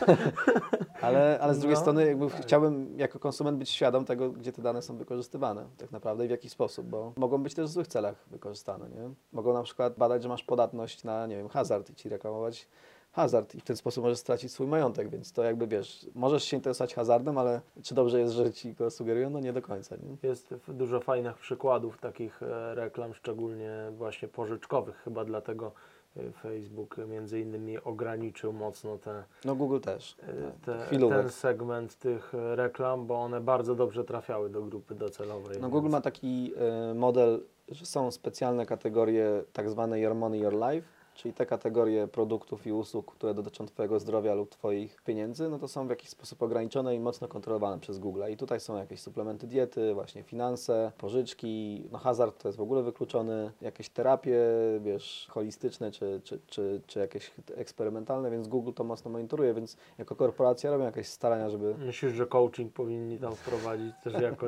ale, 1.02 1.38
ale 1.40 1.54
z 1.54 1.58
drugiej 1.58 1.74
No, 1.74 1.80
strony 1.80 2.06
jakby 2.06 2.30
tak. 2.30 2.42
chciałbym 2.42 2.98
jako 2.98 3.18
konsument 3.18 3.58
być 3.58 3.70
świadom 3.70 4.04
tego, 4.04 4.30
gdzie 4.30 4.52
te 4.52 4.62
dane 4.62 4.82
są 4.82 4.96
wykorzystywane 4.96 5.66
tak 5.76 5.90
naprawdę 5.92 6.24
i 6.24 6.28
w 6.28 6.30
jaki 6.30 6.48
sposób, 6.48 6.86
bo 6.86 7.12
mogą 7.16 7.42
być 7.42 7.54
też 7.54 7.66
w 7.66 7.72
złych 7.72 7.86
celach 7.86 8.24
wykorzystane, 8.30 8.88
nie? 8.88 9.10
Mogą 9.32 9.52
na 9.52 9.62
przykład 9.62 9.96
badać, 9.98 10.22
że 10.22 10.28
masz 10.28 10.44
podatność 10.44 11.04
na, 11.04 11.26
nie 11.26 11.36
wiem, 11.36 11.48
hazard 11.48 11.90
i 11.90 11.94
ci 11.94 12.08
reklamować 12.08 12.68
hazard 13.12 13.54
i 13.54 13.60
w 13.60 13.64
ten 13.64 13.76
sposób 13.76 14.04
możesz 14.04 14.18
stracić 14.18 14.52
swój 14.52 14.66
majątek, 14.66 15.08
więc 15.08 15.32
to 15.32 15.42
jakby 15.44 15.66
wiesz, 15.66 16.06
możesz 16.14 16.44
się 16.44 16.56
interesować 16.56 16.94
hazardem, 16.94 17.38
ale 17.38 17.60
czy 17.82 17.94
dobrze 17.94 18.20
jest, 18.20 18.34
że 18.34 18.52
ci 18.52 18.74
go 18.74 18.90
sugerują? 18.90 19.30
No 19.30 19.40
nie 19.40 19.52
do 19.52 19.62
końca, 19.62 19.96
nie? 19.96 20.28
Jest 20.28 20.54
dużo 20.68 21.00
fajnych 21.00 21.36
przykładów 21.38 21.98
takich 21.98 22.42
e, 22.42 22.74
reklam, 22.74 23.14
szczególnie 23.14 23.72
właśnie 23.96 24.28
pożyczkowych. 24.28 24.96
Chyba 24.96 25.24
dlatego 25.24 25.72
e, 26.16 26.32
Facebook 26.32 26.96
między 27.08 27.40
innymi 27.40 27.78
ograniczył 27.78 28.52
mocno 28.52 28.98
te, 28.98 29.24
No 29.44 29.54
Google 29.54 29.80
też. 29.80 30.16
e, 30.22 30.26
tak. 30.26 30.78
te, 30.78 30.86
Chwilówek. 30.86 31.18
ten 31.20 31.30
segment 31.30 31.94
tych 31.98 32.32
reklam, 32.54 33.06
bo 33.06 33.14
one 33.22 33.40
bardzo 33.40 33.74
dobrze 33.74 34.04
trafiały 34.04 34.50
do 34.50 34.62
grupy 34.62 34.94
docelowej. 34.94 35.54
No 35.56 35.60
więc- 35.60 35.72
Google 35.72 35.88
ma 35.90 36.00
taki 36.00 36.52
model, 36.94 37.42
że 37.68 37.86
są 37.86 38.10
specjalne 38.10 38.66
kategorie 38.66 39.42
tak 39.52 39.70
zwane 39.70 40.00
Your 40.00 40.14
Money, 40.14 40.40
Your 40.40 40.52
Life, 40.54 40.88
czyli 41.20 41.34
te 41.34 41.46
kategorie 41.46 42.08
produktów 42.08 42.66
i 42.66 42.72
usług, 42.72 43.14
które 43.14 43.34
dotyczą 43.34 43.66
Twojego 43.66 43.98
zdrowia 43.98 44.34
lub 44.34 44.50
Twoich 44.50 45.02
pieniędzy, 45.02 45.48
no 45.48 45.58
to 45.58 45.68
są 45.68 45.86
w 45.86 45.90
jakiś 45.90 46.08
sposób 46.08 46.42
ograniczone 46.42 46.94
i 46.94 47.00
mocno 47.00 47.28
kontrolowane 47.28 47.80
przez 47.80 47.98
Google. 47.98 48.22
I 48.30 48.36
tutaj 48.36 48.60
są 48.60 48.76
jakieś 48.76 49.00
suplementy 49.00 49.46
diety, 49.46 49.94
właśnie 49.94 50.22
finanse, 50.22 50.92
pożyczki, 50.98 51.84
no 51.92 51.98
hazard 51.98 52.42
to 52.42 52.48
jest 52.48 52.58
w 52.58 52.62
ogóle 52.62 52.82
wykluczony, 52.82 53.52
jakieś 53.60 53.88
terapie, 53.88 54.38
wiesz, 54.80 55.26
holistyczne 55.30 55.90
czy, 55.90 56.20
czy, 56.24 56.40
czy, 56.46 56.80
czy 56.86 56.98
jakieś 56.98 57.30
eksperymentalne, 57.56 58.30
więc 58.30 58.48
Google 58.48 58.72
to 58.72 58.84
mocno 58.84 59.10
monitoruje, 59.10 59.54
więc 59.54 59.76
jako 59.98 60.16
korporacja 60.16 60.70
robią 60.70 60.84
jakieś 60.84 61.08
starania, 61.08 61.50
żeby 61.50 61.74
Myślisz, 61.78 62.12
że 62.12 62.26
coaching 62.26 62.72
powinni 62.72 63.18
tam 63.18 63.34
wprowadzić 63.34 63.94
też 64.04 64.22
jako 64.22 64.46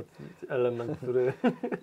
element, 0.49 0.99
który... 0.99 1.33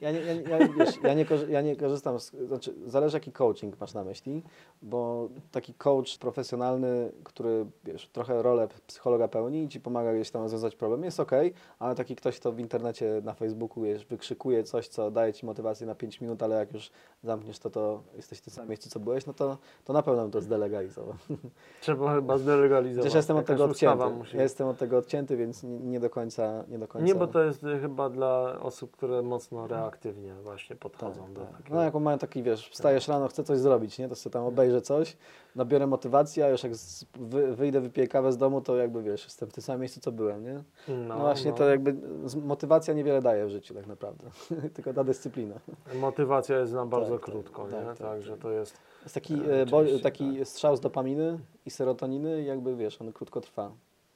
Ja 0.01 0.11
nie, 0.11 0.19
ja, 0.19 0.33
ja, 0.33 0.67
wiesz, 0.67 0.95
ja, 1.03 1.13
nie, 1.13 1.25
ja 1.49 1.61
nie 1.61 1.75
korzystam 1.75 2.19
z, 2.19 2.31
znaczy 2.31 2.73
zależy 2.85 3.17
jaki 3.17 3.31
coaching 3.31 3.79
masz 3.79 3.93
na 3.93 4.03
myśli, 4.03 4.43
bo 4.81 5.29
taki 5.51 5.73
coach 5.73 6.17
profesjonalny, 6.17 7.11
który 7.23 7.65
wiesz, 7.83 8.07
trochę 8.07 8.41
rolę 8.41 8.67
psychologa 8.87 9.27
pełni 9.27 9.63
i 9.63 9.69
ci 9.69 9.79
pomaga 9.79 10.13
gdzieś 10.13 10.31
tam 10.31 10.41
rozwiązać 10.41 10.75
problem, 10.75 11.03
jest 11.03 11.19
ok, 11.19 11.31
ale 11.79 11.95
taki 11.95 12.15
ktoś, 12.15 12.39
kto 12.39 12.51
w 12.51 12.59
internecie, 12.59 13.21
na 13.23 13.33
Facebooku 13.33 13.83
wiesz, 13.83 14.05
wykrzykuje 14.05 14.63
coś, 14.63 14.87
co 14.87 15.11
daje 15.11 15.33
ci 15.33 15.45
motywację 15.45 15.87
na 15.87 15.95
5 15.95 16.21
minut, 16.21 16.43
ale 16.43 16.55
jak 16.55 16.73
już 16.73 16.91
zamkniesz 17.23 17.59
to, 17.59 17.69
to 17.69 18.01
jesteś 18.15 18.39
w 18.39 18.41
tym 18.41 18.53
samym 18.53 18.69
miejscu, 18.69 18.89
co 18.89 18.99
byłeś, 18.99 19.25
no 19.25 19.33
to, 19.33 19.57
to 19.85 19.93
na 19.93 20.01
pewno 20.03 20.21
bym 20.21 20.31
to 20.31 20.41
zdelegalizował. 20.41 21.15
Trzeba 21.81 22.15
chyba 22.15 22.37
zdelegalizować. 22.37 23.05
Chociaż 23.05 23.15
jestem 23.15 23.37
od 23.37 23.45
tego 23.45 23.63
odcięty. 23.65 24.03
Ja 24.33 24.43
jestem 24.43 24.67
od 24.67 24.77
tego 24.77 24.97
odcięty, 24.97 25.37
więc 25.37 25.63
nie, 25.63 25.99
do 25.99 26.09
końca, 26.09 26.63
nie 26.67 26.79
do 26.79 26.87
końca. 26.87 27.07
Nie, 27.07 27.15
bo 27.15 27.27
to 27.27 27.43
jest 27.43 27.65
chyba 27.81 28.09
dla 28.09 28.59
osób, 28.59 28.91
które 28.91 29.21
mocno 29.21 29.67
reaktywnie 29.67 30.33
właśnie 30.33 30.75
podchodzą 30.75 31.33
do 31.33 31.41
tak. 31.41 31.57
takiego. 31.57 31.75
No 31.75 31.83
jak 31.83 31.93
mają 31.93 32.17
taki, 32.17 32.43
wiesz, 32.43 32.69
wstajesz 32.69 33.07
rano, 33.07 33.27
chcę 33.27 33.43
coś 33.43 33.59
zrobić, 33.59 33.99
nie? 33.99 34.09
To 34.09 34.15
sobie 34.15 34.33
tam 34.33 34.43
obejrzę 34.59 34.81
coś, 34.81 35.17
nabiorę 35.55 35.87
motywację, 35.87 36.45
a 36.45 36.49
już 36.49 36.63
jak 36.63 36.73
wy, 37.19 37.55
wyjdę, 37.55 37.81
wypiję 37.81 38.07
kawę 38.07 38.31
z 38.31 38.37
domu, 38.37 38.61
to 38.61 38.77
jakby, 38.77 39.03
wiesz, 39.03 39.23
jestem 39.23 39.49
w 39.49 39.53
tym 39.53 39.63
samym 39.63 39.81
miejscu, 39.81 39.99
co 39.99 40.11
byłem, 40.11 40.43
nie? 40.43 40.63
No, 41.07 41.19
właśnie 41.19 41.53
to 41.53 41.69
jakby, 41.69 41.95
motywacja 42.41 42.93
niewiele 42.93 43.21
daje 43.21 43.45
w 43.45 43.49
życiu 43.49 43.73
tak 43.73 43.87
naprawdę, 43.87 44.29
tylko 44.75 44.93
ta 44.93 45.03
dyscyplina. 45.03 45.55
Motywacja 45.95 46.59
jest 46.59 46.73
na 46.73 46.85
bardzo 46.85 47.11
Tak, 47.11 47.21
tak, 47.21 47.31
krótko, 47.31 47.63
tak, 47.63 47.71
nie? 47.71 47.85
tak, 47.85 47.97
Także 47.97 48.31
tak. 48.31 48.41
to 48.41 48.51
jest... 48.51 48.77
Jest 49.03 49.15
taki, 49.15 49.33
E, 49.33 49.61
e, 49.61 49.65
bo, 49.65 49.81
taki 50.03 50.45
strzał 50.45 50.75
z 50.75 50.79
dopaminy 50.79 51.39
i 51.65 51.69
serotoniny 51.71 52.41
i 52.41 52.45
jakby, 52.45 52.75
wiesz, 52.75 53.01
on 53.01 53.13
krótko 53.13 53.41
trwa. 53.41 53.71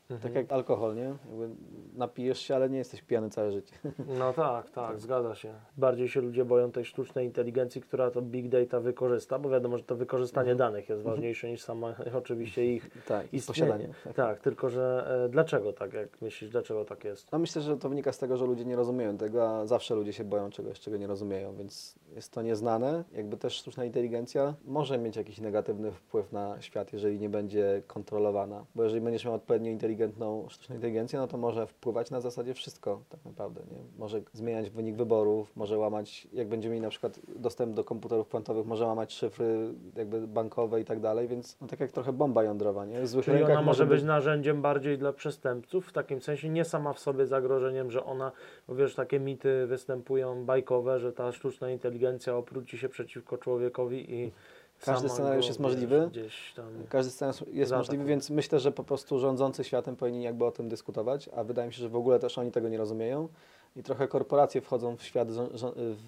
Tak 0.07 0.15
Mhm. 0.15 0.35
jak 0.35 0.51
alkohol, 0.51 0.95
nie? 0.95 1.01
Jakby 1.01 1.49
napijesz 1.93 2.39
się, 2.39 2.55
ale 2.55 2.69
nie 2.69 2.77
jesteś 2.77 3.01
pijany 3.01 3.29
całe 3.29 3.51
życie. 3.51 3.75
No 4.19 4.33
tak, 4.33 4.69
tak, 4.69 4.99
zgadza 4.99 5.35
się. 5.35 5.53
Bardziej 5.77 6.09
się 6.09 6.21
ludzie 6.21 6.45
boją 6.45 6.71
tej 6.71 6.85
sztucznej 6.85 7.25
inteligencji, 7.25 7.81
która 7.81 8.11
to 8.11 8.21
big 8.21 8.49
data 8.49 8.79
wykorzysta, 8.79 9.39
bo 9.39 9.49
wiadomo, 9.49 9.77
że 9.77 9.83
to 9.83 9.95
wykorzystanie 9.95 10.51
Mhm. 10.51 10.71
danych 10.71 10.89
jest 10.89 11.01
ważniejsze 11.01 11.49
niż 11.49 11.61
sama 11.61 11.95
oczywiście 12.17 12.73
ich 12.75 12.89
Tak, 13.07 13.33
istnienie. 13.33 13.71
posiadanie. 13.71 13.93
Tak. 14.03 14.13
Tak, 14.13 14.39
tylko 14.39 14.69
że 14.69 15.07
e, 15.25 15.29
dlaczego 15.29 15.73
tak, 15.73 15.93
jak 15.93 16.21
myślisz, 16.21 16.49
dlaczego 16.51 16.85
tak 16.85 17.03
jest? 17.03 17.31
No 17.31 17.39
myślę, 17.39 17.61
że 17.61 17.77
to 17.77 17.89
wynika 17.89 18.11
z 18.11 18.17
tego, 18.17 18.37
że 18.37 18.45
ludzie 18.45 18.65
nie 18.65 18.75
rozumieją 18.75 19.17
tego, 19.17 19.49
a 19.49 19.65
zawsze 19.65 19.95
ludzie 19.95 20.13
się 20.13 20.23
boją 20.23 20.49
czegoś, 20.49 20.79
czego 20.79 20.97
nie 20.97 21.07
rozumieją, 21.07 21.55
więc 21.55 21.95
jest 22.15 22.31
to 22.31 22.41
nieznane. 22.41 23.03
Jakby 23.13 23.37
też 23.37 23.53
sztuczna 23.53 23.85
inteligencja 23.85 24.53
może 24.65 24.97
mieć 24.97 25.15
jakiś 25.15 25.41
negatywny 25.41 25.91
wpływ 25.91 26.31
na 26.31 26.61
świat, 26.61 26.93
jeżeli 26.93 27.19
nie 27.19 27.29
będzie 27.29 27.81
kontrolowana. 27.87 28.65
Bo 28.75 28.83
jeżeli 28.83 29.01
będziesz 29.01 29.25
miał 29.25 29.33
odpowiednio 29.33 29.71
inteligentną 30.03 30.49
sztuczną 30.49 30.75
inteligencję, 30.75 31.19
no 31.19 31.27
to 31.27 31.37
może 31.37 31.67
wpływać 31.67 32.11
na 32.11 32.21
zasadzie 32.21 32.53
wszystko 32.53 33.01
tak 33.09 33.25
naprawdę. 33.25 33.61
Nie? 33.71 33.77
Może 33.97 34.21
zmieniać 34.33 34.69
wynik 34.69 34.95
wyborów, 34.95 35.55
może 35.55 35.77
łamać, 35.77 36.27
jak 36.33 36.47
będziemy 36.47 36.73
mieli 36.73 36.83
na 36.83 36.89
przykład 36.89 37.19
dostęp 37.35 37.73
do 37.75 37.83
komputerów 37.83 38.27
kwantowych, 38.27 38.65
może 38.65 38.85
łamać 38.85 39.13
szyfry 39.13 39.73
jakby 39.95 40.27
bankowe 40.27 40.81
i 40.81 40.85
tak 40.85 40.99
dalej, 40.99 41.27
więc 41.27 41.57
no 41.61 41.67
tak 41.67 41.79
jak 41.79 41.91
trochę 41.91 42.13
bomba 42.13 42.43
jądrowa, 42.43 42.85
nie? 42.85 43.01
W 43.01 43.07
złych 43.07 43.25
Czyli 43.25 43.43
ona 43.43 43.61
może 43.61 43.85
być 43.85 44.03
narzędziem 44.03 44.61
bardziej 44.61 44.97
dla 44.97 45.13
przestępców, 45.13 45.87
w 45.87 45.91
takim 45.91 46.21
sensie 46.21 46.49
nie 46.49 46.65
sama 46.65 46.93
w 46.93 46.99
sobie 46.99 47.25
zagrożeniem, 47.25 47.91
że 47.91 48.05
ona, 48.05 48.31
bo 48.67 48.75
wiesz, 48.75 48.95
takie 48.95 49.19
mity 49.19 49.67
występują 49.67 50.45
bajkowe, 50.45 50.99
że 50.99 51.13
ta 51.13 51.31
sztuczna 51.31 51.69
inteligencja 51.69 52.35
obróci 52.35 52.77
się 52.77 52.89
przeciwko 52.89 53.37
człowiekowi 53.37 54.13
i 54.13 54.31
Każdy 54.85 55.09
scenariusz 55.09 55.47
jest 55.47 55.59
możliwy. 55.59 56.09
Każdy 56.89 57.11
scenariusz 57.11 57.41
jest 57.41 57.69
Zaatakuje. 57.69 57.77
możliwy, 57.77 58.05
więc 58.05 58.29
myślę, 58.29 58.59
że 58.59 58.71
po 58.71 58.83
prostu 58.83 59.19
rządzący 59.19 59.63
światem 59.63 59.95
powinni 59.95 60.23
jakby 60.23 60.45
o 60.45 60.51
tym 60.51 60.69
dyskutować, 60.69 61.29
a 61.35 61.43
wydaje 61.43 61.67
mi 61.67 61.73
się, 61.73 61.81
że 61.81 61.89
w 61.89 61.95
ogóle 61.95 62.19
też 62.19 62.37
oni 62.37 62.51
tego 62.51 62.69
nie 62.69 62.77
rozumieją 62.77 63.27
i 63.75 63.83
trochę 63.83 64.07
korporacje 64.07 64.61
wchodzą 64.61 64.97
w 64.97 65.03
świat, 65.03 65.27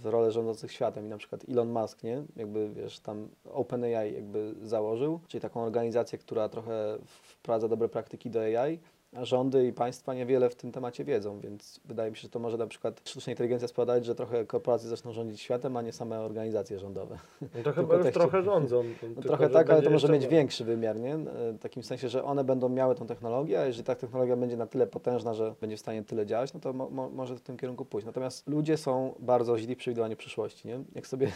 w 0.02 0.06
rolę 0.06 0.32
rządzących 0.32 0.72
światem 0.72 1.06
i 1.06 1.10
na 1.10 1.18
przykład 1.18 1.46
Elon 1.50 1.70
Musk, 1.70 2.04
nie? 2.04 2.24
Jakby, 2.36 2.70
wiesz, 2.70 3.00
tam 3.00 3.30
OpenAI 3.54 4.14
jakby 4.14 4.56
założył, 4.64 5.20
czyli 5.28 5.42
taką 5.42 5.64
organizację, 5.64 6.20
która 6.20 6.50
trochę 6.50 6.98
wprowadza 7.06 7.68
dobre 7.68 7.90
praktyki 7.90 8.30
do 8.30 8.40
AI, 8.42 8.80
rządy 9.22 9.68
i 9.68 9.74
państwa 9.74 10.14
niewiele 10.14 10.50
w 10.50 10.56
tym 10.56 10.72
temacie 10.72 11.04
wiedzą, 11.04 11.40
więc 11.40 11.80
wydaje 11.86 12.12
mi 12.12 12.18
się, 12.18 12.22
że 12.22 12.30
to 12.30 12.40
może 12.40 12.58
na 12.58 12.68
przykład 12.68 13.02
sztuczna 13.10 13.32
inteligencja 13.32 13.68
spowodować, 13.68 14.06
że 14.06 14.16
trochę 14.16 14.46
korporacje 14.46 14.90
zaczną 14.90 15.12
rządzić 15.12 15.42
światem, 15.42 15.78
a 15.78 15.82
nie 15.82 15.92
same 15.94 16.20
organizacje 16.20 16.80
rządowe. 16.80 17.18
No 17.42 17.64
to 17.64 17.72
chyba 17.82 17.96
już 17.96 18.12
trochę 18.14 18.44
rządzą. 18.44 18.84
No 19.16 19.22
trochę 19.22 19.50
tak, 19.50 19.70
ale 19.70 19.82
to 19.82 19.90
może 19.90 20.08
mieć 20.08 20.22
więcej. 20.22 20.38
większy 20.38 20.64
wymiar, 20.66 21.00
nie? 21.00 21.14
E, 21.14 21.54
W 21.54 21.60
takim 21.60 21.84
sensie, 21.84 22.10
że 22.10 22.24
one 22.24 22.44
będą 22.44 22.70
miały 22.70 22.96
tą 22.96 23.08
technologię, 23.08 23.62
a 23.62 23.66
jeżeli 23.66 23.84
ta 23.84 23.96
technologia 23.96 24.36
będzie 24.38 24.58
na 24.58 24.68
tyle 24.68 24.88
potężna, 24.88 25.34
że 25.34 25.56
będzie 25.62 25.78
w 25.78 25.80
stanie 25.80 26.04
tyle 26.04 26.26
działać, 26.26 26.54
no 26.54 26.60
to 26.60 26.74
mo 26.74 26.90
mo 26.90 27.10
może 27.10 27.36
w 27.36 27.42
tym 27.42 27.58
kierunku 27.58 27.86
pójść. 27.86 28.06
Natomiast 28.06 28.48
ludzie 28.48 28.78
są 28.78 29.14
bardzo 29.20 29.58
źli 29.58 29.76
w 29.76 29.78
przewidywaniu 29.78 30.16
przyszłości, 30.18 30.68
nie? 30.68 30.80
Jak 30.96 31.08
sobie, 31.08 31.28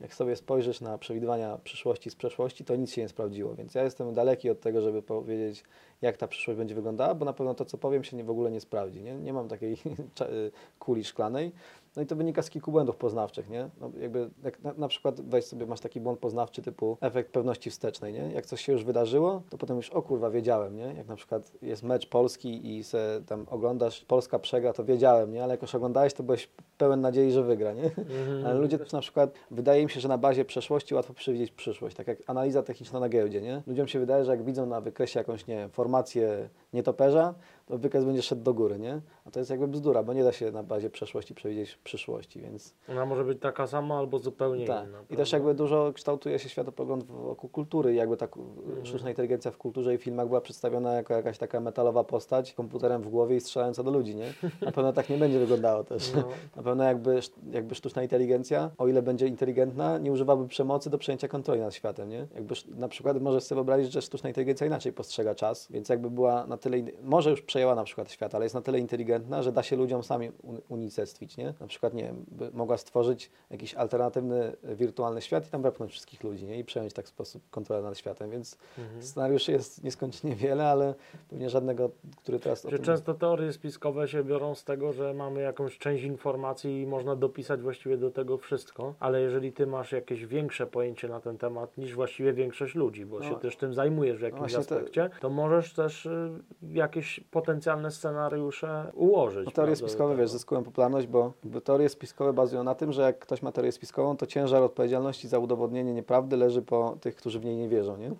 jak 0.00 0.14
sobie 0.14 0.36
spojrzysz 0.36 0.80
na 0.80 0.98
przewidywania 0.98 1.58
przyszłości 1.64 2.10
z 2.10 2.16
przeszłości, 2.16 2.64
to 2.64 2.76
nic 2.76 2.92
się 2.92 3.02
nie 3.02 3.08
sprawdziło, 3.08 3.54
więc 3.54 3.74
ja 3.74 3.84
jestem 3.84 4.14
daleki 4.14 4.50
od 4.50 4.60
tego, 4.60 4.80
żeby 4.80 5.02
powiedzieć, 5.02 5.64
jak 6.02 6.16
ta 6.16 6.28
przyszłość 6.28 6.58
będzie 6.58 6.74
wyglądała, 6.74 7.14
bo 7.14 7.24
na 7.24 7.32
pewno 7.32 7.54
to, 7.54 7.64
co 7.64 7.78
powiem, 7.78 8.04
się 8.04 8.16
nie, 8.16 8.24
w 8.24 8.30
ogóle 8.30 8.50
nie 8.50 8.60
sprawdzi, 8.60 9.02
nie? 9.02 9.14
Nie 9.14 9.32
mam 9.32 9.48
takiej 9.48 9.72
y, 10.20 10.52
kuli 10.78 11.04
szklanej. 11.04 11.52
No 11.96 12.02
i 12.02 12.06
to 12.06 12.16
wynika 12.16 12.42
z 12.42 12.50
kilku 12.50 12.72
błędów 12.72 12.96
poznawczych, 12.96 13.50
nie? 13.50 13.68
No 13.80 13.90
jakby, 14.00 14.30
jak 14.44 14.62
na, 14.62 14.72
na 14.72 14.88
przykład 14.88 15.20
weź 15.20 15.44
sobie, 15.44 15.66
masz 15.66 15.80
taki 15.80 16.00
błąd 16.00 16.18
poznawczy 16.18 16.62
typu 16.62 16.98
efekt 17.00 17.32
pewności 17.32 17.70
wstecznej, 17.70 18.12
nie? 18.12 18.32
Jak 18.32 18.46
coś 18.46 18.64
się 18.64 18.72
już 18.72 18.84
wydarzyło, 18.84 19.42
to 19.50 19.58
potem 19.58 19.76
już, 19.76 19.90
o 19.90 20.02
kurwa, 20.02 20.30
wiedziałem, 20.30 20.76
nie? 20.76 20.94
Jak 20.96 21.06
na 21.06 21.16
przykład 21.16 21.52
jest 21.62 21.82
mecz 21.82 22.08
Polski 22.08 22.76
i 22.76 22.84
se 22.84 23.22
tam 23.26 23.46
oglądasz, 23.50 24.04
Polska 24.04 24.38
przegra, 24.38 24.72
to 24.72 24.84
wiedziałem, 24.84 25.32
nie? 25.32 25.44
Ale 25.44 25.54
jak 25.54 25.62
już 25.62 25.74
oglądałeś, 25.74 26.14
to 26.14 26.22
byłeś 26.22 26.48
pełen 26.78 27.00
nadziei, 27.00 27.32
że 27.32 27.42
wygra, 27.42 27.72
nie? 27.72 27.84
Mhm. 27.84 28.46
Ale 28.46 28.54
ludzie 28.54 28.78
też 28.78 28.92
na 28.92 29.00
przykład, 29.00 29.30
wydaje 29.50 29.84
mi 29.84 29.90
się, 29.90 30.00
że 30.00 30.08
na 30.08 30.18
bazie 30.18 30.44
przeszłości 30.44 30.94
łatwo 30.94 31.14
przewidzieć 31.14 31.52
przyszłość, 31.52 31.96
tak 31.96 32.06
jak 32.06 32.18
analiza 32.26 32.62
techniczna 32.62 33.00
na 33.00 33.08
giełdzie, 33.08 33.42
nie? 33.42 33.62
Ludziom 33.66 33.88
się 33.88 33.98
wydaje, 33.98 34.24
że 34.24 34.30
jak 34.30 34.44
widzą 34.44 34.66
na 34.66 34.80
wykresie 34.80 35.20
jakąś, 35.20 35.46
nie 35.46 35.56
wiem, 35.56 35.70
formację 35.70 36.48
nietoperza, 36.72 37.34
to 37.66 37.78
wykres 37.78 38.04
będzie 38.04 38.22
szedł 38.22 38.42
do 38.42 38.54
góry, 38.54 38.78
nie? 38.78 39.00
A 39.26 39.30
to 39.30 39.38
jest 39.40 39.50
jakby 39.50 39.68
bzdura, 39.68 40.02
bo 40.02 40.12
nie 40.12 40.24
da 40.24 40.32
się 40.32 40.50
na 40.50 40.62
bazie 40.62 40.90
przeszłości 40.90 41.34
przewidzieć 41.34 41.76
przyszłości, 41.84 42.40
więc 42.40 42.74
Ona 42.88 43.06
może 43.06 43.24
być 43.24 43.40
taka 43.40 43.66
sama 43.66 43.98
albo 43.98 44.18
zupełnie 44.18 44.66
tak. 44.66 44.88
inna. 44.88 44.98
I 45.10 45.16
też 45.16 45.30
prawda? 45.30 45.36
jakby 45.36 45.54
dużo 45.54 45.92
kształtuje 45.94 46.38
się 46.38 46.48
światopogląd 46.48 47.04
wokół 47.04 47.50
kultury. 47.50 47.92
i 47.92 47.96
Jakby 47.96 48.16
tak 48.16 48.36
Mhm. 48.36 48.86
sztuczna 48.86 49.10
inteligencja 49.10 49.50
w 49.50 49.56
kulturze 49.58 49.94
i 49.94 49.98
filmach 49.98 50.26
była 50.28 50.40
przedstawiona 50.40 50.92
jako 50.94 51.14
jakaś 51.14 51.38
taka 51.38 51.60
metalowa 51.60 52.04
postać, 52.04 52.52
komputerem 52.52 53.02
w 53.02 53.08
głowie 53.08 53.36
i 53.36 53.40
strzelająca 53.40 53.82
do 53.82 53.90
ludzi, 53.90 54.16
nie? 54.16 54.32
Na 54.62 54.72
pewno 54.72 54.92
tak 54.92 55.08
nie 55.10 55.16
będzie 55.16 55.38
wyglądało 55.38 55.84
też. 55.84 56.12
No. 56.14 56.22
Na 56.56 56.62
pewno 56.62 56.84
jakby, 56.84 57.20
jakby 57.50 57.74
sztuczna 57.74 58.02
inteligencja, 58.02 58.70
o 58.78 58.88
ile 58.88 59.02
będzie 59.02 59.26
inteligentna, 59.26 59.98
nie 59.98 60.12
używałaby 60.12 60.48
przemocy 60.48 60.90
do 60.90 60.98
przejęcia 60.98 61.28
kontroli 61.28 61.60
nad 61.60 61.74
światem, 61.74 62.08
nie? 62.08 62.26
Jakby 62.34 62.54
na 62.68 62.88
przykład 62.88 63.20
możesz 63.22 63.44
sobie 63.44 63.56
wyobrazić, 63.56 63.92
że 63.92 64.02
sztuczna 64.02 64.28
inteligencja 64.30 64.66
inaczej 64.66 64.92
postrzega 64.92 65.34
czas, 65.34 65.66
więc 65.70 65.88
jakby 65.88 66.10
była 66.10 66.46
na 66.46 66.56
tyle, 66.56 66.76
może 67.02 67.30
już 67.30 67.42
przejęła 67.42 67.74
na 67.74 67.84
przykład 67.84 68.10
świat, 68.10 68.34
ale 68.34 68.44
jest 68.44 68.54
na 68.54 68.60
tyle 68.62 68.78
inteligentna, 68.78 69.15
że 69.40 69.52
da 69.52 69.62
się 69.62 69.76
ludziom 69.76 70.02
sami 70.02 70.30
un- 70.42 70.60
unicestwić, 70.68 71.36
nie? 71.36 71.54
Na 71.60 71.66
przykład, 71.66 71.94
nie 71.94 72.02
wiem, 72.02 72.24
by 72.28 72.50
mogła 72.52 72.76
stworzyć 72.78 73.30
jakiś 73.50 73.74
alternatywny, 73.74 74.52
e, 74.64 74.74
wirtualny 74.76 75.20
świat 75.20 75.46
i 75.46 75.50
tam 75.50 75.62
wepchnąć 75.62 75.92
wszystkich 75.92 76.24
ludzi, 76.24 76.46
nie? 76.46 76.58
I 76.58 76.64
przejąć 76.64 76.92
tak 76.92 77.04
w 77.04 77.08
sposób 77.08 77.42
kontrolę 77.50 77.82
nad 77.82 77.98
światem, 77.98 78.30
więc 78.30 78.58
Mhm. 78.78 79.02
scenariuszy 79.02 79.52
jest 79.52 79.84
nieskończenie 79.84 80.36
wiele, 80.36 80.68
ale 80.68 80.94
pewnie 81.30 81.50
żadnego, 81.50 81.90
który 82.16 82.38
teraz 82.38 82.66
Że 82.68 82.78
często 82.78 83.14
teorie 83.14 83.52
spiskowe 83.52 84.08
się 84.08 84.24
biorą 84.24 84.54
z 84.54 84.64
tego, 84.64 84.92
że 84.92 85.14
mamy 85.14 85.40
jakąś 85.40 85.78
część 85.78 86.04
informacji 86.04 86.80
i 86.82 86.86
można 86.86 87.16
dopisać 87.16 87.60
właściwie 87.60 87.96
do 87.96 88.10
tego 88.10 88.38
wszystko, 88.38 88.94
ale 89.00 89.20
jeżeli 89.20 89.52
ty 89.52 89.66
masz 89.66 89.92
jakieś 89.92 90.26
większe 90.26 90.66
pojęcie 90.66 91.08
na 91.08 91.20
ten 91.20 91.38
temat 91.38 91.78
niż 91.78 91.94
właściwie 91.94 92.32
większość 92.32 92.74
ludzi, 92.74 93.06
bo 93.06 93.18
No. 93.18 93.24
się 93.24 93.34
też 93.40 93.56
tym 93.56 93.74
zajmujesz 93.74 94.18
w 94.18 94.22
jakimś 94.22 94.38
właśnie 94.40 94.64
te- 94.64 94.74
aspekcie, 94.76 95.10
to 95.20 95.30
możesz 95.30 95.72
też 95.74 96.06
y, 96.06 96.30
jakieś 96.72 97.20
potencjalne 97.30 97.90
scenariusze 97.90 98.92
ułożyć. 99.06 99.46
No, 99.46 99.52
teorie 99.52 99.72
prawda, 99.72 99.76
spiskowe, 99.88 100.12
tego. 100.12 100.22
wiesz, 100.22 100.30
zyskują 100.30 100.64
popularność, 100.64 101.06
bo 101.06 101.32
teorie 101.64 101.88
spiskowe 101.88 102.32
bazują 102.32 102.64
na 102.64 102.74
tym, 102.74 102.92
że 102.92 103.02
jak 103.02 103.18
ktoś 103.18 103.42
ma 103.42 103.52
teorię 103.52 103.72
spiskową, 103.72 104.16
to 104.16 104.26
ciężar 104.26 104.62
odpowiedzialności 104.62 105.28
za 105.28 105.38
udowodnienie 105.38 105.94
nieprawdy 105.94 106.36
leży 106.36 106.62
po 106.62 106.96
tych, 107.00 107.16
którzy 107.16 107.40
w 107.40 107.44
niej 107.44 107.56
nie 107.56 107.68
wierzą, 107.68 107.96
nie? 107.96 108.10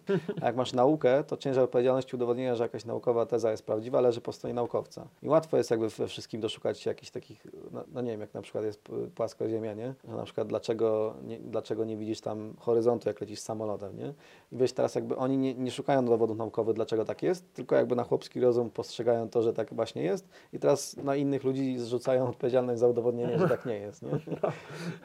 A 0.43 0.47
jak 0.47 0.57
masz 0.57 0.72
naukę, 0.72 1.24
to 1.24 1.37
ciężar 1.37 1.64
odpowiedzialności 1.64 2.16
udowodnienia, 2.16 2.55
że 2.55 2.62
jakaś 2.64 2.84
naukowa 2.84 3.26
teza 3.26 3.51
jest 3.51 3.62
prawdziwa, 3.66 4.01
leży 4.01 4.20
po 4.20 4.32
stronie 4.32 4.55
naukowca. 4.55 5.09
I 5.22 5.28
łatwo 5.28 5.57
jest 5.57 5.70
jakby 5.70 5.89
we 5.89 6.07
wszystkim 6.07 6.41
doszukać 6.41 6.80
się 6.80 6.91
jakichś 6.91 7.11
takich, 7.11 7.47
no, 7.72 7.84
no 7.93 8.01
nie 8.01 8.11
wiem, 8.11 8.20
jak 8.20 8.34
na 8.34 8.43
przykład 8.43 8.64
jest 8.64 8.82
p- 8.82 8.93
płaskoziemia, 9.14 9.74
nie? 9.74 9.95
Że 10.09 10.16
na 10.16 10.22
przykład 10.24 10.49
dlaczego 10.49 11.14
nie, 11.24 11.39
dlaczego 11.39 11.84
nie 11.84 11.97
widzisz 11.97 12.20
tam 12.20 12.55
horyzontu, 12.59 13.09
jak 13.09 13.20
lecisz 13.20 13.39
samolotem, 13.41 13.97
nie? 13.99 14.14
I 14.53 14.57
wiesz, 14.57 14.72
teraz 14.72 14.95
jakby 14.95 15.16
oni 15.16 15.39
nie, 15.39 15.55
nie 15.55 15.70
szukają 15.70 16.05
dowodów 16.05 16.37
naukowych, 16.37 16.74
dlaczego 16.76 17.05
tak 17.05 17.22
jest, 17.22 17.55
tylko 17.55 17.76
jakby 17.76 17.97
na 17.97 18.05
chłopski 18.05 18.41
rozum 18.41 18.70
postrzegają 18.70 19.28
to, 19.30 19.43
że 19.43 19.53
tak 19.53 19.74
właśnie 19.74 20.03
jest 20.03 20.28
i 20.53 20.59
teraz 20.59 20.76
na 20.97 21.16
innych 21.16 21.45
ludzi 21.45 21.79
zrzucają 21.79 22.29
odpowiedzialność 22.29 22.81
za 22.81 22.89
udowodnienie, 22.89 23.39
że 23.39 23.49
tak 23.49 23.66
nie 23.66 23.79
jest, 23.79 24.03
nie? 24.03 24.11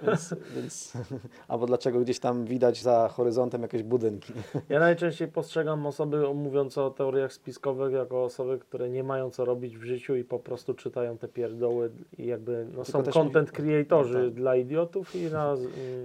Więc, 0.03 0.35
więc, 0.55 0.93
albo 1.47 1.65
dlaczego 1.65 1.99
gdzieś 1.99 2.19
tam 2.19 2.45
widać 2.45 2.81
za 2.81 3.07
horyzontem 3.07 3.61
jakieś 3.61 3.83
budynki. 3.83 4.33
Ja 4.69 4.79
najczęściej 4.79 5.27
postrzegam 5.27 5.85
osoby 5.85 6.33
mówiące 6.33 6.83
o 6.83 6.89
teoriach 6.89 7.33
spiskowych 7.33 7.93
jako 7.93 8.23
osoby, 8.23 8.59
które 8.59 8.89
nie 8.89 9.03
mają 9.03 9.29
co 9.29 9.45
robić 9.45 9.77
w 9.77 9.83
życiu 9.83 10.15
i 10.15 10.23
po 10.23 10.39
prostu 10.39 10.73
czytają 10.73 11.17
te 11.17 11.27
pierdoły 11.27 11.91
i 12.17 12.25
jakby 12.25 12.67
no, 12.75 12.85
są 12.85 13.03
content 13.03 13.51
creatorzy 13.51 14.17
no 14.17 14.25
tak. 14.25 14.33
dla 14.33 14.55
idiotów 14.55 15.15
i 15.15 15.23
na, 15.23 15.55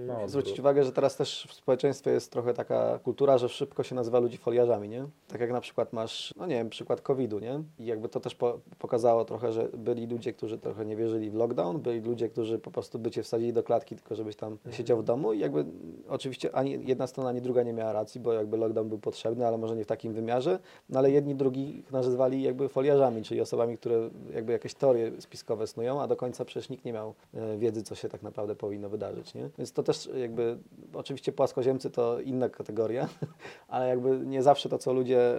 na 0.07 0.13
odwrót. 0.13 0.29
Zwrócić 0.29 0.59
uwagę, 0.59 0.83
że 0.83 0.91
teraz 0.91 1.15
też 1.15 1.47
w 1.49 1.53
społeczeństwie 1.53 2.11
jest 2.11 2.31
trochę 2.31 2.53
taka 2.53 2.99
kultura, 2.99 3.37
że 3.37 3.49
szybko 3.49 3.83
się 3.83 3.95
nazywa 3.95 4.19
ludzi 4.19 4.37
foliarzami, 4.37 4.89
nie? 4.89 5.07
Tak 5.27 5.41
jak 5.41 5.51
na 5.51 5.61
przykład 5.61 5.93
masz, 5.93 6.33
no 6.37 6.45
nie 6.45 6.55
wiem, 6.55 6.69
przykład 6.69 7.01
COVID-u, 7.01 7.39
nie? 7.39 7.63
I 7.79 7.85
jakby 7.85 8.09
to 8.09 8.19
też 8.19 8.35
po, 8.35 8.59
pokazało 8.79 9.25
trochę, 9.25 9.51
że 9.51 9.56
byli 9.77 10.07
ludzie, 10.07 10.33
którzy 10.33 10.57
trochę 10.57 10.85
nie 10.85 10.95
wierzyli 10.95 11.29
w 11.29 11.35
lockdown, 11.35 11.81
byli 11.81 12.01
ludzie, 12.01 12.29
którzy 12.29 12.59
po 12.59 12.71
prostu 12.71 12.99
by 12.99 13.11
cię 13.11 13.23
wsadzili 13.23 13.53
do 13.53 13.63
klatki, 13.63 13.95
tylko 13.95 14.15
żebyś 14.15 14.35
tam 14.35 14.57
siedział 14.71 14.97
w 14.97 15.03
domu 15.03 15.33
i 15.33 15.39
jakby 15.39 15.65
oczywiście 16.09 16.55
ani 16.55 16.79
jedna 16.85 17.07
strona, 17.07 17.29
ani 17.29 17.41
druga 17.41 17.63
nie 17.63 17.73
miała 17.73 17.93
racji, 17.93 18.21
bo 18.21 18.33
jakby 18.33 18.57
lockdown 18.57 18.89
był 18.89 18.99
potrzebny, 18.99 19.47
ale 19.47 19.57
może 19.57 19.75
nie 19.75 19.83
w 19.83 19.87
takim 19.87 20.13
wymiarze, 20.13 20.59
no 20.89 20.99
ale 20.99 21.11
jedni 21.11 21.35
drugich 21.35 21.91
nazywali 21.91 22.43
jakby 22.43 22.69
foliarzami, 22.69 23.23
czyli 23.23 23.41
osobami, 23.41 23.77
które 23.77 24.09
jakby 24.33 24.51
jakieś 24.51 24.73
teorie 24.73 25.11
spiskowe 25.21 25.67
snują, 25.67 26.01
a 26.01 26.07
do 26.07 26.15
końca 26.15 26.45
przecież 26.45 26.69
nikt 26.69 26.85
nie 26.85 26.93
miał 26.93 27.13
e, 27.33 27.57
wiedzy, 27.57 27.83
co 27.83 27.95
się 27.95 28.09
tak 28.09 28.23
naprawdę 28.23 28.55
powinno 28.55 28.89
wydarzyć, 28.89 29.33
nie? 29.33 29.49
Więc 29.57 29.71
to 29.71 29.83
też 29.83 30.09
jakby, 30.19 30.57
oczywiście 30.93 31.31
płaskoziemcy 31.31 31.89
to 31.89 32.19
inna 32.19 32.49
kategoria, 32.49 33.07
ale 33.67 33.87
jakby 33.87 34.19
nie 34.25 34.43
zawsze 34.43 34.69
to, 34.69 34.77
co 34.77 34.93
ludzie, 34.93 35.35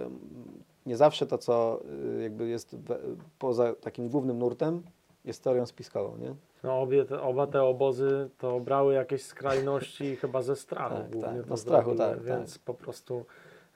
nie 0.85 0.97
zawsze 0.97 1.27
to, 1.27 1.37
co 1.37 1.79
y, 2.17 2.23
jakby 2.23 2.47
jest 2.47 2.75
poza 3.39 3.73
takim 3.73 4.09
głównym 4.09 4.39
nurtem, 4.39 4.83
jest 5.25 5.43
teorią 5.43 5.65
spiskową, 5.65 6.17
nie? 6.17 6.35
No 6.63 6.81
obie 6.81 7.05
te, 7.05 7.21
oba 7.21 7.47
te 7.47 7.63
obozy 7.63 8.29
to 8.37 8.59
brały 8.59 8.93
jakieś 8.93 9.23
skrajności 9.23 10.15
chyba 10.15 10.41
ze 10.41 10.55
strachu 10.55 10.95
Tak, 10.95 11.09
głównie 11.11 11.39
tak, 11.39 11.49
no 11.49 11.57
strachu, 11.57 11.95
tak, 11.95 12.23
więc 12.23 12.57
po 12.57 12.73
prostu 12.73 13.25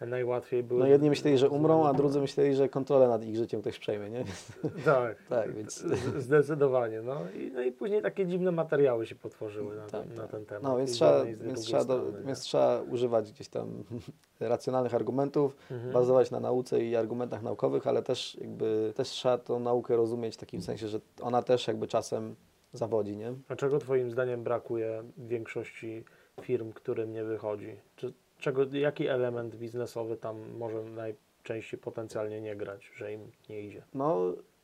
najłatwiej 0.06 0.64
było. 0.64 0.80
No 0.80 0.88
jedni 0.88 1.10
myśleli, 1.10 1.38
że 1.38 1.50
umrą, 1.50 1.86
a 1.88 1.94
drudzy 1.94 2.22
myśleli, 2.22 2.56
że 2.56 2.70
kontrolę 2.70 3.08
nad 3.08 3.24
ich 3.26 3.36
życiem 3.36 3.62
ktoś 3.62 3.80
przejmie, 3.80 4.10
nie? 4.10 4.24
Tak, 4.86 5.18
Tak, 5.30 5.56
więc... 5.56 5.84
zdecydowanie. 6.18 7.02
No 7.02 7.18
i, 7.36 7.52
no 7.54 7.62
i 7.62 7.72
później 7.72 8.02
takie 8.02 8.26
dziwne 8.26 8.52
materiały 8.52 9.06
się 9.06 9.16
potworzyły 9.16 9.76
na, 9.76 9.82
Tak, 9.88 10.08
ten, 10.08 10.16
na 10.16 10.28
ten 10.28 10.46
temat. 10.46 10.64
No, 10.64 10.78
więc 10.78 10.92
trzeba, 10.92 11.24
więc, 11.26 11.62
trzeba 11.66 11.86
do, 11.86 12.02
więc 12.26 12.40
trzeba 12.40 12.82
używać 12.82 13.32
gdzieś 13.32 13.48
tam 13.48 13.84
racjonalnych 14.40 14.94
argumentów, 14.96 15.56
Mhm. 15.72 15.94
bazować 15.94 16.32
na 16.32 16.40
nauce 16.40 16.84
i 16.84 16.96
argumentach 16.96 17.42
naukowych, 17.44 17.88
ale 17.88 18.04
też 18.04 18.38
jakby 18.42 18.94
też 18.96 19.08
trzeba 19.10 19.38
tą 19.38 19.60
naukę 19.60 19.96
rozumieć 19.96 20.34
w 20.34 20.38
takim 20.38 20.62
sensie, 20.62 20.88
że 20.88 21.00
ona 21.22 21.42
też 21.42 21.68
jakby 21.68 21.88
czasem 21.88 22.36
zawodzi, 22.74 23.18
nie? 23.18 23.34
A 23.50 23.56
czego 23.56 23.80
Twoim 23.80 24.12
zdaniem 24.12 24.44
brakuje 24.44 25.04
większości 25.18 26.04
firm, 26.42 26.74
którym 26.74 27.14
nie 27.14 27.24
wychodzi? 27.24 27.76
Czy, 27.96 28.14
czego, 28.44 28.66
jaki 28.74 29.08
element 29.08 29.56
biznesowy 29.56 30.18
tam 30.18 30.36
może 30.58 30.84
najczęściej 30.84 31.80
potencjalnie 31.80 32.42
nie 32.42 32.56
grać, 32.56 32.92
że 32.96 33.14
im 33.14 33.32
nie 33.50 33.62
idzie? 33.62 33.84
No 33.94 34.18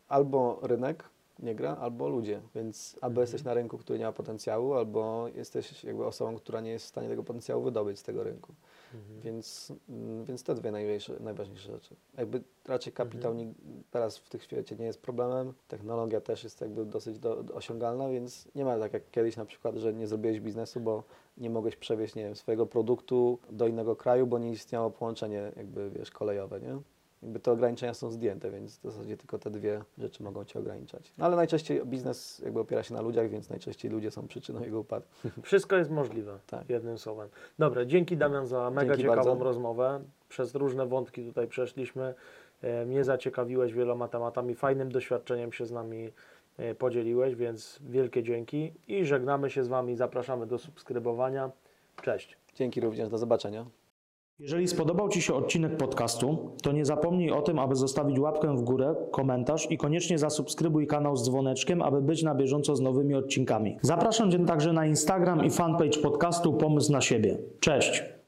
albo 0.08 0.60
rynek 0.64 1.04
nie 1.40 1.56
gra, 1.56 1.78
albo 1.78 2.10
ludzie, 2.10 2.42
więc 2.56 2.96
albo 3.02 3.22
Mhm. 3.22 3.22
jesteś 3.22 3.44
na 3.44 3.54
rynku, 3.54 3.78
który 3.78 4.00
nie 4.00 4.06
ma 4.06 4.12
potencjału, 4.12 4.74
albo 4.74 5.28
jesteś 5.36 5.84
jakby 5.84 6.06
osobą, 6.06 6.36
która 6.36 6.62
nie 6.62 6.72
jest 6.72 6.86
w 6.86 6.90
stanie 6.90 7.10
tego 7.10 7.24
potencjału 7.24 7.64
wydobyć 7.64 8.00
z 8.00 8.04
tego 8.04 8.24
rynku. 8.24 8.54
Mhm. 8.94 9.22
Więc, 9.22 9.74
mm, 9.90 10.26
więc 10.26 10.44
te 10.44 10.56
dwie 10.56 10.72
najważniejsze, 11.20 11.72
rzeczy. 11.72 11.96
Jakby 12.18 12.42
raczej 12.66 12.94
kapitał 12.94 13.32
Mhm. 13.32 13.54
teraz 13.92 14.18
w 14.18 14.30
tych 14.30 14.44
świecie 14.44 14.76
nie 14.76 14.86
jest 14.86 15.02
problemem, 15.02 15.54
technologia 15.68 16.22
też 16.22 16.44
jest 16.44 16.62
jakby 16.62 16.86
dosyć 16.86 17.20
do, 17.20 17.44
do 17.44 17.54
osiągalna, 17.54 18.10
więc 18.10 18.48
nie 18.56 18.66
ma 18.66 18.80
tak 18.80 18.94
jak 18.94 19.12
kiedyś 19.12 19.38
na 19.38 19.46
przykład, 19.46 19.76
że 19.76 19.94
nie 19.94 20.08
zrobiłeś 20.08 20.40
biznesu, 20.40 20.80
bo 20.80 21.04
nie 21.38 21.50
mogłeś 21.50 21.76
przewieźć, 21.76 22.16
nie 22.16 22.24
wiem, 22.24 22.36
swojego 22.36 22.66
produktu 22.66 23.40
do 23.52 23.68
innego 23.68 23.96
kraju, 23.96 24.28
bo 24.28 24.40
nie 24.40 24.52
istniało 24.52 24.92
połączenie 24.92 25.52
jakby, 25.56 25.90
wiesz, 25.90 26.12
kolejowe, 26.12 26.60
nie? 26.62 26.80
Jakby 27.24 27.40
te 27.40 27.52
ograniczenia 27.52 27.94
są 27.94 28.12
zdjęte, 28.12 28.52
więc 28.52 28.78
w 28.78 28.82
zasadzie 28.82 29.18
tylko 29.18 29.40
te 29.40 29.50
dwie 29.50 29.82
rzeczy 29.98 30.24
mogą 30.24 30.46
Cię 30.46 30.60
ograniczać. 30.60 31.14
No 31.18 31.26
ale 31.26 31.36
najczęściej 31.36 31.86
biznes 31.86 32.40
jakby 32.46 32.60
opiera 32.60 32.84
się 32.84 32.94
na 32.94 33.02
ludziach, 33.02 33.30
więc 33.30 33.50
najczęściej 33.50 33.92
ludzie 33.92 34.12
są 34.12 34.28
przyczyną 34.28 34.62
jego 34.64 34.80
upadku. 34.80 35.10
Wszystko 35.44 35.76
jest 35.76 35.92
możliwe, 35.92 36.40
Tak. 36.48 36.70
jednym 36.70 36.98
słowem. 36.98 37.30
Dobra, 37.60 37.86
dzięki 37.86 38.18
Damian 38.18 38.48
za 38.48 38.70
mega 38.70 38.88
Dzięki 38.96 39.02
ciekawą 39.02 39.30
bardzo. 39.30 39.44
rozmowę. 39.44 40.00
Przez 40.30 40.56
różne 40.56 40.86
wątki 40.88 41.26
tutaj 41.26 41.48
przeszliśmy. 41.48 42.14
E, 42.62 42.86
Mnie 42.86 43.04
zaciekawiłeś 43.04 43.74
wieloma 43.74 44.08
tematami, 44.08 44.56
fajnym 44.56 44.92
doświadczeniem 44.92 45.52
się 45.54 45.66
z 45.66 45.72
nami 45.72 46.12
e, 46.58 46.76
podzieliłeś, 46.76 47.36
więc 47.36 47.80
wielkie 47.82 48.24
dzięki 48.24 48.74
i 48.88 49.06
żegnamy 49.06 49.50
się 49.50 49.64
z 49.64 49.68
Wami, 49.68 49.96
zapraszamy 49.96 50.48
do 50.48 50.58
subskrybowania. 50.58 51.52
Cześć. 52.02 52.38
Dzięki 52.56 52.82
również, 52.82 53.10
do 53.10 53.18
zobaczenia. 53.18 53.66
Jeżeli 54.40 54.68
spodobał 54.68 55.10
Ci 55.10 55.22
się 55.22 55.34
odcinek 55.34 55.78
podcastu, 55.78 56.38
to 56.64 56.72
nie 56.72 56.86
zapomnij 56.86 57.32
o 57.32 57.42
tym, 57.42 57.60
aby 57.60 57.76
zostawić 57.76 58.20
łapkę 58.20 58.58
w 58.58 58.62
górę, 58.62 58.96
komentarz 59.12 59.72
i 59.72 59.78
koniecznie 59.78 60.18
zasubskrybuj 60.18 60.88
kanał 60.88 61.18
z 61.18 61.24
dzwoneczkiem, 61.24 61.82
aby 61.82 62.02
być 62.02 62.24
na 62.24 62.36
bieżąco 62.36 62.76
z 62.76 62.82
nowymi 62.82 63.16
odcinkami. 63.16 63.78
Zapraszam 63.82 64.32
Cię 64.32 64.46
także 64.46 64.74
na 64.74 64.86
Instagram 64.86 65.46
i 65.46 65.50
fanpage 65.50 66.00
podcastu 66.02 66.54
Pomysł 66.54 66.92
na 66.92 67.02
siebie. 67.02 67.38
Cześć! 67.60 68.19